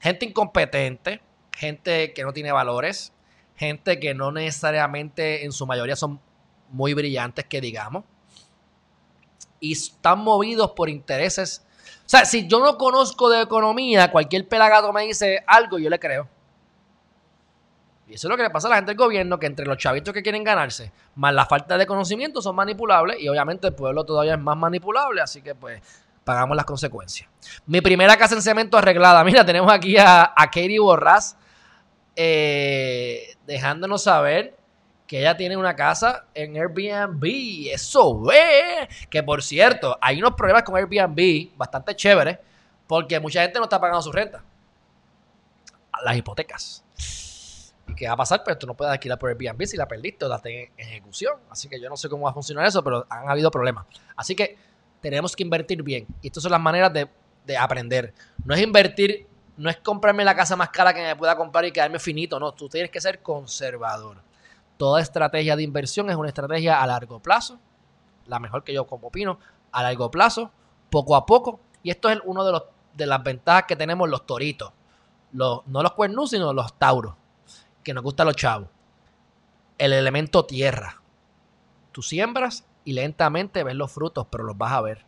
[0.00, 1.20] Gente incompetente,
[1.52, 3.12] gente que no tiene valores,
[3.54, 6.18] gente que no necesariamente en su mayoría son
[6.70, 8.04] muy brillantes, que digamos,
[9.60, 11.66] y están movidos por intereses.
[11.98, 15.98] O sea, si yo no conozco de economía, cualquier pelagato me dice algo, yo le
[15.98, 16.33] creo.
[18.14, 20.14] Eso es lo que le pasa a la gente del gobierno, que entre los chavitos
[20.14, 24.34] que quieren ganarse, más la falta de conocimiento, son manipulables y obviamente el pueblo todavía
[24.34, 25.82] es más manipulable, así que pues
[26.24, 27.28] pagamos las consecuencias.
[27.66, 29.22] Mi primera casa en cemento arreglada.
[29.24, 31.36] Mira, tenemos aquí a, a Katie Borrás
[32.16, 34.56] eh, dejándonos saber
[35.06, 37.24] que ella tiene una casa en Airbnb.
[37.72, 38.88] Eso ve.
[39.10, 42.38] Que por cierto, hay unos problemas con Airbnb bastante chéveres
[42.86, 44.42] porque mucha gente no está pagando su renta.
[46.02, 46.84] Las hipotecas.
[47.88, 48.42] ¿Y qué va a pasar?
[48.42, 51.34] Pues tú no puedes alquilar por Airbnb si la perdiste o la tenés en ejecución.
[51.50, 53.86] Así que yo no sé cómo va a funcionar eso, pero han habido problemas.
[54.16, 54.56] Así que
[55.00, 56.06] tenemos que invertir bien.
[56.22, 57.08] Y estas son las maneras de,
[57.44, 58.14] de aprender.
[58.44, 61.72] No es invertir, no es comprarme la casa más cara que me pueda comprar y
[61.72, 62.40] quedarme finito.
[62.40, 64.22] No, tú tienes que ser conservador.
[64.76, 67.58] Toda estrategia de inversión es una estrategia a largo plazo.
[68.26, 69.38] La mejor que yo como opino,
[69.72, 70.50] a largo plazo,
[70.88, 71.60] poco a poco.
[71.82, 72.62] Y esto es uno de, los,
[72.94, 74.72] de las ventajas que tenemos los toritos.
[75.32, 77.14] No los cuernus, sino los tauros
[77.84, 78.68] que nos gustan los chavos.
[79.78, 81.00] El elemento tierra.
[81.92, 85.04] Tú siembras y lentamente ves los frutos, pero los vas a ver.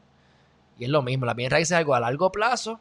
[0.78, 2.78] Y es lo mismo, la bien raíz es algo a largo plazo.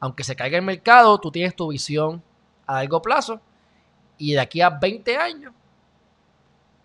[0.00, 2.22] Aunque se caiga el mercado, tú tienes tu visión
[2.66, 3.40] a largo plazo.
[4.18, 5.52] Y de aquí a 20 años,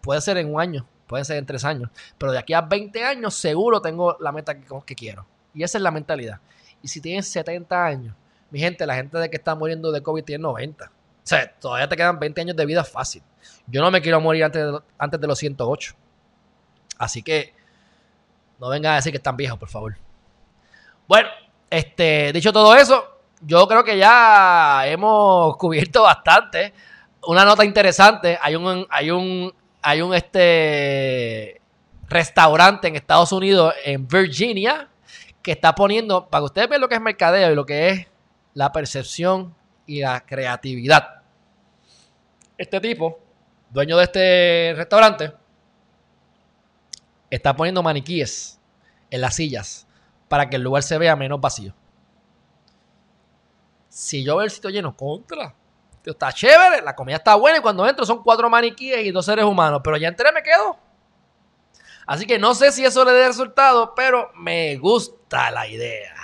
[0.01, 3.03] puede ser en un año, puede ser en tres años, pero de aquí a 20
[3.05, 5.25] años seguro tengo la meta que, que quiero.
[5.53, 6.41] Y esa es la mentalidad.
[6.81, 8.15] Y si tienes 70 años,
[8.49, 10.91] mi gente, la gente de que está muriendo de COVID tiene 90.
[11.23, 13.21] O sea, todavía te quedan 20 años de vida fácil.
[13.67, 15.93] Yo no me quiero morir antes de, antes de los 108.
[16.97, 17.53] Así que
[18.59, 19.97] no vengan a decir que están viejos, por favor.
[21.07, 21.29] Bueno,
[21.69, 26.73] este, dicho todo eso, yo creo que ya hemos cubierto bastante.
[27.23, 31.61] Una nota interesante, hay un, hay un, hay un este
[32.07, 34.89] restaurante en Estados Unidos, en Virginia,
[35.41, 38.07] que está poniendo, para que ustedes vean lo que es mercadeo y lo que es
[38.53, 39.55] la percepción
[39.85, 41.21] y la creatividad.
[42.57, 43.19] Este tipo,
[43.69, 45.33] dueño de este restaurante,
[47.29, 48.59] está poniendo maniquíes
[49.09, 49.87] en las sillas
[50.27, 51.73] para que el lugar se vea menos vacío.
[53.89, 55.53] Si yo veo el sitio lleno, contra.
[56.05, 59.45] Está chévere, la comida está buena y cuando entro son cuatro maniquíes y dos seres
[59.45, 60.77] humanos, pero ya entré me quedo.
[62.07, 66.15] Así que no sé si eso le dé resultado, pero me gusta la idea.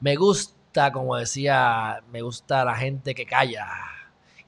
[0.00, 0.53] Me gusta
[0.92, 3.68] como decía, me gusta la gente que calla.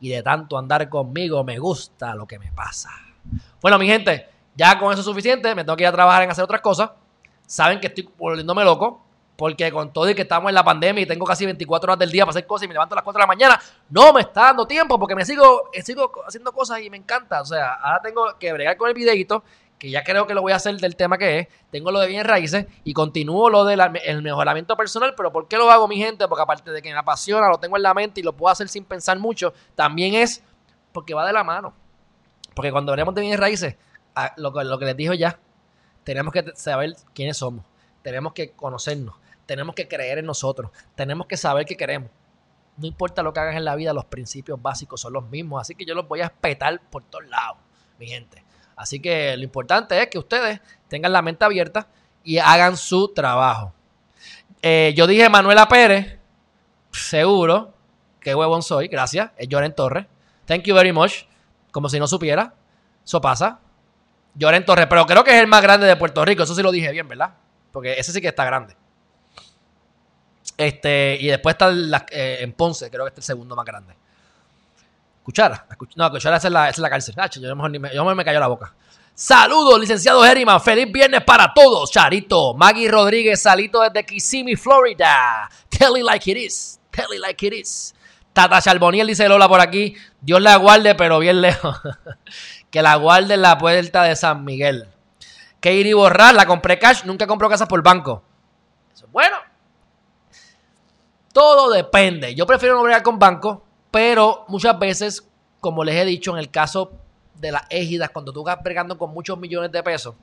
[0.00, 2.90] Y de tanto andar conmigo, me gusta lo que me pasa.
[3.62, 5.54] Bueno, mi gente, ya con eso es suficiente.
[5.54, 6.90] Me tengo que ir a trabajar en hacer otras cosas.
[7.46, 9.02] Saben que estoy volviéndome loco.
[9.36, 12.10] Porque con todo y que estamos en la pandemia y tengo casi 24 horas del
[12.10, 14.22] día para hacer cosas y me levanto a las 4 de la mañana, no me
[14.22, 17.42] está dando tiempo porque me sigo, sigo haciendo cosas y me encanta.
[17.42, 19.44] O sea, ahora tengo que bregar con el videito
[19.78, 22.06] que ya creo que lo voy a hacer del tema que es, tengo lo de
[22.08, 23.80] bien raíces y continúo lo del
[24.22, 26.26] mejoramiento personal, pero ¿por qué lo hago mi gente?
[26.28, 28.68] Porque aparte de que me apasiona, lo tengo en la mente y lo puedo hacer
[28.68, 30.42] sin pensar mucho, también es
[30.92, 31.74] porque va de la mano.
[32.54, 33.76] Porque cuando hablamos de bien raíces,
[34.38, 35.38] lo, lo que les dijo ya,
[36.04, 37.66] tenemos que saber quiénes somos,
[38.00, 42.10] tenemos que conocernos, tenemos que creer en nosotros, tenemos que saber qué queremos.
[42.78, 45.74] No importa lo que hagas en la vida, los principios básicos son los mismos, así
[45.74, 47.58] que yo los voy a espetar por todos lados,
[47.98, 48.45] mi gente.
[48.76, 51.88] Así que lo importante es que ustedes tengan la mente abierta
[52.22, 53.72] y hagan su trabajo.
[54.62, 56.18] Eh, yo dije Manuela Pérez,
[56.92, 57.74] seguro,
[58.20, 60.06] qué huevón soy, gracias, es Lloren Torres.
[60.44, 61.24] Thank you very much.
[61.72, 62.54] Como si no supiera,
[63.04, 63.60] eso pasa.
[64.34, 66.70] Lloren Torres, pero creo que es el más grande de Puerto Rico, eso sí lo
[66.70, 67.34] dije bien, ¿verdad?
[67.72, 68.76] Porque ese sí que está grande.
[70.56, 71.70] Este, y después está
[72.10, 73.94] eh, en Ponce, creo que es el segundo más grande.
[75.26, 75.66] Cuchara.
[75.96, 77.16] No, Cuchara es la, es la cárcel.
[77.32, 78.72] yo, mejor me, yo me cayó la boca.
[79.12, 80.60] Saludos, licenciado Herriman.
[80.60, 82.54] Feliz viernes para todos, Charito.
[82.54, 85.50] Maggie Rodríguez, salito desde Kissimmee, Florida.
[85.68, 86.78] Tell it like it is.
[86.92, 87.92] Tell it like it is.
[88.32, 89.96] Tata Charboniel dice Lola por aquí.
[90.20, 91.76] Dios la guarde, pero bien lejos.
[92.70, 94.86] que la guarde en la puerta de San Miguel.
[95.58, 97.02] Katie Borrar, la compré cash.
[97.02, 98.22] Nunca compró casas por banco.
[98.94, 99.38] Eso es bueno.
[101.32, 102.32] Todo depende.
[102.32, 103.65] Yo prefiero no bregar con banco
[103.96, 105.26] pero muchas veces,
[105.58, 106.92] como les he dicho, en el caso
[107.34, 110.14] de las égidas, cuando tú vas bregando con muchos millones de pesos,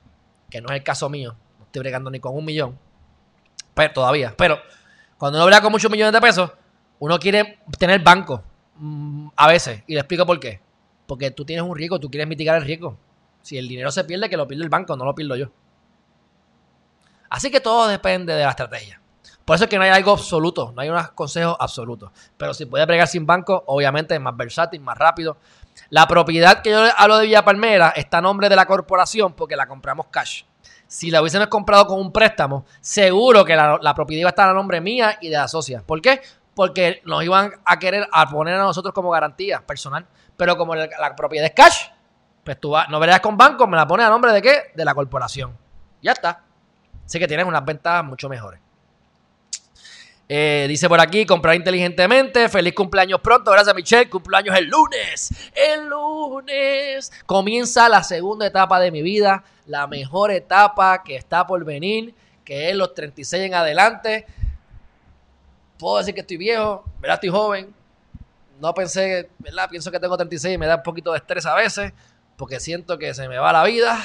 [0.48, 2.78] que no es el caso mío, no estoy bregando ni con un millón,
[3.74, 4.60] pero todavía, pero
[5.18, 6.52] cuando uno brega con muchos millones de pesos,
[7.00, 8.44] uno quiere tener banco
[8.76, 10.60] mm, a veces, y le explico por qué.
[11.08, 12.96] Porque tú tienes un riesgo, tú quieres mitigar el riesgo.
[13.42, 15.50] Si el dinero se pierde, que lo pierde el banco, no lo pierdo yo.
[17.28, 19.00] Así que todo depende de la estrategia.
[19.44, 22.10] Por eso es que no hay algo absoluto, no hay unos consejos absolutos.
[22.36, 25.36] Pero si puedes bregar sin banco, obviamente es más versátil, más rápido.
[25.90, 29.56] La propiedad que yo hablo de Villa Palmera está a nombre de la corporación porque
[29.56, 30.44] la compramos cash.
[30.86, 34.54] Si la hubiésemos comprado con un préstamo, seguro que la, propiedad iba a estar a
[34.54, 35.82] nombre mía y de la socia.
[35.84, 36.22] ¿Por qué?
[36.54, 40.06] Porque nos iban a querer a poner a nosotros como garantía personal.
[40.36, 41.88] Pero como la, propiedad es cash,
[42.44, 44.72] pues tú no verías con banco, me la pones a nombre de qué?
[44.74, 45.56] De la corporación.
[46.00, 46.42] Ya está.
[47.04, 48.63] Así que tienes unas ventajas mucho mejores.
[50.28, 52.48] Eh, dice por aquí, comprar inteligentemente.
[52.48, 53.50] Feliz cumpleaños pronto.
[53.50, 54.08] Gracias, Michelle.
[54.08, 55.30] Cumpleaños el lunes.
[55.54, 59.44] El lunes comienza la segunda etapa de mi vida.
[59.66, 62.14] La mejor etapa que está por venir,
[62.44, 64.26] que es los 36 en adelante.
[65.78, 67.16] Puedo decir que estoy viejo, ¿verdad?
[67.16, 67.74] Estoy joven.
[68.60, 69.68] no pensé, ¿verdad?
[69.68, 71.92] Pienso que tengo 36 y me da un poquito de estrés a veces,
[72.36, 74.02] porque siento que se me va la vida.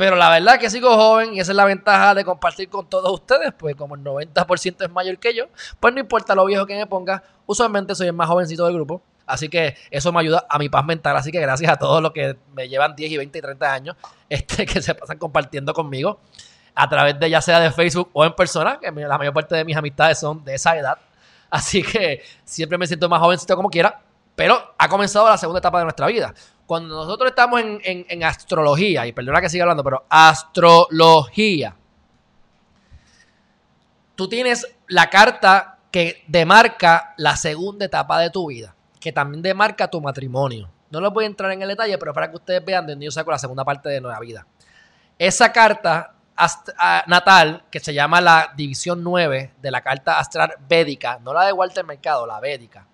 [0.00, 3.12] Pero la verdad que sigo joven y esa es la ventaja de compartir con todos
[3.12, 5.44] ustedes, pues como el 90% es mayor que yo,
[5.78, 9.02] pues no importa lo viejo que me ponga, usualmente soy el más jovencito del grupo.
[9.26, 11.18] Así que eso me ayuda a mi paz mental.
[11.18, 13.96] Así que gracias a todos los que me llevan 10 y 20 y 30 años,
[14.30, 16.18] este, que se pasan compartiendo conmigo
[16.74, 19.66] a través de ya sea de Facebook o en persona, que la mayor parte de
[19.66, 20.96] mis amistades son de esa edad.
[21.50, 24.00] Así que siempre me siento más jovencito como quiera,
[24.34, 26.32] pero ha comenzado la segunda etapa de nuestra vida.
[26.70, 31.74] Cuando nosotros estamos en, astrología, y perdona que siga hablando, pero astrología,
[34.14, 39.90] tú tienes la carta que demarca la segunda etapa de tu vida, que también demarca
[39.90, 40.70] tu matrimonio.
[40.90, 43.06] No lo voy a entrar en el detalle, pero para que ustedes vean de dónde
[43.06, 44.46] yo saco la segunda parte de nuestra vida.
[45.18, 46.14] Esa carta
[47.08, 51.52] natal, que se llama la división 9 de la carta astral védica, no la de
[51.52, 52.86] Walter Mercado, la védica,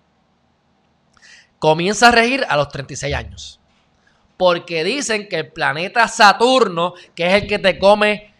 [1.59, 3.59] comienza a regir a los 36 años.
[4.37, 8.33] Porque dicen que el planeta Saturno, que es el que te come,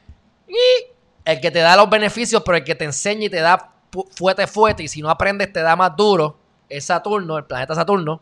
[1.26, 3.74] el que te da los beneficios, pero el que te enseña y te da
[4.12, 6.38] fuerte, fuerte, y si no aprendes te da más duro,
[6.70, 8.22] es Saturno, el planeta Saturno.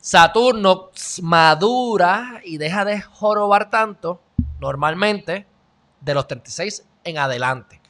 [0.00, 0.90] Saturno
[1.22, 4.22] madura y deja de jorobar tanto,
[4.60, 5.46] normalmente,
[6.00, 7.80] de los 36 en adelante.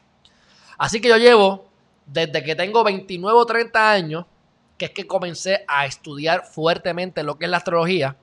[0.79, 1.67] Así que yo llevo,
[2.07, 4.27] desde que tengo 29 o 30 años,
[4.79, 8.17] que es que comencé a estudiar fuertemente lo que es la astrología,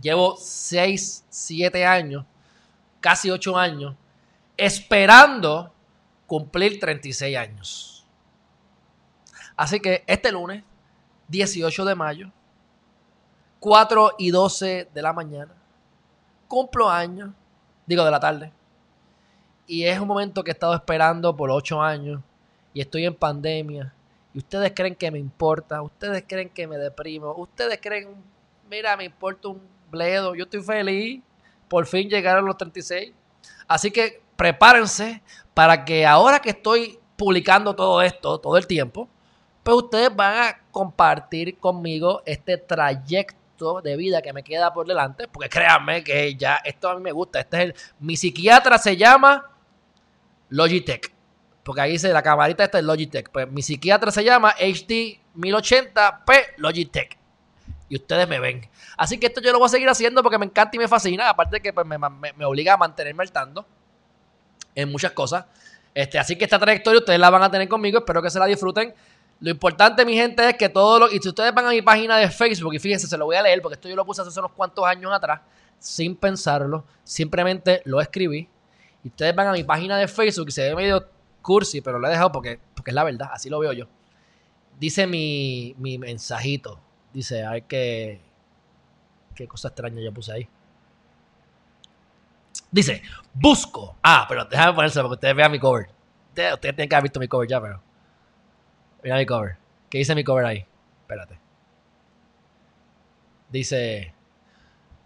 [0.00, 2.24] llevo 6, 7 años,
[3.00, 3.94] casi 8 años,
[4.56, 5.72] esperando
[6.26, 8.06] cumplir 36 años.
[9.56, 10.62] Así que este lunes,
[11.28, 12.30] 18 de mayo,
[13.60, 15.52] 4 y 12 de la mañana,
[16.46, 17.30] cumplo años
[17.88, 18.52] digo de la tarde.
[19.66, 22.20] Y es un momento que he estado esperando por ocho años
[22.72, 23.92] y estoy en pandemia.
[24.34, 28.14] Y ustedes creen que me importa, ustedes creen que me deprimo, ustedes creen,
[28.70, 31.22] mira, me importa un bledo, yo estoy feliz,
[31.68, 33.12] por fin llegaron los 36.
[33.66, 35.22] Así que prepárense
[35.54, 39.08] para que ahora que estoy publicando todo esto todo el tiempo,
[39.62, 45.26] pues ustedes van a compartir conmigo este trayecto de vida que me queda por delante,
[45.28, 47.40] porque créanme que ya esto a mí me gusta.
[47.40, 49.50] Este es mi psiquiatra se llama
[50.48, 51.12] Logitech,
[51.64, 53.30] porque ahí dice la camarita esta es Logitech.
[53.30, 57.17] Pues mi psiquiatra se llama HD 1080p Logitech.
[57.88, 58.68] Y ustedes me ven.
[58.96, 61.28] Así que esto yo lo voy a seguir haciendo porque me encanta y me fascina.
[61.28, 63.66] Aparte que pues, me, me, obliga a mantenerme al tanto
[64.74, 65.46] en muchas cosas.
[65.94, 67.98] Este, así que esta trayectoria ustedes la van a tener conmigo.
[67.98, 68.94] Espero que se la disfruten.
[69.40, 71.10] Lo importante, mi gente, es que todo lo.
[71.10, 73.42] Y si ustedes van a mi página de Facebook, y fíjense, se lo voy a
[73.42, 75.40] leer porque esto yo lo puse hace unos cuantos años atrás,
[75.78, 78.48] sin pensarlo, simplemente lo escribí.
[79.04, 81.08] Y ustedes van a mi página de Facebook y se ve medio
[81.40, 83.86] cursi, pero lo he dejado porque, porque es la verdad, así lo veo yo.
[84.78, 86.80] Dice mi, mi mensajito.
[87.12, 88.20] Dice, a ver qué.
[89.34, 90.48] Qué cosa extraña yo puse ahí.
[92.70, 93.02] Dice,
[93.32, 93.96] busco.
[94.02, 95.88] Ah, pero déjame ponérselo para que ustedes vean mi cover.
[96.28, 97.80] Ustedes, tienen que haber visto mi cover ya, pero.
[99.02, 99.56] Mira mi cover.
[99.88, 100.66] ¿Qué dice mi cover ahí?
[101.02, 101.38] Espérate.
[103.48, 104.12] Dice,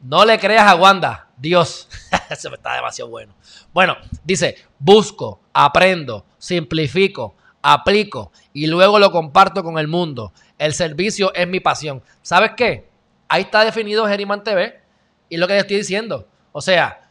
[0.00, 1.88] no le creas a Wanda, Dios.
[2.30, 3.34] Eso está demasiado bueno.
[3.72, 10.32] Bueno, dice, busco, aprendo, simplifico, aplico y luego lo comparto con el mundo.
[10.58, 12.02] El servicio es mi pasión.
[12.20, 12.88] ¿Sabes qué?
[13.28, 14.80] Ahí está definido Geriman TV
[15.28, 16.26] y lo que yo estoy diciendo.
[16.52, 17.08] O sea,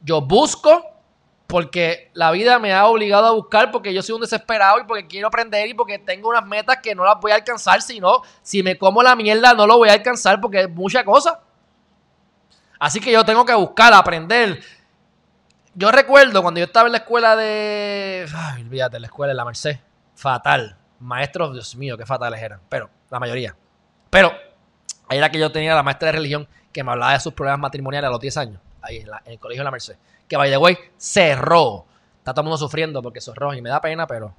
[0.00, 0.94] yo busco,
[1.46, 5.06] porque la vida me ha obligado a buscar porque yo soy un desesperado y porque
[5.06, 8.22] quiero aprender y porque tengo unas metas que no las voy a alcanzar, si no,
[8.42, 11.40] si me como la mierda no lo voy a alcanzar porque es mucha cosa.
[12.78, 14.62] Así que yo tengo que buscar, aprender.
[15.74, 18.26] Yo recuerdo cuando yo estaba en la escuela de...
[18.34, 19.78] Ay, olvídate, la escuela de la Merced.
[20.14, 20.76] Fatal.
[21.00, 22.60] Maestros, Dios mío, qué fatales eran.
[22.68, 23.56] Pero, la mayoría.
[24.10, 24.32] Pero,
[25.08, 27.60] ahí era que yo tenía la maestra de religión que me hablaba de sus problemas
[27.60, 28.60] matrimoniales a los 10 años.
[28.80, 29.96] Ahí en, en el colegio de la Merced
[30.28, 31.86] que by the way, cerró.
[32.18, 34.34] Está todo el mundo sufriendo porque cerró y me da pena, pero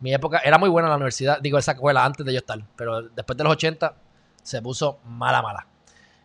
[0.00, 2.58] mi época era muy buena en la universidad, digo, esa escuela antes de yo estar,
[2.76, 3.94] pero después de los 80
[4.42, 5.66] se puso mala, mala.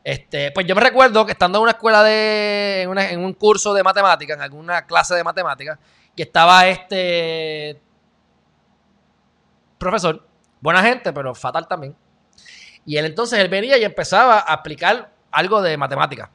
[0.09, 3.83] Este, pues yo me recuerdo que estando en una escuela de, en, un curso de
[3.83, 5.77] matemáticas, en alguna clase de matemáticas,
[6.15, 7.79] que estaba este
[9.77, 10.27] profesor,
[10.61, 11.95] buena gente, pero fatal también.
[12.87, 16.31] Y él entonces, él venía y empezaba a aplicar algo de matemáticas.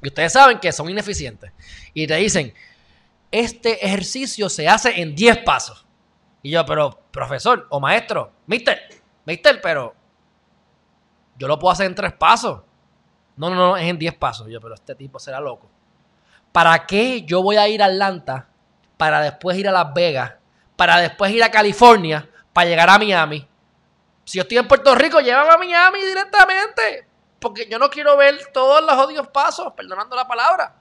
[0.00, 1.52] Y ustedes saben que son ineficientes.
[1.92, 2.54] Y te dicen,
[3.30, 5.84] este ejercicio se hace en 10 pasos.
[6.42, 8.80] Y yo, pero profesor o maestro, mister,
[9.26, 9.97] mister, pero
[11.38, 12.62] yo lo puedo hacer en 3 pasos.
[13.36, 14.48] No, no, no, es en 10 pasos.
[14.48, 15.70] yo, pero este tipo será loco.
[16.52, 18.48] ¿Para qué yo voy a ir a Atlanta
[18.96, 20.34] para después ir a Las Vegas,
[20.76, 23.46] para después ir a California, para llegar a Miami?
[24.24, 27.06] Si yo estoy en Puerto Rico, llévame a Miami directamente.
[27.38, 30.74] Porque yo no quiero ver todos los odios pasos, perdonando la palabra.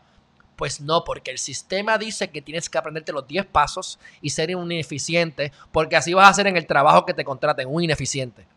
[0.56, 4.56] Pues no, porque el sistema dice que tienes que aprenderte los 10 pasos y ser
[4.56, 8.48] un ineficiente, porque así vas a ser en el trabajo que te contraten, un ineficiente.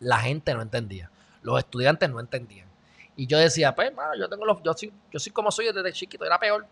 [0.00, 1.10] La gente no entendía,
[1.42, 2.68] los estudiantes no entendían.
[3.16, 6.24] Y yo decía, pues, yo tengo los, yo soy, yo soy como soy desde chiquito,
[6.24, 6.66] era peor.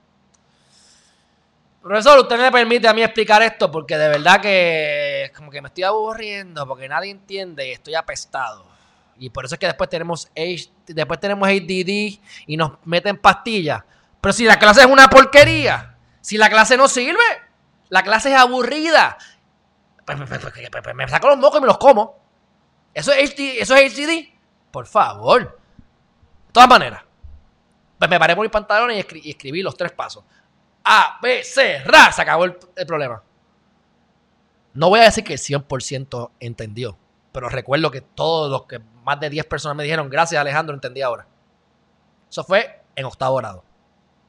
[1.83, 5.69] Profesor, usted me permite a mí explicar esto porque de verdad que como que me
[5.69, 8.67] estoy aburriendo porque nadie entiende y estoy apestado.
[9.17, 10.29] Y por eso es que después tenemos,
[10.87, 13.83] después tenemos ADD y nos meten pastillas.
[14.21, 17.19] Pero si la clase es una porquería, si la clase no sirve,
[17.89, 19.17] la clase es aburrida,
[20.05, 20.41] pues, pues,
[20.83, 22.28] pues, me saco los mocos y me los como.
[22.99, 24.29] ¿Eso es, HD, eso es?
[24.73, 25.43] Por favor.
[25.43, 27.05] De todas maneras.
[27.97, 30.25] Pues me paré por mis pantalones y, escribí los tres pasos.
[30.83, 32.11] A, B, C, RA.
[32.11, 33.23] Se acabó el, el problema.
[34.75, 36.99] No voy a decir que el 100% entendió.
[37.31, 41.01] Pero recuerdo que todos los que más de 10 personas me dijeron, gracias Alejandro, entendí
[41.01, 41.29] ahora.
[42.29, 43.65] Eso fue en octavo grado.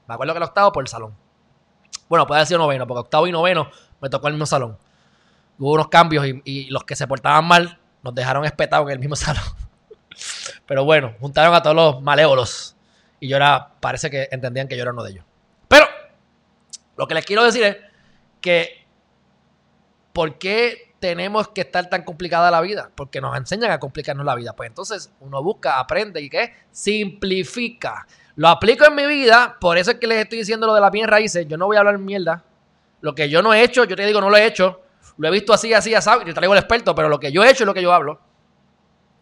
[0.07, 1.17] Me acuerdo que el octavo por el salón.
[2.07, 4.77] Bueno, puede decir noveno, porque octavo y noveno me tocó el mismo salón.
[5.57, 9.15] Hubo unos cambios y, los que se portaban mal nos dejaron espetados en el mismo
[9.15, 9.43] salón.
[10.65, 12.75] Pero bueno, juntaron a todos los malévolos.
[13.19, 15.25] Y yo era, parece que entendían que yo era uno de ellos.
[15.67, 15.85] Pero,
[16.95, 17.77] lo que les quiero decir es
[18.39, 18.85] que,
[20.13, 22.91] ¿por qué tenemos que estar tan complicada la vida?
[22.95, 24.53] Porque nos enseñan a complicarnos la vida.
[24.53, 26.53] Pues entonces uno busca, aprende y ¿qué?
[26.71, 28.05] Simplifica.
[28.35, 30.89] Lo aplico en mi vida, por eso es que les estoy diciendo lo de la
[30.89, 31.47] bien raíces.
[31.47, 32.43] Yo no voy a hablar mierda.
[33.01, 34.81] Lo que yo no he hecho, yo te digo, no lo he hecho.
[35.19, 37.43] Lo he visto así, así, así, y te traigo el experto, pero lo que yo
[37.43, 38.21] he hecho es lo que yo hablo.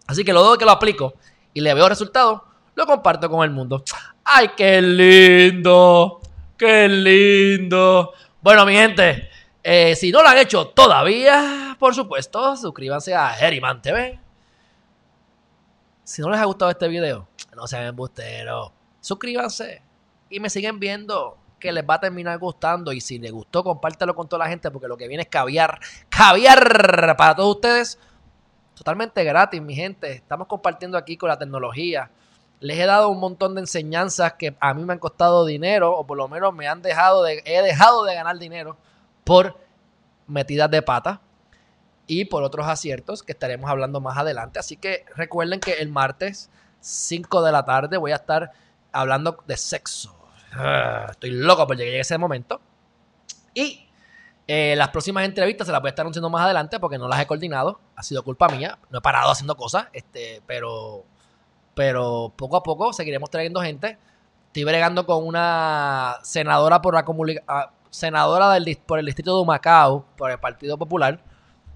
[0.05, 1.15] Así que luego de que lo aplico
[1.55, 2.41] y le veo resultados,
[2.75, 3.83] lo comparto con el mundo.
[4.23, 6.21] ¡Ay, qué lindo!
[6.55, 8.13] ¡Qué lindo!
[8.39, 9.27] Bueno, mi gente,
[9.63, 14.19] eh, si no lo han hecho todavía, por supuesto, suscríbanse a Herriman TV.
[16.03, 18.71] Si no les ha gustado este video, no sean embusteros.
[19.01, 19.81] Suscríbanse
[20.29, 22.91] y me siguen viendo que les va a terminar gustando.
[22.91, 25.79] Y si les gustó, compártelo con toda la gente porque lo que viene es caviar.
[26.09, 27.99] Caviar para todos ustedes.
[28.75, 30.11] Totalmente gratis, mi gente.
[30.11, 32.11] Estamos compartiendo aquí con la tecnología.
[32.59, 36.05] Les he dado un montón de enseñanzas que a mí me han costado dinero o
[36.07, 38.77] por lo menos me han dejado de, he dejado de ganar dinero
[39.23, 39.57] por
[40.25, 41.21] metidas de pata
[42.07, 44.59] y por otros aciertos que estaremos hablando más adelante.
[44.59, 48.51] Así que recuerden que el martes 5 de la tarde voy a estar
[48.91, 50.16] hablando de sexo.
[50.57, 52.59] Ah, estoy loco por llegar a ese momento.
[53.53, 53.87] Y
[54.47, 57.19] eh, las próximas entrevistas se las voy a estar anunciando más adelante porque no las
[57.19, 57.79] he coordinado.
[57.95, 58.79] Ha sido culpa mía.
[58.89, 59.87] No he parado haciendo cosas.
[59.93, 61.05] Este, pero,
[61.75, 63.97] pero poco a poco seguiremos trayendo gente.
[64.47, 67.05] Estoy bregando con una senadora por la
[67.47, 71.23] ah, senadora del, por el distrito de Humacao, por el Partido Popular,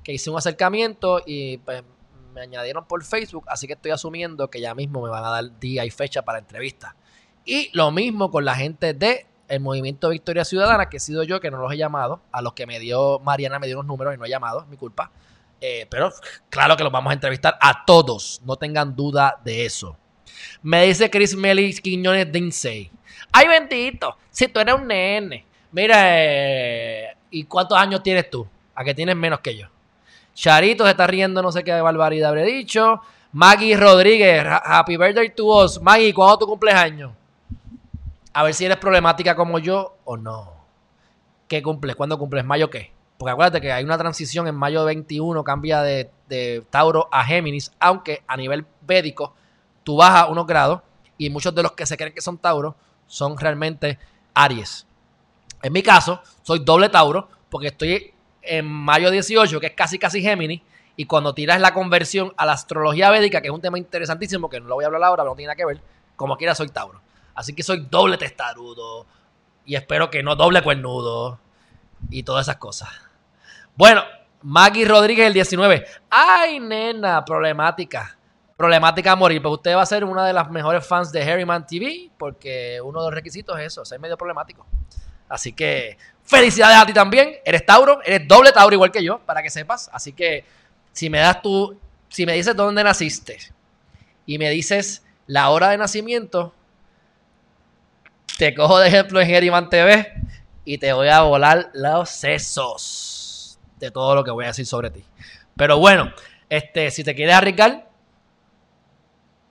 [0.04, 1.84] que hice un acercamiento y pues,
[2.34, 5.60] me añadieron por Facebook, así que estoy asumiendo que ya mismo me van a dar
[5.60, 6.96] día y fecha para entrevista.
[7.46, 11.42] Y lo mismo con la gente de el Movimiento Victoria Ciudadana, que he sido yo
[11.42, 14.14] que no los he llamado, a los que me dio Mariana me dio unos números
[14.14, 15.12] y no he llamado, mi culpa.
[15.60, 16.12] Eh, pero
[16.50, 19.98] claro que los vamos a entrevistar a todos, no tengan duda de eso.
[20.62, 22.90] Me dice Chris Melly Quiñones Dinsey.
[23.32, 28.46] Ay bendito, si tú eres un nene, Mira, eh, ¿y cuántos años tienes tú?
[28.76, 29.68] A que tienes menos que yo.
[30.34, 33.02] Charito se está riendo, no sé qué barbaridad habré dicho.
[33.32, 35.82] Maggie Rodríguez, happy birthday to us.
[35.82, 37.12] Maggie, ¿cuándo tú cumples años?
[38.34, 40.54] A ver si eres problemática como yo o no.
[41.48, 41.96] ¿Qué cumples?
[41.96, 42.46] ¿Cuándo cumples?
[42.46, 42.94] ¿Mayo qué?
[43.18, 47.72] Porque acuérdate que hay una transición en mayo 21, cambia de, de Tauro a Géminis,
[47.80, 49.36] aunque a nivel védico
[49.84, 50.82] tú bajas unos grados
[51.18, 52.76] y muchos de los que se creen que son Tauro
[53.06, 54.00] son realmente
[54.34, 54.88] Aries.
[55.62, 60.22] En mi caso, soy doble Tauro porque estoy en mayo 18, que es casi casi
[60.22, 60.62] Géminis,
[60.96, 64.60] y cuando tiras la conversión a la astrología védica, que es un tema interesantísimo, que
[64.60, 65.82] no lo voy a hablar ahora, pero no tiene nada que ver,
[66.16, 67.02] como quiera soy Tauro.
[67.34, 69.06] Así que soy doble testarudo,
[69.66, 71.40] y espero que no doble cuernudo,
[72.10, 72.90] y todas esas cosas.
[73.76, 74.04] Bueno,
[74.42, 75.86] Maggie Rodríguez el 19.
[76.10, 78.18] Ay, nena, problemática.
[78.58, 79.42] Problemática a morir.
[79.42, 83.02] Pues usted va a ser una de las mejores fans de Harryman TV, porque uno
[83.02, 84.66] de los requisitos es eso, ser medio problemático.
[85.30, 87.36] Así que felicidades a ti también.
[87.46, 89.90] Eres Tauro, eres doble Tauro igual que yo, para que sepas.
[89.94, 90.46] Así que
[90.92, 91.80] si me das tú,
[92.10, 93.38] si me dices dónde naciste
[94.26, 96.54] y me dices la hora de nacimiento,
[98.42, 100.16] te cojo de ejemplo en Geriman TV
[100.66, 104.90] y te voy a volar los sesos de todo lo que voy a decir sobre
[104.90, 105.06] ti.
[105.56, 106.12] Pero bueno,
[106.50, 107.88] este, si te quieres arriesgar,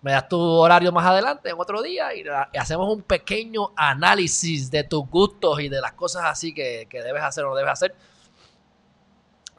[0.02, 2.24] me das tu horario más adelante, en otro día, y,
[2.58, 7.44] hacemos un pequeño análisis de tus gustos y de las cosas así que, debes hacer
[7.44, 7.94] o no debes hacer.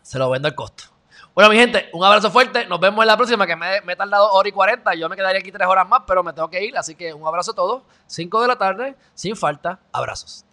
[0.01, 0.90] Se lo vendo al costo.
[1.41, 2.67] Bueno, mi gente, un abrazo fuerte.
[2.67, 4.93] Nos vemos en la próxima, que me, me he tardado hora y 40.
[4.93, 6.77] Yo me quedaría aquí tres horas más, pero me tengo que ir.
[6.77, 7.81] Así que un abrazo a todos.
[8.05, 9.79] 5 de la tarde, sin falta.
[9.91, 10.45] Abrazos.